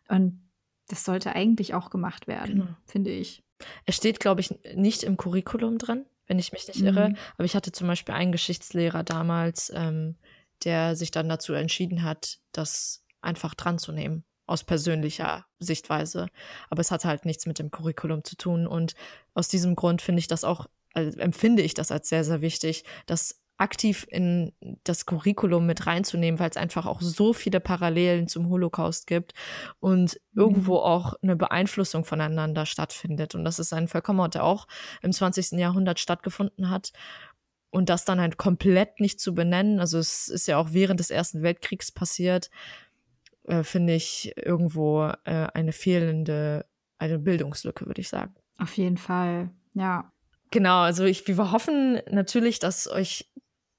Und 0.09 0.41
das 0.89 1.05
sollte 1.05 1.35
eigentlich 1.35 1.75
auch 1.75 1.91
gemacht 1.91 2.27
werden, 2.27 2.61
genau. 2.61 2.69
finde 2.87 3.11
ich. 3.11 3.43
Es 3.85 3.97
steht, 3.97 4.21
glaube 4.21 4.41
ich, 4.41 4.55
nicht 4.75 5.03
im 5.03 5.17
Curriculum 5.17 5.77
drin, 5.79 6.07
wenn 6.27 6.39
ich 6.39 6.53
mich 6.53 6.67
nicht 6.67 6.81
irre. 6.81 7.11
Mhm. 7.11 7.17
Aber 7.37 7.45
ich 7.45 7.55
hatte 7.55 7.73
zum 7.73 7.87
Beispiel 7.87 8.15
einen 8.15 8.33
Geschichtslehrer 8.33 9.03
damals, 9.03 9.71
ähm, 9.75 10.17
der 10.65 10.97
sich 10.97 11.11
dann 11.11 11.29
dazu 11.29 11.53
entschieden 11.53 12.03
hat, 12.03 12.39
das 12.53 13.05
einfach 13.21 13.55
dran 13.55 13.79
zu 13.79 13.93
nehmen 13.93 14.25
aus 14.47 14.65
persönlicher 14.65 15.47
Sichtweise. 15.59 16.29
Aber 16.69 16.81
es 16.81 16.91
hat 16.91 17.05
halt 17.05 17.25
nichts 17.25 17.47
mit 17.47 17.59
dem 17.59 17.71
Curriculum 17.71 18.25
zu 18.25 18.37
tun. 18.37 18.67
Und 18.67 18.95
aus 19.33 19.49
diesem 19.49 19.75
Grund 19.75 20.03
finde 20.03 20.21
ich 20.21 20.29
das 20.29 20.45
auch, 20.45 20.67
also 20.93 21.19
empfinde 21.19 21.63
ich 21.63 21.75
das 21.75 21.91
als 21.91 22.09
sehr, 22.09 22.25
sehr 22.25 22.41
wichtig, 22.41 22.85
das 23.07 23.41
aktiv 23.57 24.05
in 24.11 24.53
das 24.83 25.07
Curriculum 25.07 25.65
mit 25.65 25.87
reinzunehmen, 25.87 26.41
weil 26.41 26.51
es 26.51 26.57
einfach 26.57 26.87
auch 26.87 27.01
so 27.01 27.33
viele 27.33 27.61
Parallelen 27.61 28.27
zum 28.27 28.49
Holocaust 28.49 29.07
gibt 29.07 29.33
und 29.79 30.21
mhm. 30.33 30.41
irgendwo 30.41 30.79
auch 30.79 31.15
eine 31.23 31.37
Beeinflussung 31.37 32.05
voneinander 32.05 32.67
stattfindet. 32.67 33.35
Und 33.37 33.45
das 33.45 33.61
ist 33.61 33.73
ein 33.73 33.87
Völkermord, 33.87 34.35
der 34.35 34.45
auch 34.45 34.67
im 35.03 35.13
20. 35.13 35.53
Jahrhundert 35.53 36.01
stattgefunden 36.01 36.69
hat 36.69 36.93
und 37.75 37.89
das 37.89 38.05
dann 38.05 38.21
halt 38.21 38.37
komplett 38.37 39.01
nicht 39.01 39.21
zu 39.21 39.35
benennen, 39.35 39.81
also 39.81 39.99
es 39.99 40.29
ist 40.29 40.47
ja 40.47 40.59
auch 40.59 40.69
während 40.71 41.01
des 41.01 41.11
Ersten 41.11 41.43
Weltkriegs 41.43 41.91
passiert, 41.91 42.49
äh, 43.49 43.65
finde 43.65 43.95
ich 43.95 44.33
irgendwo 44.37 45.11
äh, 45.25 45.49
eine 45.53 45.73
fehlende, 45.73 46.67
eine 46.99 47.19
Bildungslücke, 47.19 47.87
würde 47.87 48.01
ich 48.01 48.09
sagen. 48.09 48.33
Auf 48.59 48.77
jeden 48.77 48.97
Fall, 48.97 49.51
ja. 49.75 50.13
Genau, 50.53 50.83
also 50.83 51.03
ich, 51.05 51.27
wir 51.27 51.51
hoffen 51.51 52.01
natürlich, 52.09 52.61
dass 52.61 52.89
euch 52.89 53.29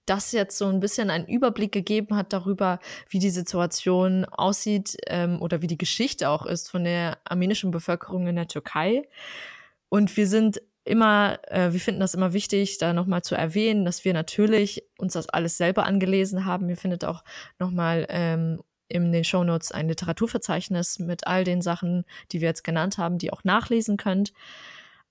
das 0.06 0.34
jetzt 0.34 0.58
so 0.58 0.68
ein 0.68 0.82
bisschen 0.82 1.10
einen 1.10 1.26
Überblick 1.26 1.72
gegeben 1.72 2.18
hat 2.18 2.34
darüber, 2.34 2.80
wie 3.10 3.20
die 3.20 3.30
Situation 3.30 4.26
aussieht 4.26 4.98
ähm, 5.08 5.42
oder 5.42 5.62
wie 5.62 5.68
die 5.68 5.78
Geschichte 5.78 6.30
auch 6.30 6.46
ist 6.46 6.70
von 6.70 6.84
der 6.84 7.18
armenischen 7.24 7.72
Bevölkerung 7.72 8.28
in 8.28 8.36
der 8.36 8.50
Türkei. 8.50 9.08
Und 9.88 10.16
wir 10.18 10.28
sind 10.28 10.62
immer, 10.86 11.40
äh, 11.48 11.74
wir 11.74 11.80
finden 11.80 12.00
das 12.00 12.14
immer 12.14 12.34
wichtig, 12.34 12.78
da 12.78 12.94
nochmal 12.94 13.24
zu 13.24 13.36
erwähnen, 13.36 13.86
dass 13.86 14.06
wir 14.06 14.14
natürlich 14.14 14.84
uns 14.98 15.14
das 15.14 15.28
alles 15.28 15.58
selber 15.58 15.86
angelesen 15.86 16.46
haben. 16.46 16.70
Ihr 16.70 16.78
findet 16.78 17.04
auch 17.04 17.24
nochmal 17.60 18.06
ähm, 18.10 18.62
in 18.88 19.12
den 19.12 19.24
Shownotes 19.24 19.72
ein 19.72 19.88
Literaturverzeichnis 19.88 21.00
mit 21.00 21.28
all 21.28 21.44
den 21.44 21.62
Sachen, 21.62 22.06
die 22.32 22.40
wir 22.40 22.48
jetzt 22.48 22.64
genannt 22.64 22.98
haben, 22.98 23.18
die 23.18 23.28
ihr 23.28 23.34
auch 23.34 23.44
nachlesen 23.44 23.98
könnt. 23.98 24.32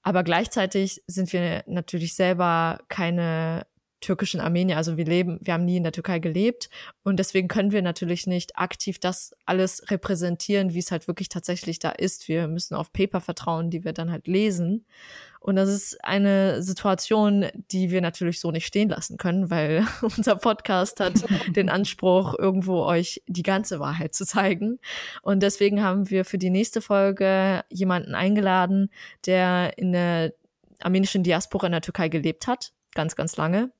Aber 0.02 0.22
gleichzeitig 0.22 1.02
sind 1.06 1.32
wir 1.32 1.64
natürlich 1.66 2.14
selber 2.14 2.78
keine 2.88 3.66
türkischen 4.00 4.40
Armenier. 4.40 4.76
Also 4.76 4.96
wir 4.96 5.04
leben, 5.04 5.38
wir 5.40 5.54
haben 5.54 5.64
nie 5.64 5.78
in 5.78 5.82
der 5.82 5.92
Türkei 5.92 6.18
gelebt 6.18 6.68
und 7.02 7.18
deswegen 7.18 7.48
können 7.48 7.72
wir 7.72 7.82
natürlich 7.82 8.26
nicht 8.26 8.56
aktiv 8.58 8.98
das 8.98 9.34
alles 9.46 9.90
repräsentieren, 9.90 10.74
wie 10.74 10.78
es 10.78 10.90
halt 10.90 11.08
wirklich 11.08 11.28
tatsächlich 11.28 11.78
da 11.78 11.90
ist. 11.90 12.28
Wir 12.28 12.48
müssen 12.48 12.74
auf 12.74 12.92
Paper 12.92 13.20
vertrauen, 13.20 13.70
die 13.70 13.84
wir 13.84 13.92
dann 13.92 14.10
halt 14.10 14.26
lesen. 14.26 14.84
Und 15.40 15.56
das 15.56 15.68
ist 15.68 16.02
eine 16.02 16.62
Situation, 16.62 17.46
die 17.70 17.90
wir 17.90 18.00
natürlich 18.00 18.40
so 18.40 18.50
nicht 18.50 18.66
stehen 18.66 18.88
lassen 18.88 19.18
können, 19.18 19.50
weil 19.50 19.86
unser 20.02 20.36
Podcast 20.36 21.00
hat 21.00 21.24
den 21.54 21.68
Anspruch, 21.68 22.34
irgendwo 22.38 22.84
euch 22.84 23.22
die 23.26 23.42
ganze 23.42 23.78
Wahrheit 23.78 24.14
zu 24.14 24.24
zeigen. 24.24 24.78
Und 25.22 25.42
deswegen 25.42 25.82
haben 25.82 26.08
wir 26.08 26.24
für 26.24 26.38
die 26.38 26.50
nächste 26.50 26.80
Folge 26.80 27.62
jemanden 27.68 28.14
eingeladen, 28.14 28.90
der 29.26 29.76
in 29.76 29.92
der 29.92 30.32
armenischen 30.80 31.22
Diaspora 31.22 31.66
in 31.66 31.72
der 31.72 31.82
Türkei 31.82 32.08
gelebt 32.08 32.46
hat, 32.46 32.72
ganz, 32.94 33.16
ganz 33.16 33.36
lange 33.36 33.70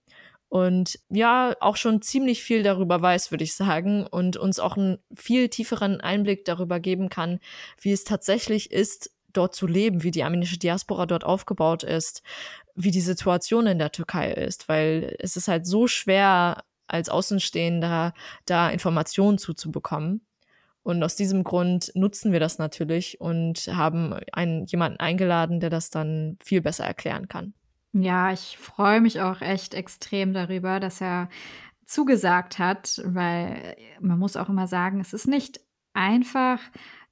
und 0.55 1.01
ja, 1.11 1.57
auch 1.59 1.77
schon 1.77 2.01
ziemlich 2.01 2.45
viel 2.45 2.63
darüber 2.63 3.03
weiß, 3.03 3.33
würde 3.33 3.43
ich 3.43 3.57
sagen, 3.57 4.07
und 4.07 4.37
uns 4.37 4.61
auch 4.61 4.77
einen 4.77 4.99
viel 5.13 5.49
tieferen 5.49 6.01
Einblick 6.01 6.45
darüber 6.45 6.79
geben 6.79 7.09
kann, 7.09 7.41
wie 7.81 7.91
es 7.91 8.05
tatsächlich 8.05 8.71
ist, 8.71 9.11
dort 9.33 9.57
zu 9.57 9.67
leben, 9.67 10.05
wie 10.05 10.13
die 10.13 10.23
armenische 10.23 10.57
Diaspora 10.57 11.07
dort 11.07 11.25
aufgebaut 11.25 11.83
ist, 11.83 12.23
wie 12.77 12.93
die 12.93 13.01
Situation 13.01 13.67
in 13.67 13.81
der 13.81 13.91
Türkei 13.91 14.31
ist, 14.31 14.69
weil 14.69 15.17
es 15.19 15.37
ist 15.37 15.49
halt 15.49 15.67
so 15.67 15.89
schwer, 15.89 16.63
als 16.87 17.09
Außenstehender 17.09 18.15
da 18.47 18.71
Informationen 18.71 19.39
zuzubekommen. 19.39 20.25
Und 20.85 21.03
aus 21.03 21.17
diesem 21.17 21.43
Grund 21.43 21.91
nutzen 21.97 22.31
wir 22.31 22.39
das 22.39 22.59
natürlich 22.59 23.21
und 23.21 23.67
haben 23.67 24.15
einen, 24.31 24.67
jemanden 24.67 25.01
eingeladen, 25.01 25.59
der 25.59 25.71
das 25.71 25.91
dann 25.91 26.39
viel 26.45 26.61
besser 26.61 26.85
erklären 26.85 27.27
kann. 27.27 27.55
Ja, 27.97 28.32
ich 28.32 28.59
freue 28.59 29.01
mich 29.01 29.20
auch 29.20 29.40
echt 29.40 29.72
extrem 29.72 30.32
darüber, 30.32 30.80
dass 30.80 31.01
er 31.01 31.28
zugesagt 31.86 32.59
hat, 32.59 33.01
weil 33.05 33.76
man 34.01 34.18
muss 34.18 34.36
auch 34.36 34.49
immer 34.49 34.66
sagen, 34.66 35.01
es 35.01 35.12
ist 35.12 35.28
nicht 35.28 35.61
einfach, 35.92 36.59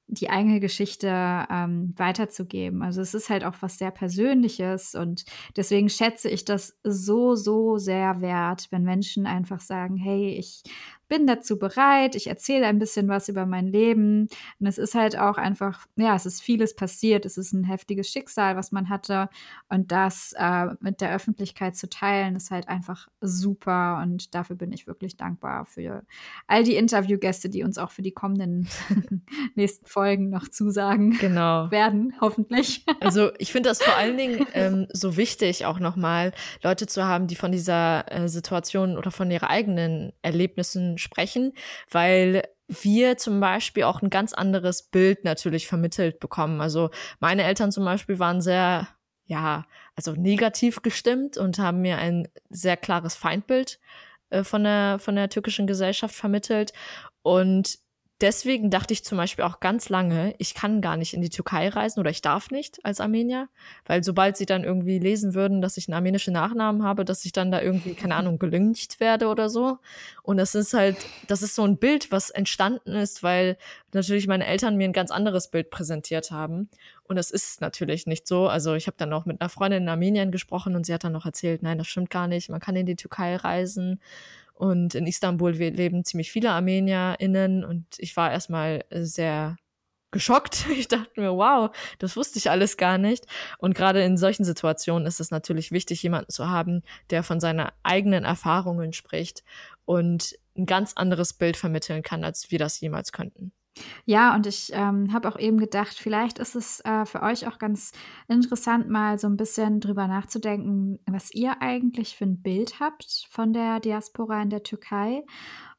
die 0.07 0.29
eigene 0.29 0.59
Geschichte 0.59 1.07
ähm, 1.49 1.93
weiterzugeben. 1.95 2.83
Also 2.83 2.99
es 2.99 3.13
ist 3.13 3.29
halt 3.29 3.45
auch 3.45 3.55
was 3.61 3.77
sehr 3.77 3.91
Persönliches 3.91 4.93
und 4.93 5.23
deswegen 5.55 5.89
schätze 5.89 6.29
ich 6.29 6.43
das 6.43 6.77
so, 6.83 7.35
so 7.35 7.77
sehr 7.77 8.19
wert, 8.19 8.67
wenn 8.69 8.83
Menschen 8.83 9.25
einfach 9.25 9.61
sagen, 9.61 9.95
hey, 9.95 10.35
ich 10.37 10.63
bin 11.13 11.27
dazu 11.27 11.59
bereit, 11.59 12.15
ich 12.15 12.25
erzähle 12.25 12.65
ein 12.65 12.79
bisschen 12.79 13.07
was 13.07 13.29
über 13.29 13.45
mein 13.45 13.67
Leben. 13.67 14.27
Und 14.59 14.65
es 14.65 14.79
ist 14.79 14.95
halt 14.95 15.15
auch 15.15 15.37
einfach, 15.37 15.85
ja, 15.95 16.15
es 16.15 16.25
ist 16.25 16.41
vieles 16.41 16.75
passiert, 16.75 17.23
es 17.27 17.37
ist 17.37 17.53
ein 17.53 17.65
heftiges 17.65 18.09
Schicksal, 18.09 18.55
was 18.55 18.71
man 18.71 18.89
hatte. 18.89 19.29
Und 19.69 19.91
das 19.91 20.33
äh, 20.35 20.69
mit 20.79 21.01
der 21.01 21.13
Öffentlichkeit 21.13 21.75
zu 21.75 21.87
teilen, 21.87 22.35
ist 22.35 22.49
halt 22.49 22.67
einfach 22.67 23.09
super. 23.21 24.01
Und 24.01 24.33
dafür 24.33 24.55
bin 24.55 24.71
ich 24.71 24.87
wirklich 24.87 25.15
dankbar 25.15 25.67
für 25.67 26.03
all 26.47 26.63
die 26.63 26.77
Interviewgäste, 26.77 27.47
die 27.47 27.61
uns 27.61 27.77
auch 27.77 27.91
für 27.91 28.01
die 28.01 28.13
kommenden 28.13 28.67
nächsten 29.55 29.85
Folgen 29.85 30.31
noch 30.31 30.47
zusagen 30.47 31.11
genau. 31.19 31.69
werden, 31.69 32.15
hoffentlich. 32.21 32.87
Also 33.01 33.29
ich 33.37 33.51
finde 33.51 33.69
das 33.69 33.83
vor 33.83 33.95
allen 33.95 34.17
Dingen 34.17 34.47
ähm, 34.55 34.87
so 34.91 35.15
wichtig, 35.15 35.67
auch 35.67 35.77
nochmal 35.77 36.33
Leute 36.63 36.87
zu 36.87 37.05
haben, 37.05 37.27
die 37.27 37.35
von 37.35 37.51
dieser 37.51 38.11
äh, 38.11 38.27
Situation 38.27 38.97
oder 38.97 39.11
von 39.11 39.29
ihren 39.29 39.47
eigenen 39.47 40.11
Erlebnissen 40.23 40.97
sprechen, 41.03 41.53
weil 41.91 42.43
wir 42.67 43.17
zum 43.17 43.39
Beispiel 43.39 43.83
auch 43.83 44.01
ein 44.01 44.09
ganz 44.09 44.33
anderes 44.33 44.83
Bild 44.83 45.23
natürlich 45.23 45.67
vermittelt 45.67 46.19
bekommen. 46.19 46.61
Also 46.61 46.89
meine 47.19 47.43
Eltern 47.43 47.71
zum 47.71 47.85
Beispiel 47.85 48.19
waren 48.19 48.41
sehr, 48.41 48.87
ja, 49.25 49.65
also 49.95 50.13
negativ 50.13 50.81
gestimmt 50.81 51.37
und 51.37 51.59
haben 51.59 51.81
mir 51.81 51.97
ein 51.97 52.27
sehr 52.49 52.77
klares 52.77 53.15
Feindbild 53.15 53.79
äh, 54.29 54.43
von 54.43 54.63
der, 54.63 54.97
von 54.99 55.15
der 55.15 55.29
türkischen 55.29 55.67
Gesellschaft 55.67 56.15
vermittelt. 56.15 56.73
Und 57.21 57.79
deswegen 58.23 58.69
dachte 58.69 58.93
ich 58.93 59.03
zum 59.03 59.17
Beispiel 59.17 59.43
auch 59.43 59.59
ganz 59.59 59.89
lange, 59.89 60.33
ich 60.37 60.53
kann 60.53 60.79
gar 60.79 60.95
nicht 60.95 61.13
in 61.13 61.21
die 61.21 61.29
Türkei 61.29 61.67
reisen 61.67 61.99
oder 61.99 62.09
ich 62.09 62.21
darf 62.21 62.51
nicht 62.51 62.83
als 62.85 63.01
Armenier, 63.01 63.49
weil 63.85 64.01
sobald 64.01 64.37
sie 64.37 64.45
dann 64.45 64.63
irgendwie 64.63 64.97
lesen 64.97 65.33
würden, 65.35 65.61
dass 65.61 65.75
ich 65.75 65.89
einen 65.89 65.95
armenischen 65.95 66.33
Nachnamen 66.33 66.83
habe, 66.83 67.03
dass 67.03 67.25
ich 67.25 67.33
dann 67.33 67.51
da 67.51 67.61
irgendwie, 67.61 67.95
keine 67.95 68.15
Ahnung, 68.15 68.39
gelüncht 68.39 69.01
werde 69.01 69.27
oder 69.27 69.49
so. 69.49 69.77
Und 70.23 70.37
das 70.37 70.55
ist 70.55 70.73
halt, 70.73 70.95
das 71.27 71.41
ist 71.41 71.53
so 71.53 71.63
ein 71.63 71.77
Bild, 71.77 72.11
was 72.13 72.29
entstanden 72.29 72.93
ist, 72.93 73.23
weil 73.23 73.57
natürlich 73.91 74.25
meine 74.27 74.47
Eltern 74.47 74.77
mir 74.77 74.85
ein 74.85 74.93
ganz 74.93 75.11
anderes 75.11 75.49
Bild 75.49 75.69
präsentiert 75.69 76.31
haben. 76.31 76.69
Und 77.03 77.17
das 77.17 77.29
ist 77.29 77.59
natürlich 77.59 78.07
nicht 78.07 78.25
so. 78.25 78.47
Also 78.47 78.73
ich 78.73 78.87
habe 78.87 78.95
dann 78.97 79.11
auch 79.11 79.25
mit 79.25 79.41
einer 79.41 79.49
Freundin 79.49 79.83
in 79.83 79.89
Armenien 79.89 80.31
gesprochen 80.31 80.77
und 80.77 80.85
sie 80.85 80.93
hat 80.93 81.03
dann 81.03 81.11
noch 81.11 81.25
erzählt, 81.25 81.61
nein, 81.61 81.77
das 81.77 81.87
stimmt 81.87 82.09
gar 82.09 82.29
nicht, 82.29 82.49
man 82.49 82.61
kann 82.61 82.77
in 82.77 82.85
die 82.85 82.95
Türkei 82.95 83.35
reisen. 83.35 83.99
Und 84.53 84.95
in 84.95 85.07
Istanbul 85.07 85.51
leben 85.51 86.05
ziemlich 86.05 86.31
viele 86.31 86.51
ArmenierInnen 86.51 87.65
und 87.65 87.85
ich 87.97 88.15
war 88.15 88.31
erstmal 88.31 88.85
sehr 88.91 89.57
geschockt. 90.13 90.65
Ich 90.69 90.87
dachte 90.87 91.19
mir, 91.19 91.31
wow, 91.31 91.75
das 91.99 92.15
wusste 92.15 92.39
ich 92.39 92.49
alles 92.49 92.77
gar 92.77 92.97
nicht. 92.97 93.25
Und 93.57 93.75
gerade 93.75 94.03
in 94.03 94.15
solchen 94.15 94.45
Situationen 94.45 95.05
ist 95.05 95.19
es 95.19 95.31
natürlich 95.31 95.71
wichtig, 95.71 96.01
jemanden 96.03 96.31
zu 96.31 96.49
haben, 96.49 96.83
der 97.09 97.23
von 97.23 97.39
seinen 97.39 97.69
eigenen 97.83 98.23
Erfahrungen 98.23 98.93
spricht 98.93 99.43
und 99.85 100.37
ein 100.55 100.65
ganz 100.65 100.93
anderes 100.93 101.33
Bild 101.33 101.57
vermitteln 101.57 102.03
kann, 102.03 102.23
als 102.23 102.51
wir 102.51 102.59
das 102.59 102.79
jemals 102.79 103.11
könnten. 103.11 103.51
Ja, 104.05 104.35
und 104.35 104.45
ich 104.45 104.71
ähm, 104.73 105.13
habe 105.13 105.27
auch 105.27 105.39
eben 105.39 105.57
gedacht, 105.57 105.97
vielleicht 105.97 106.39
ist 106.39 106.55
es 106.55 106.79
äh, 106.81 107.05
für 107.05 107.23
euch 107.23 107.47
auch 107.47 107.57
ganz 107.57 107.91
interessant, 108.27 108.89
mal 108.89 109.17
so 109.17 109.27
ein 109.27 109.37
bisschen 109.37 109.79
drüber 109.79 110.07
nachzudenken, 110.07 110.99
was 111.09 111.33
ihr 111.33 111.61
eigentlich 111.61 112.15
für 112.15 112.25
ein 112.25 112.41
Bild 112.41 112.79
habt 112.79 113.27
von 113.29 113.53
der 113.53 113.79
Diaspora 113.79 114.41
in 114.41 114.49
der 114.49 114.63
Türkei 114.63 115.23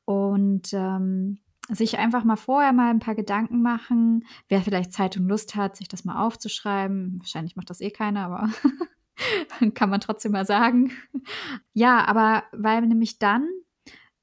und 0.05 0.73
ähm, 0.73 1.39
sich 1.69 1.99
einfach 1.99 2.25
mal 2.25 2.37
vorher 2.37 2.73
mal 2.73 2.91
ein 2.91 2.99
paar 2.99 3.15
Gedanken 3.15 3.63
machen, 3.63 4.27
wer 4.49 4.61
vielleicht 4.61 4.93
Zeit 4.93 5.17
und 5.17 5.27
Lust 5.29 5.55
hat, 5.55 5.77
sich 5.77 5.89
das 5.89 6.05
mal 6.05 6.23
aufzuschreiben. 6.23 7.17
Wahrscheinlich 7.21 7.57
macht 7.57 7.71
das 7.71 7.81
eh 7.81 7.91
keiner, 7.91 8.27
aber 8.27 8.51
kann 9.75 9.89
man 9.89 10.01
trotzdem 10.01 10.33
mal 10.33 10.45
sagen. 10.45 10.93
Ja, 11.73 12.05
aber 12.05 12.45
weil 12.53 12.83
nämlich 12.83 13.19
dann 13.19 13.49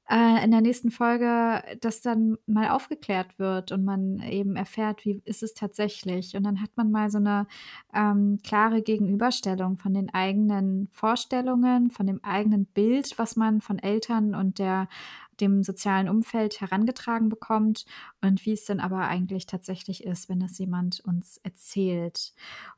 äh, 0.08 0.44
in 0.44 0.50
der 0.50 0.60
nächsten 0.60 0.90
Folge 0.90 1.62
das 1.80 2.00
dann 2.00 2.36
mal 2.46 2.70
aufgeklärt 2.70 3.38
wird 3.38 3.72
und 3.72 3.84
man 3.84 4.20
eben 4.20 4.56
erfährt, 4.56 5.04
wie 5.04 5.22
ist 5.24 5.42
es 5.42 5.54
tatsächlich. 5.54 6.36
Und 6.36 6.44
dann 6.44 6.60
hat 6.60 6.70
man 6.76 6.90
mal 6.90 7.10
so 7.10 7.18
eine 7.18 7.46
ähm, 7.94 8.38
klare 8.44 8.82
Gegenüberstellung 8.82 9.78
von 9.78 9.94
den 9.94 10.12
eigenen 10.12 10.88
Vorstellungen, 10.92 11.90
von 11.90 12.06
dem 12.06 12.22
eigenen 12.24 12.66
Bild, 12.66 13.16
was 13.18 13.36
man 13.36 13.60
von 13.60 13.78
Eltern 13.78 14.34
und 14.34 14.58
der 14.58 14.88
dem 15.40 15.62
sozialen 15.62 16.08
Umfeld 16.08 16.60
herangetragen 16.60 17.28
bekommt 17.28 17.86
und 18.20 18.44
wie 18.44 18.52
es 18.52 18.64
dann 18.64 18.80
aber 18.80 19.08
eigentlich 19.08 19.46
tatsächlich 19.46 20.04
ist, 20.04 20.28
wenn 20.28 20.40
das 20.40 20.58
jemand 20.58 21.00
uns 21.00 21.38
erzählt. 21.38 22.32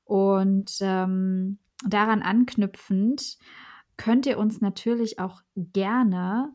Und 0.05 0.79
ähm, 0.81 1.59
daran 1.87 2.23
anknüpfend 2.23 3.39
könnt 3.97 4.27
ihr 4.27 4.39
uns 4.39 4.61
natürlich 4.61 5.19
auch 5.19 5.43
gerne 5.57 6.53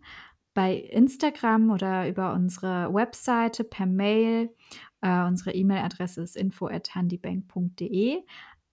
bei 0.59 0.75
Instagram 0.75 1.71
oder 1.71 2.09
über 2.09 2.33
unsere 2.33 2.93
Webseite 2.93 3.63
per 3.63 3.85
Mail. 3.85 4.53
Äh, 4.99 5.23
unsere 5.23 5.53
E-Mail-Adresse 5.53 6.21
ist 6.21 6.35
info@handybank.de 6.35 8.17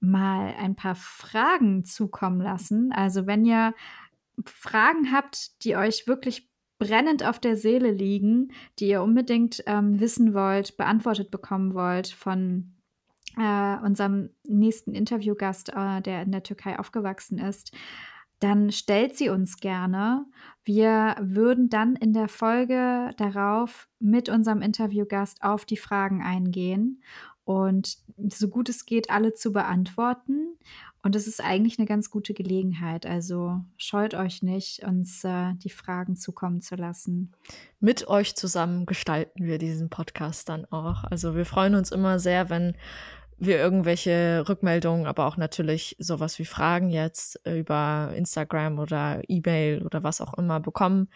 mal 0.00 0.52
ein 0.58 0.74
paar 0.74 0.96
Fragen 0.96 1.84
zukommen 1.84 2.40
lassen. 2.40 2.90
Also 2.90 3.28
wenn 3.28 3.44
ihr 3.44 3.72
Fragen 4.44 5.12
habt, 5.12 5.62
die 5.62 5.76
euch 5.76 6.08
wirklich 6.08 6.50
brennend 6.80 7.24
auf 7.24 7.38
der 7.38 7.56
Seele 7.56 7.92
liegen, 7.92 8.50
die 8.80 8.88
ihr 8.88 9.00
unbedingt 9.00 9.62
ähm, 9.68 10.00
wissen 10.00 10.34
wollt, 10.34 10.76
beantwortet 10.76 11.30
bekommen 11.30 11.72
wollt 11.72 12.08
von 12.08 12.74
äh, 13.36 13.76
unserem 13.76 14.30
nächsten 14.44 14.92
Interviewgast, 14.92 15.68
äh, 15.68 16.02
der 16.02 16.22
in 16.22 16.32
der 16.32 16.42
Türkei 16.42 16.80
aufgewachsen 16.80 17.38
ist, 17.38 17.70
dann 18.40 18.70
stellt 18.70 19.16
sie 19.16 19.28
uns 19.28 19.58
gerne. 19.58 20.26
Wir 20.64 21.16
würden 21.20 21.68
dann 21.68 21.96
in 21.96 22.12
der 22.12 22.28
Folge 22.28 23.10
darauf 23.16 23.88
mit 23.98 24.28
unserem 24.28 24.62
Interviewgast 24.62 25.42
auf 25.42 25.64
die 25.64 25.76
Fragen 25.76 26.22
eingehen 26.22 27.02
und 27.44 27.98
so 28.28 28.48
gut 28.48 28.68
es 28.68 28.84
geht, 28.86 29.08
alle 29.08 29.32
zu 29.32 29.52
beantworten. 29.52 30.56
Und 31.06 31.14
es 31.14 31.28
ist 31.28 31.40
eigentlich 31.40 31.78
eine 31.78 31.86
ganz 31.86 32.10
gute 32.10 32.34
Gelegenheit. 32.34 33.06
Also 33.06 33.60
scheut 33.76 34.14
euch 34.14 34.42
nicht, 34.42 34.82
uns 34.82 35.22
äh, 35.22 35.54
die 35.54 35.70
Fragen 35.70 36.16
zukommen 36.16 36.60
zu 36.60 36.74
lassen. 36.74 37.30
Mit 37.78 38.08
euch 38.08 38.34
zusammen 38.34 38.86
gestalten 38.86 39.44
wir 39.44 39.58
diesen 39.58 39.88
Podcast 39.88 40.48
dann 40.48 40.64
auch. 40.64 41.04
Also 41.04 41.36
wir 41.36 41.46
freuen 41.46 41.76
uns 41.76 41.92
immer 41.92 42.18
sehr, 42.18 42.50
wenn 42.50 42.74
wir 43.38 43.58
irgendwelche 43.58 44.44
Rückmeldungen, 44.48 45.06
aber 45.06 45.26
auch 45.26 45.36
natürlich 45.36 45.96
sowas 45.98 46.38
wie 46.38 46.44
Fragen 46.44 46.88
jetzt 46.88 47.40
über 47.46 48.12
Instagram 48.14 48.78
oder 48.78 49.22
E-Mail 49.28 49.82
oder 49.82 50.02
was 50.02 50.20
auch 50.20 50.34
immer 50.34 50.60
bekommen, 50.60 51.08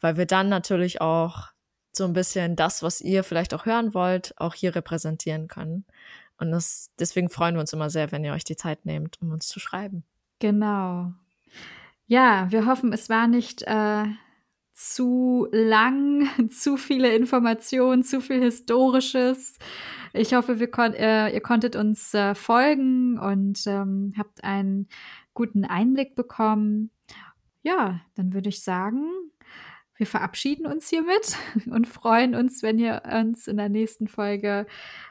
weil 0.00 0.16
wir 0.16 0.26
dann 0.26 0.48
natürlich 0.48 1.00
auch 1.00 1.52
so 1.92 2.04
ein 2.04 2.12
bisschen 2.12 2.56
das, 2.56 2.82
was 2.82 3.00
ihr 3.00 3.24
vielleicht 3.24 3.54
auch 3.54 3.66
hören 3.66 3.94
wollt, 3.94 4.34
auch 4.38 4.54
hier 4.54 4.74
repräsentieren 4.74 5.48
können. 5.48 5.84
Und 6.38 6.50
das, 6.50 6.90
deswegen 6.98 7.28
freuen 7.28 7.54
wir 7.54 7.60
uns 7.60 7.72
immer 7.72 7.90
sehr, 7.90 8.12
wenn 8.12 8.24
ihr 8.24 8.32
euch 8.32 8.44
die 8.44 8.56
Zeit 8.56 8.84
nehmt, 8.84 9.20
um 9.20 9.30
uns 9.30 9.48
zu 9.48 9.60
schreiben. 9.60 10.04
Genau. 10.38 11.12
Ja, 12.06 12.50
wir 12.50 12.66
hoffen, 12.66 12.92
es 12.92 13.08
war 13.08 13.28
nicht 13.28 13.62
äh, 13.62 14.04
zu 14.90 15.48
lang, 15.52 16.28
zu 16.50 16.76
viele 16.76 17.14
Informationen, 17.14 18.02
zu 18.02 18.20
viel 18.20 18.42
Historisches. 18.42 19.58
Ich 20.12 20.34
hoffe, 20.34 20.60
wir 20.60 20.70
kon 20.70 20.92
äh, 20.94 21.32
ihr 21.32 21.40
konntet 21.40 21.76
uns 21.76 22.12
äh, 22.14 22.34
folgen 22.34 23.18
und 23.18 23.66
ähm, 23.66 24.12
habt 24.18 24.44
einen 24.44 24.88
guten 25.34 25.64
Einblick 25.64 26.14
bekommen. 26.14 26.90
Ja, 27.62 28.00
dann 28.14 28.34
würde 28.34 28.48
ich 28.48 28.62
sagen, 28.62 29.08
wir 29.96 30.06
verabschieden 30.06 30.66
uns 30.66 30.88
hiermit 30.88 31.36
und 31.70 31.86
freuen 31.86 32.34
uns, 32.34 32.62
wenn 32.62 32.78
ihr 32.78 33.02
uns 33.20 33.46
in 33.46 33.56
der 33.56 33.68
nächsten 33.68 34.08
Folge 34.08 34.66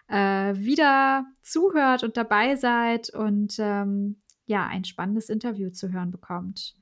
äh, 0.07 0.53
wieder 0.55 1.25
zuhört 1.41 2.03
und 2.03 2.17
dabei 2.17 2.55
seid 2.55 3.09
und 3.09 3.55
ähm, 3.57 4.21
ja, 4.45 4.67
ein 4.67 4.83
spannendes 4.83 5.29
Interview 5.29 5.69
zu 5.69 5.93
hören 5.93 6.11
bekommt. 6.11 6.75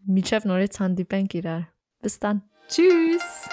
Bis 2.02 2.20
dann. 2.20 2.42
Tschüss. 2.70 3.50